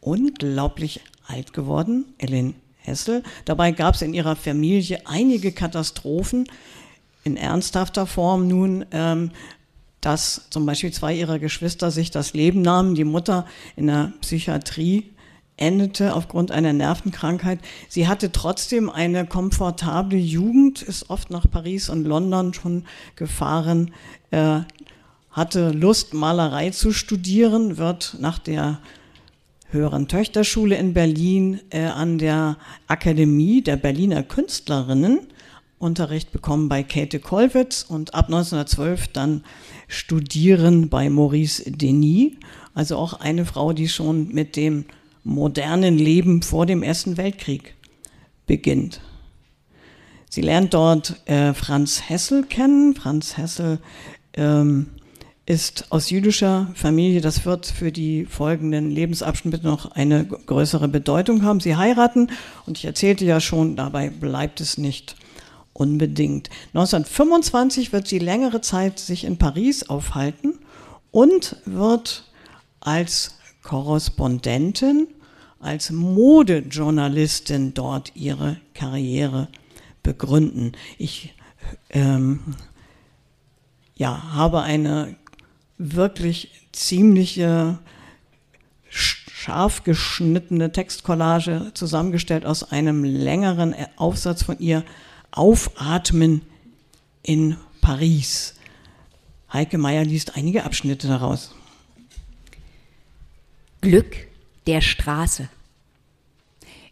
unglaublich 0.00 1.00
alt 1.26 1.52
geworden, 1.52 2.04
Ellen 2.18 2.54
Hessel. 2.78 3.22
Dabei 3.44 3.72
gab 3.72 3.96
es 3.96 4.02
in 4.02 4.14
ihrer 4.14 4.36
Familie 4.36 5.06
einige 5.06 5.52
Katastrophen 5.52 6.48
in 7.24 7.36
ernsthafter 7.36 8.06
Form 8.06 8.46
nun. 8.46 8.84
Ähm, 8.92 9.30
dass 10.02 10.48
zum 10.50 10.66
Beispiel 10.66 10.92
zwei 10.92 11.14
ihrer 11.14 11.38
Geschwister 11.38 11.90
sich 11.92 12.10
das 12.10 12.34
Leben 12.34 12.60
nahmen, 12.60 12.96
die 12.96 13.04
Mutter 13.04 13.46
in 13.76 13.86
der 13.86 14.12
Psychiatrie 14.20 15.11
endete 15.56 16.14
aufgrund 16.14 16.50
einer 16.50 16.72
Nervenkrankheit. 16.72 17.60
Sie 17.88 18.08
hatte 18.08 18.32
trotzdem 18.32 18.90
eine 18.90 19.26
komfortable 19.26 20.18
Jugend, 20.18 20.82
ist 20.82 21.10
oft 21.10 21.30
nach 21.30 21.50
Paris 21.50 21.88
und 21.88 22.04
London 22.04 22.54
schon 22.54 22.84
gefahren, 23.16 23.92
äh, 24.30 24.60
hatte 25.30 25.70
Lust, 25.70 26.14
Malerei 26.14 26.70
zu 26.70 26.92
studieren, 26.92 27.76
wird 27.76 28.16
nach 28.20 28.38
der 28.38 28.78
höheren 29.70 30.08
Töchterschule 30.08 30.76
in 30.76 30.92
Berlin 30.92 31.60
äh, 31.70 31.84
an 31.84 32.18
der 32.18 32.56
Akademie 32.86 33.62
der 33.62 33.76
Berliner 33.76 34.22
Künstlerinnen 34.22 35.20
Unterricht 35.82 36.30
bekommen 36.30 36.68
bei 36.68 36.84
Käthe 36.84 37.18
Kollwitz 37.18 37.84
und 37.86 38.14
ab 38.14 38.26
1912 38.26 39.08
dann 39.08 39.42
studieren 39.88 40.88
bei 40.88 41.10
Maurice 41.10 41.68
Denis, 41.72 42.34
also 42.72 42.96
auch 42.96 43.14
eine 43.14 43.44
Frau, 43.44 43.72
die 43.72 43.88
schon 43.88 44.28
mit 44.28 44.54
dem 44.54 44.84
modernen 45.24 45.98
Leben 45.98 46.42
vor 46.42 46.66
dem 46.66 46.82
Ersten 46.82 47.16
Weltkrieg 47.16 47.74
beginnt. 48.46 49.00
Sie 50.28 50.40
lernt 50.40 50.74
dort 50.74 51.20
äh, 51.28 51.52
Franz 51.52 52.08
Hessel 52.08 52.44
kennen. 52.44 52.94
Franz 52.94 53.36
Hessel 53.36 53.78
ähm, 54.34 54.86
ist 55.44 55.86
aus 55.90 56.10
jüdischer 56.10 56.70
Familie. 56.74 57.20
Das 57.20 57.44
wird 57.44 57.66
für 57.66 57.92
die 57.92 58.24
folgenden 58.24 58.90
Lebensabschnitte 58.90 59.66
noch 59.66 59.92
eine 59.92 60.24
größere 60.24 60.88
Bedeutung 60.88 61.42
haben. 61.42 61.60
Sie 61.60 61.76
heiraten 61.76 62.30
und 62.66 62.78
ich 62.78 62.84
erzählte 62.84 63.24
ja 63.24 63.40
schon, 63.40 63.76
dabei 63.76 64.08
bleibt 64.08 64.60
es 64.60 64.78
nicht 64.78 65.16
unbedingt. 65.72 66.48
1925 66.68 67.92
wird 67.92 68.08
sie 68.08 68.18
längere 68.18 68.60
Zeit 68.60 68.98
sich 68.98 69.24
in 69.24 69.36
Paris 69.36 69.88
aufhalten 69.88 70.58
und 71.10 71.56
wird 71.64 72.30
als 72.80 73.38
Korrespondentin, 73.62 75.08
als 75.60 75.90
Modejournalistin 75.90 77.74
dort 77.74 78.12
ihre 78.16 78.58
Karriere 78.74 79.48
begründen. 80.02 80.72
Ich 80.98 81.34
ähm, 81.90 82.40
ja, 83.94 84.34
habe 84.34 84.62
eine 84.62 85.16
wirklich 85.78 86.50
ziemliche 86.72 87.78
scharf 88.88 89.84
geschnittene 89.84 90.72
Textcollage 90.72 91.72
zusammengestellt 91.74 92.44
aus 92.44 92.70
einem 92.70 93.04
längeren 93.04 93.74
Aufsatz 93.96 94.42
von 94.42 94.58
ihr, 94.58 94.84
Aufatmen 95.30 96.42
in 97.22 97.56
Paris. 97.80 98.54
Heike 99.52 99.78
Meyer 99.78 100.04
liest 100.04 100.36
einige 100.36 100.64
Abschnitte 100.64 101.08
daraus. 101.08 101.54
Glück 103.82 104.14
der 104.68 104.80
Straße. 104.80 105.48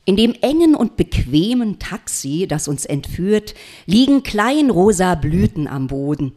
In 0.04 0.16
dem 0.16 0.34
engen 0.40 0.74
und 0.74 0.96
bequemen 0.96 1.78
Taxi, 1.78 2.46
das 2.48 2.66
uns 2.66 2.84
entführt, 2.84 3.54
liegen 3.86 4.24
kleinrosa 4.24 5.14
Blüten 5.14 5.68
am 5.68 5.86
Boden. 5.86 6.32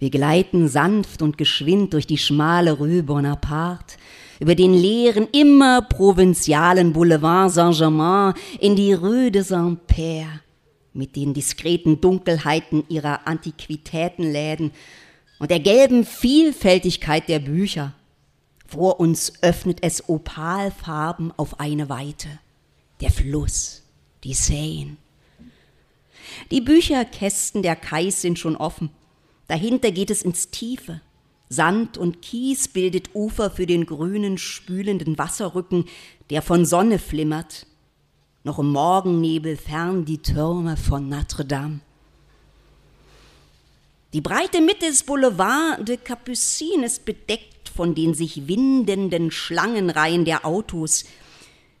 Wir 0.00 0.10
gleiten 0.10 0.66
sanft 0.66 1.22
und 1.22 1.38
geschwind 1.38 1.94
durch 1.94 2.08
die 2.08 2.18
schmale 2.18 2.72
Rue 2.72 3.04
Bonaparte, 3.04 3.96
über 4.40 4.56
den 4.56 4.74
leeren, 4.74 5.28
immer 5.30 5.82
provinzialen 5.82 6.92
Boulevard 6.92 7.52
Saint-Germain 7.52 8.34
in 8.58 8.74
die 8.74 8.92
Rue 8.92 9.30
de 9.30 9.42
Saint-Père, 9.42 10.40
mit 10.94 11.14
den 11.14 11.32
diskreten 11.32 12.00
Dunkelheiten 12.00 12.82
ihrer 12.88 13.28
Antiquitätenläden 13.28 14.72
und 15.38 15.52
der 15.52 15.60
gelben 15.60 16.04
Vielfältigkeit 16.04 17.28
der 17.28 17.38
Bücher. 17.38 17.94
Vor 18.70 19.00
uns 19.00 19.32
öffnet 19.42 19.78
es 19.82 20.08
Opalfarben 20.08 21.32
auf 21.36 21.58
eine 21.58 21.88
Weite. 21.88 22.28
Der 23.00 23.10
Fluss, 23.10 23.82
die 24.22 24.32
Seine. 24.32 24.96
Die 26.52 26.60
Bücherkästen 26.60 27.62
der 27.62 27.74
Kais 27.74 28.22
sind 28.22 28.38
schon 28.38 28.54
offen. 28.54 28.90
Dahinter 29.48 29.90
geht 29.90 30.10
es 30.10 30.22
ins 30.22 30.50
Tiefe. 30.50 31.00
Sand 31.48 31.98
und 31.98 32.22
Kies 32.22 32.68
bildet 32.68 33.12
Ufer 33.12 33.50
für 33.50 33.66
den 33.66 33.86
grünen, 33.86 34.38
spülenden 34.38 35.18
Wasserrücken, 35.18 35.86
der 36.30 36.40
von 36.40 36.64
Sonne 36.64 37.00
flimmert. 37.00 37.66
Noch 38.44 38.60
im 38.60 38.70
Morgennebel 38.70 39.56
fern 39.56 40.04
die 40.04 40.18
Türme 40.18 40.76
von 40.76 41.08
Notre 41.08 41.44
Dame. 41.44 41.80
Die 44.12 44.20
breite 44.20 44.60
Mitte 44.60 44.86
des 44.86 45.02
Boulevard 45.02 45.88
de 45.88 45.96
Capucine 45.96 46.86
ist 46.86 47.04
bedeckt 47.04 47.49
von 47.74 47.94
den 47.94 48.14
sich 48.14 48.48
windenden 48.48 49.30
Schlangenreihen 49.30 50.24
der 50.24 50.44
Autos, 50.44 51.04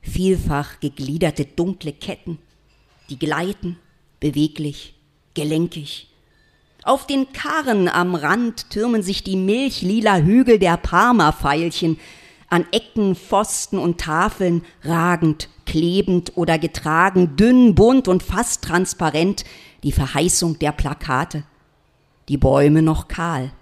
vielfach 0.00 0.80
gegliederte 0.80 1.44
dunkle 1.44 1.92
Ketten, 1.92 2.38
die 3.10 3.18
gleiten, 3.18 3.76
beweglich, 4.20 4.94
gelenkig. 5.34 6.08
Auf 6.82 7.06
den 7.06 7.32
Karren 7.32 7.88
am 7.88 8.14
Rand 8.14 8.70
türmen 8.70 9.02
sich 9.02 9.22
die 9.22 9.36
milchlila 9.36 10.18
Hügel 10.18 10.58
der 10.58 10.76
Parma-Veilchen, 10.78 11.98
an 12.48 12.66
Ecken, 12.72 13.14
Pfosten 13.14 13.78
und 13.78 14.00
Tafeln 14.00 14.64
ragend, 14.82 15.48
klebend 15.66 16.32
oder 16.36 16.58
getragen, 16.58 17.36
dünn, 17.36 17.74
bunt 17.76 18.08
und 18.08 18.22
fast 18.22 18.64
transparent 18.64 19.44
die 19.84 19.92
Verheißung 19.92 20.58
der 20.58 20.72
Plakate. 20.72 21.44
Die 22.28 22.36
Bäume 22.36 22.82
noch 22.82 23.08
kahl. 23.08 23.52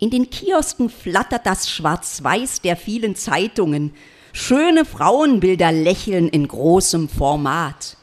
In 0.00 0.10
den 0.10 0.30
Kiosken 0.30 0.90
flattert 0.90 1.44
das 1.44 1.68
Schwarz-Weiß 1.68 2.60
der 2.60 2.76
vielen 2.76 3.16
Zeitungen. 3.16 3.92
Schöne 4.32 4.84
Frauenbilder 4.84 5.72
lächeln 5.72 6.28
in 6.28 6.46
großem 6.46 7.08
Format. 7.08 7.96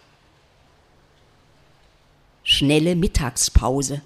Schnelle 2.43 2.95
Mittagspause. 2.95 4.01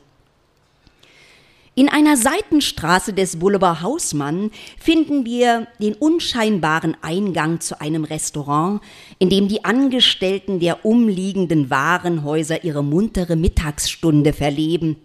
In 1.74 1.90
einer 1.90 2.18
Seitenstraße 2.18 3.14
des 3.14 3.40
Boulevard 3.40 3.82
Hausmann 3.82 4.52
finden 4.78 5.26
wir 5.26 5.68
den 5.80 5.94
unscheinbaren 5.94 6.96
Eingang 7.02 7.62
zu 7.62 7.80
einem 7.80 8.04
Restaurant, 8.04 8.82
in 9.18 9.30
dem 9.30 9.48
die 9.48 9.64
Angestellten 9.64 10.60
der 10.60 10.86
umliegenden 10.86 11.70
Warenhäuser 11.70 12.64
ihre 12.64 12.84
muntere 12.84 13.36
Mittagsstunde 13.36 14.34
verleben. 14.34 14.98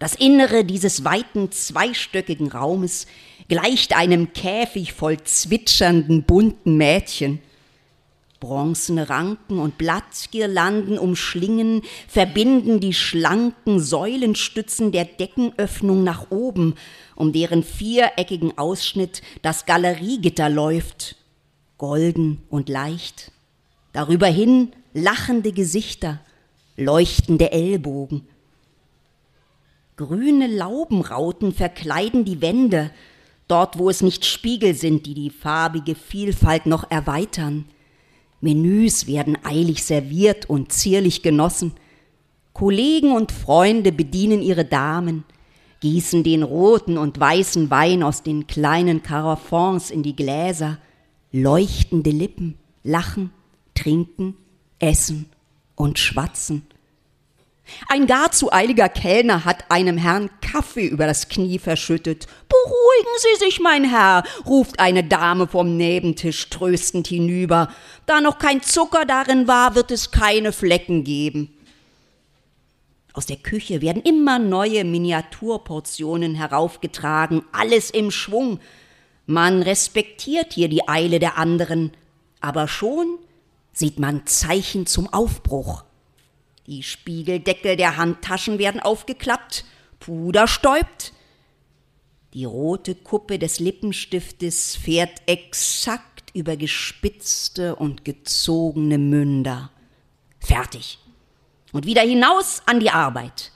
Das 0.00 0.14
Innere 0.14 0.64
dieses 0.64 1.04
weiten 1.04 1.52
zweistöckigen 1.52 2.50
Raumes 2.50 3.06
gleicht 3.48 3.94
einem 3.94 4.32
Käfig 4.32 4.94
voll 4.94 5.18
zwitschernden 5.22 6.22
bunten 6.22 6.78
Mädchen. 6.78 7.38
Bronzene 8.40 9.10
Ranken 9.10 9.58
und 9.58 9.76
Blattgirlanden 9.76 10.98
umschlingen, 10.98 11.82
verbinden 12.08 12.80
die 12.80 12.94
schlanken 12.94 13.78
Säulenstützen 13.78 14.90
der 14.90 15.04
Deckenöffnung 15.04 16.02
nach 16.02 16.30
oben, 16.30 16.76
um 17.14 17.34
deren 17.34 17.62
viereckigen 17.62 18.56
Ausschnitt 18.56 19.20
das 19.42 19.66
Galeriegitter 19.66 20.48
läuft, 20.48 21.16
golden 21.76 22.40
und 22.48 22.70
leicht. 22.70 23.32
Darüber 23.92 24.28
hin 24.28 24.72
lachende 24.94 25.52
Gesichter, 25.52 26.20
leuchtende 26.78 27.52
Ellbogen, 27.52 28.26
Grüne 30.00 30.46
Laubenrauten 30.46 31.52
verkleiden 31.52 32.24
die 32.24 32.40
Wände, 32.40 32.90
dort 33.48 33.78
wo 33.78 33.90
es 33.90 34.00
nicht 34.00 34.24
Spiegel 34.24 34.72
sind, 34.72 35.04
die 35.04 35.12
die 35.12 35.28
farbige 35.28 35.94
Vielfalt 35.94 36.64
noch 36.64 36.90
erweitern. 36.90 37.66
Menüs 38.40 39.06
werden 39.06 39.36
eilig 39.44 39.84
serviert 39.84 40.48
und 40.48 40.72
zierlich 40.72 41.20
genossen. 41.20 41.72
Kollegen 42.54 43.12
und 43.12 43.30
Freunde 43.30 43.92
bedienen 43.92 44.40
ihre 44.40 44.64
Damen, 44.64 45.24
gießen 45.80 46.22
den 46.24 46.44
roten 46.44 46.96
und 46.96 47.20
weißen 47.20 47.68
Wein 47.68 48.02
aus 48.02 48.22
den 48.22 48.46
kleinen 48.46 49.02
Carafons 49.02 49.90
in 49.90 50.02
die 50.02 50.16
Gläser, 50.16 50.78
leuchtende 51.30 52.10
Lippen, 52.10 52.56
lachen, 52.84 53.32
trinken, 53.74 54.34
essen 54.78 55.26
und 55.74 55.98
schwatzen. 55.98 56.62
Ein 57.88 58.06
gar 58.06 58.32
zu 58.32 58.52
eiliger 58.52 58.88
Kellner 58.88 59.44
hat 59.44 59.70
einem 59.70 59.96
Herrn 59.96 60.30
Kaffee 60.40 60.86
über 60.86 61.06
das 61.06 61.28
Knie 61.28 61.58
verschüttet. 61.58 62.26
Beruhigen 62.48 63.16
Sie 63.18 63.44
sich, 63.44 63.60
mein 63.60 63.84
Herr, 63.84 64.24
ruft 64.46 64.80
eine 64.80 65.04
Dame 65.04 65.46
vom 65.46 65.76
Nebentisch 65.76 66.50
tröstend 66.50 67.08
hinüber. 67.08 67.68
Da 68.06 68.20
noch 68.20 68.38
kein 68.38 68.62
Zucker 68.62 69.04
darin 69.04 69.48
war, 69.48 69.74
wird 69.74 69.90
es 69.90 70.10
keine 70.10 70.52
Flecken 70.52 71.04
geben. 71.04 71.54
Aus 73.12 73.26
der 73.26 73.36
Küche 73.36 73.80
werden 73.80 74.02
immer 74.02 74.38
neue 74.38 74.84
Miniaturportionen 74.84 76.36
heraufgetragen, 76.36 77.42
alles 77.52 77.90
im 77.90 78.10
Schwung. 78.10 78.60
Man 79.26 79.62
respektiert 79.62 80.52
hier 80.52 80.68
die 80.68 80.88
Eile 80.88 81.18
der 81.18 81.36
anderen, 81.36 81.92
aber 82.40 82.68
schon 82.68 83.18
sieht 83.72 83.98
man 83.98 84.26
Zeichen 84.26 84.86
zum 84.86 85.12
Aufbruch. 85.12 85.84
Die 86.70 86.84
Spiegeldeckel 86.84 87.74
der 87.74 87.96
Handtaschen 87.96 88.60
werden 88.60 88.80
aufgeklappt, 88.80 89.64
Puder 89.98 90.46
stäubt. 90.46 91.12
Die 92.32 92.44
rote 92.44 92.94
Kuppe 92.94 93.40
des 93.40 93.58
Lippenstiftes 93.58 94.76
fährt 94.76 95.20
exakt 95.26 96.30
über 96.32 96.56
gespitzte 96.56 97.74
und 97.74 98.04
gezogene 98.04 98.98
Münder. 98.98 99.72
Fertig. 100.38 101.00
Und 101.72 101.86
wieder 101.86 102.02
hinaus 102.02 102.62
an 102.66 102.78
die 102.78 102.90
Arbeit. 102.90 103.50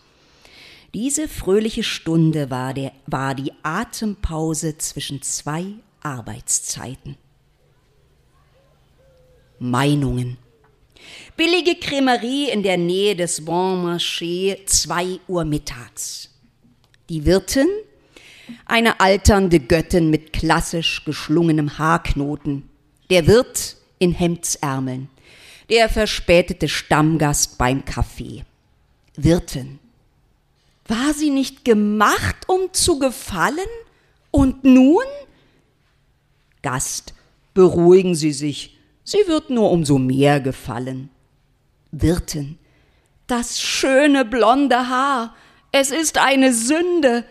Diese 0.92 1.28
fröhliche 1.28 1.84
Stunde 1.84 2.50
war, 2.50 2.74
der, 2.74 2.90
war 3.06 3.36
die 3.36 3.52
Atempause 3.62 4.76
zwischen 4.78 5.22
zwei 5.22 5.66
Arbeitszeiten. 6.02 7.16
Meinungen. 9.60 10.36
Billige 11.36 11.76
Cremerie 11.76 12.50
in 12.50 12.62
der 12.62 12.76
Nähe 12.76 13.16
des 13.16 13.44
Bon 13.44 13.84
Marché, 13.84 14.64
zwei 14.66 15.18
Uhr 15.28 15.44
mittags. 15.44 16.30
Die 17.08 17.24
Wirtin, 17.24 17.68
eine 18.66 19.00
alternde 19.00 19.60
Göttin 19.60 20.10
mit 20.10 20.32
klassisch 20.32 21.04
geschlungenem 21.04 21.78
Haarknoten. 21.78 22.68
Der 23.10 23.26
Wirt 23.26 23.76
in 23.98 24.12
Hemdsärmeln. 24.12 25.08
Der 25.70 25.88
verspätete 25.88 26.68
Stammgast 26.68 27.58
beim 27.58 27.84
Kaffee. 27.84 28.44
Wirtin. 29.16 29.78
War 30.86 31.14
sie 31.14 31.30
nicht 31.30 31.64
gemacht, 31.64 32.48
um 32.48 32.72
zu 32.72 32.98
gefallen? 32.98 33.58
Und 34.30 34.64
nun? 34.64 35.04
Gast, 36.62 37.14
beruhigen 37.54 38.14
Sie 38.14 38.32
sich, 38.32 38.73
sie 39.04 39.26
wird 39.26 39.50
nur 39.50 39.70
umso 39.70 39.98
mehr 39.98 40.40
gefallen. 40.40 41.10
Wirtin, 41.92 42.58
das 43.26 43.60
schöne 43.60 44.24
blonde 44.24 44.88
Haar, 44.88 45.36
es 45.70 45.90
ist 45.90 46.18
eine 46.18 46.52
Sünde, 46.52 47.24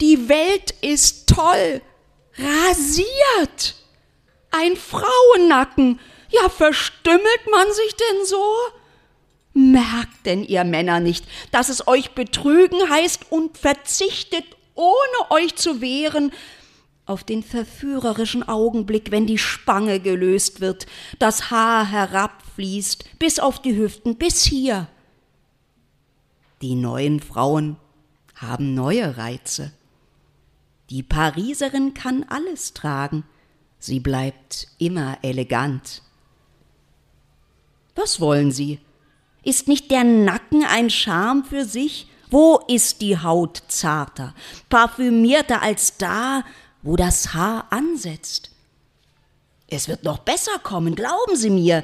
die 0.00 0.28
Welt 0.28 0.72
ist 0.82 1.28
toll, 1.28 1.80
rasiert. 2.36 3.76
Ein 4.50 4.76
Frauennacken, 4.76 6.00
ja, 6.30 6.48
verstümmelt 6.48 7.50
man 7.50 7.66
sich 7.72 7.96
denn 7.96 8.26
so? 8.26 8.44
Merkt 9.54 10.26
denn 10.26 10.44
ihr 10.44 10.64
Männer 10.64 11.00
nicht, 11.00 11.24
dass 11.50 11.68
es 11.68 11.86
euch 11.86 12.12
betrügen 12.12 12.88
heißt 12.88 13.30
und 13.30 13.58
verzichtet, 13.58 14.44
ohne 14.74 15.30
euch 15.30 15.56
zu 15.56 15.80
wehren, 15.80 16.32
auf 17.04 17.24
den 17.24 17.42
verführerischen 17.42 18.46
Augenblick, 18.48 19.10
wenn 19.10 19.26
die 19.26 19.38
Spange 19.38 20.00
gelöst 20.00 20.60
wird, 20.60 20.86
das 21.18 21.50
Haar 21.50 21.86
herabfließt, 21.86 23.18
bis 23.18 23.38
auf 23.38 23.60
die 23.60 23.76
Hüften, 23.76 24.16
bis 24.16 24.44
hier. 24.44 24.88
Die 26.62 26.74
neuen 26.74 27.20
Frauen 27.20 27.76
haben 28.36 28.74
neue 28.74 29.16
Reize. 29.16 29.72
Die 30.90 31.02
Pariserin 31.02 31.94
kann 31.94 32.24
alles 32.28 32.74
tragen, 32.74 33.24
sie 33.78 33.98
bleibt 33.98 34.68
immer 34.78 35.18
elegant. 35.22 36.02
Was 37.94 38.20
wollen 38.20 38.52
Sie? 38.52 38.78
Ist 39.42 39.68
nicht 39.68 39.90
der 39.90 40.04
Nacken 40.04 40.64
ein 40.64 40.88
Charme 40.88 41.44
für 41.44 41.64
sich? 41.64 42.08
Wo 42.30 42.60
ist 42.66 43.02
die 43.02 43.18
Haut 43.18 43.62
zarter, 43.68 44.34
parfümierter 44.70 45.60
als 45.60 45.98
da, 45.98 46.44
wo 46.82 46.96
das 46.96 47.34
Haar 47.34 47.66
ansetzt? 47.70 48.50
Es 49.68 49.88
wird 49.88 50.04
noch 50.04 50.18
besser 50.18 50.58
kommen, 50.62 50.94
glauben 50.94 51.36
Sie 51.36 51.50
mir. 51.50 51.82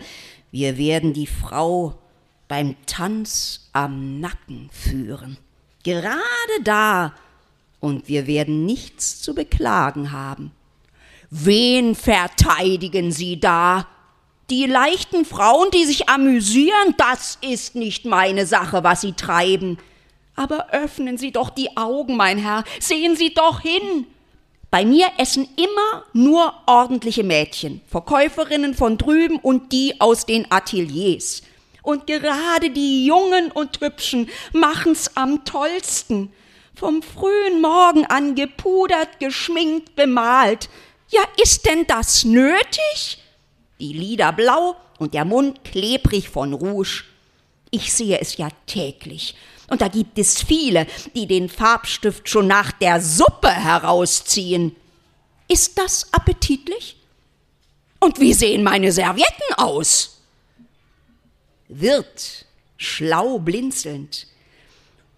Wir 0.51 0.77
werden 0.77 1.13
die 1.13 1.27
Frau 1.27 1.99
beim 2.49 2.77
Tanz 2.87 3.69
am 3.73 4.21
Nacken 4.21 4.69
führen. 4.73 5.39
Gerade 5.85 6.63
da. 6.65 7.15
Und 7.81 8.09
wir 8.09 8.27
werden 8.27 8.67
nichts 8.67 9.23
zu 9.23 9.35
beklagen 9.35 10.13
haben. 10.13 10.51
Wen 11.31 11.95
verteidigen 11.95 13.13
Sie 13.13 13.39
da? 13.39 13.87
Die 14.51 14.65
leichten 14.65 15.27
Frauen, 15.27 15.71
die 15.71 15.85
sich 15.85 16.09
amüsieren, 16.09 16.95
das 16.97 17.39
ist 17.43 17.75
nicht 17.75 18.07
meine 18.07 18.47
Sache, 18.47 18.83
was 18.83 19.03
sie 19.03 19.13
treiben. 19.13 19.77
Aber 20.35 20.71
öffnen 20.71 21.19
Sie 21.19 21.33
doch 21.33 21.51
die 21.51 21.77
Augen, 21.77 22.17
mein 22.17 22.39
Herr, 22.39 22.65
sehen 22.81 23.15
Sie 23.15 23.35
doch 23.35 23.61
hin. 23.61 24.07
Bei 24.71 24.85
mir 24.85 25.09
essen 25.17 25.49
immer 25.57 26.05
nur 26.13 26.53
ordentliche 26.67 27.25
Mädchen, 27.25 27.81
Verkäuferinnen 27.87 28.75
von 28.75 28.99
drüben 28.99 29.39
und 29.39 29.73
die 29.73 30.01
aus 30.01 30.27
den 30.27 30.51
Ateliers. 30.51 31.43
Und 31.83 32.07
gerade 32.07 32.71
die 32.71 33.07
Jungen 33.07 33.51
und 33.51 33.81
Hübschen 33.81 34.29
machen's 34.53 35.17
am 35.17 35.45
tollsten. 35.45 36.33
Vom 36.75 37.03
frühen 37.03 37.61
Morgen 37.63 38.05
an 38.07 38.35
gepudert, 38.35 39.19
geschminkt, 39.21 39.97
bemalt. 39.97 40.69
Ja, 41.09 41.23
ist 41.43 41.67
denn 41.67 41.87
das 41.87 42.25
nötig? 42.25 43.19
die 43.81 43.93
Lider 43.93 44.33
blau 44.33 44.77
und 44.99 45.15
der 45.15 45.25
Mund 45.25 45.65
klebrig 45.65 46.29
von 46.29 46.53
Rouge. 46.53 47.05
Ich 47.71 47.93
sehe 47.93 48.19
es 48.19 48.37
ja 48.37 48.49
täglich. 48.67 49.35
Und 49.69 49.81
da 49.81 49.89
gibt 49.89 50.19
es 50.19 50.43
viele, 50.43 50.87
die 51.15 51.27
den 51.27 51.49
Farbstift 51.49 52.29
schon 52.29 52.47
nach 52.47 52.73
der 52.73 53.01
Suppe 53.01 53.51
herausziehen. 53.51 54.75
Ist 55.47 55.79
das 55.79 56.13
appetitlich? 56.13 56.97
Und 58.01 58.21
wie 58.21 58.33
sehen 58.33 58.63
meine 58.63 58.93
Servietten 58.93 59.55
aus? 59.57 60.23
Wirt, 61.69 62.47
schlau 62.77 63.39
blinzelnd. 63.39 64.27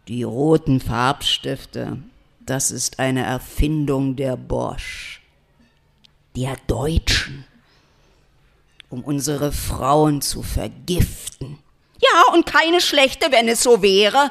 Die 0.08 0.24
roten 0.24 0.80
Farbstifte, 0.80 1.98
das 2.40 2.72
ist 2.72 2.98
eine 2.98 3.22
Erfindung 3.22 4.16
der 4.16 4.36
Bosch, 4.36 5.20
der 6.34 6.56
Deutschen 6.66 7.44
um 8.90 9.04
unsere 9.04 9.52
Frauen 9.52 10.20
zu 10.20 10.42
vergiften. 10.42 11.58
Ja, 12.00 12.32
und 12.32 12.46
keine 12.46 12.80
schlechte, 12.80 13.30
wenn 13.30 13.48
es 13.48 13.62
so 13.62 13.82
wäre. 13.82 14.30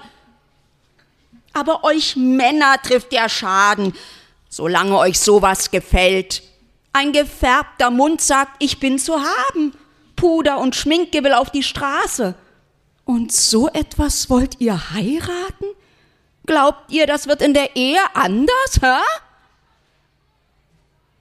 Aber 1.54 1.84
euch 1.84 2.16
Männer 2.16 2.82
trifft 2.82 3.12
der 3.12 3.30
Schaden, 3.30 3.94
solange 4.50 4.98
euch 4.98 5.20
sowas 5.20 5.72
gefällt. 5.72 6.44
Ein 6.94 7.14
gefärbter 7.14 7.92
Mund 7.92 8.22
sagt, 8.22 8.54
ich 8.60 8.80
bin 8.80 8.98
zu 8.98 9.16
haben. 9.16 9.74
Puder 10.16 10.58
und 10.58 10.76
Schminkgebill 10.76 11.34
auf 11.34 11.50
die 11.50 11.64
Straße. 11.64 12.36
Und 13.06 13.32
so 13.32 13.70
etwas 13.70 14.30
wollt 14.30 14.60
ihr 14.60 14.92
heiraten? 14.92 15.66
Glaubt 16.46 16.92
ihr, 16.92 17.08
das 17.08 17.28
wird 17.28 17.42
in 17.42 17.54
der 17.54 17.76
Ehe 17.76 18.02
anders, 18.14 18.80
hä? 18.82 19.00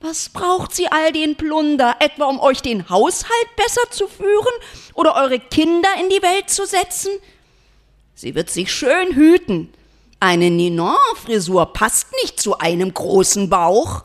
Was 0.00 0.28
braucht 0.28 0.74
sie 0.74 0.86
all 0.88 1.12
den 1.12 1.36
Plunder? 1.36 1.96
Etwa 1.98 2.26
um 2.26 2.38
euch 2.40 2.62
den 2.62 2.88
Haushalt 2.88 3.56
besser 3.56 3.90
zu 3.90 4.06
führen 4.06 4.54
oder 4.94 5.16
eure 5.16 5.40
Kinder 5.40 5.88
in 6.00 6.08
die 6.08 6.22
Welt 6.22 6.50
zu 6.50 6.66
setzen? 6.66 7.10
Sie 8.14 8.34
wird 8.34 8.50
sich 8.50 8.72
schön 8.72 9.14
hüten. 9.14 9.72
Eine 10.20 10.50
Ninon-Frisur 10.50 11.72
passt 11.72 12.08
nicht 12.22 12.40
zu 12.40 12.58
einem 12.58 12.92
großen 12.92 13.48
Bauch. 13.48 14.04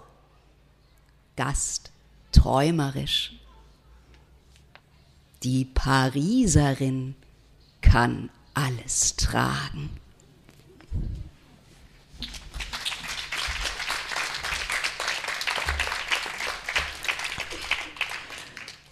Gast 1.36 1.92
träumerisch. 2.32 3.34
Die 5.44 5.66
Pariserin 5.66 7.16
kann 7.82 8.30
alles 8.54 9.16
tragen. 9.16 9.90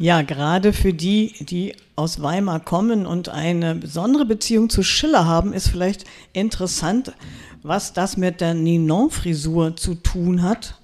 Ja, 0.01 0.23
gerade 0.23 0.73
für 0.73 0.95
die, 0.95 1.35
die 1.41 1.75
aus 1.95 2.23
Weimar 2.23 2.59
kommen 2.59 3.05
und 3.05 3.29
eine 3.29 3.75
besondere 3.75 4.25
Beziehung 4.25 4.67
zu 4.67 4.81
Schiller 4.81 5.27
haben, 5.27 5.53
ist 5.53 5.67
vielleicht 5.67 6.05
interessant, 6.33 7.13
was 7.61 7.93
das 7.93 8.17
mit 8.17 8.41
der 8.41 8.55
Ninon-Frisur 8.55 9.75
zu 9.75 9.93
tun 9.93 10.41
hat. 10.41 10.79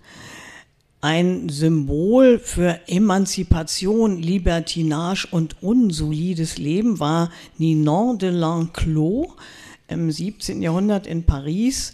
Ein 1.02 1.50
Symbol 1.50 2.38
für 2.38 2.80
Emanzipation, 2.86 4.18
Libertinage 4.18 5.28
und 5.32 5.64
unsolides 5.64 6.60
Leben 6.60 7.00
war 7.00 7.32
Ninon 7.58 8.20
de 8.20 8.30
l'Enclos 8.30 9.30
im 9.88 10.12
17. 10.12 10.62
Jahrhundert 10.62 11.08
in 11.08 11.24
Paris. 11.24 11.94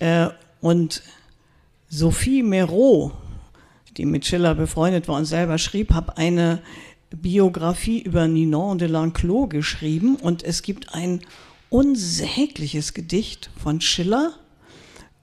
Äh, 0.00 0.30
und 0.60 1.04
Sophie 1.88 2.42
Méraud, 2.42 3.12
die 3.98 4.06
mit 4.06 4.24
Schiller 4.24 4.54
befreundet 4.54 5.08
war 5.08 5.16
und 5.16 5.24
selber 5.24 5.58
schrieb, 5.58 5.92
habe 5.92 6.16
eine 6.16 6.62
Biografie 7.10 8.00
über 8.00 8.28
Ninon 8.28 8.78
de 8.78 8.88
l'Enclos 8.88 9.48
geschrieben 9.48 10.16
und 10.16 10.42
es 10.42 10.62
gibt 10.62 10.94
ein 10.94 11.20
unsägliches 11.68 12.94
Gedicht 12.94 13.50
von 13.60 13.80
Schiller 13.80 14.34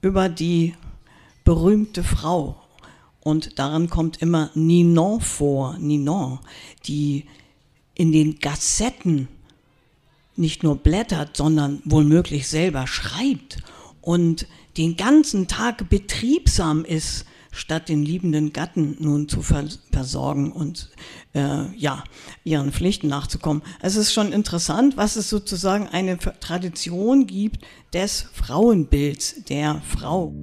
über 0.02 0.28
die 0.28 0.74
berühmte 1.44 2.04
Frau. 2.04 2.60
Und 3.20 3.58
darin 3.58 3.88
kommt 3.88 4.22
immer 4.22 4.50
Ninon 4.54 5.20
vor, 5.20 5.76
Ninon, 5.78 6.38
die 6.86 7.24
in 7.94 8.12
den 8.12 8.38
Gassetten 8.38 9.28
nicht 10.36 10.62
nur 10.62 10.76
blättert, 10.76 11.36
sondern 11.36 11.80
wohl 11.84 12.04
möglich 12.04 12.46
selber 12.46 12.86
schreibt 12.86 13.58
und 14.02 14.46
den 14.76 14.96
ganzen 14.96 15.48
Tag 15.48 15.88
betriebsam 15.88 16.84
ist, 16.84 17.24
statt 17.56 17.88
den 17.88 18.02
liebenden 18.02 18.52
Gatten 18.52 18.96
nun 19.00 19.28
zu 19.28 19.42
versorgen 19.42 20.52
und 20.52 20.90
äh, 21.34 21.74
ja, 21.76 22.04
ihren 22.44 22.70
Pflichten 22.70 23.08
nachzukommen. 23.08 23.62
Es 23.80 23.96
ist 23.96 24.12
schon 24.12 24.32
interessant, 24.32 24.96
was 24.96 25.16
es 25.16 25.30
sozusagen 25.30 25.88
eine 25.88 26.18
Tradition 26.18 27.26
gibt 27.26 27.64
des 27.92 28.26
Frauenbilds 28.32 29.44
der 29.48 29.80
Frau. 29.88 30.34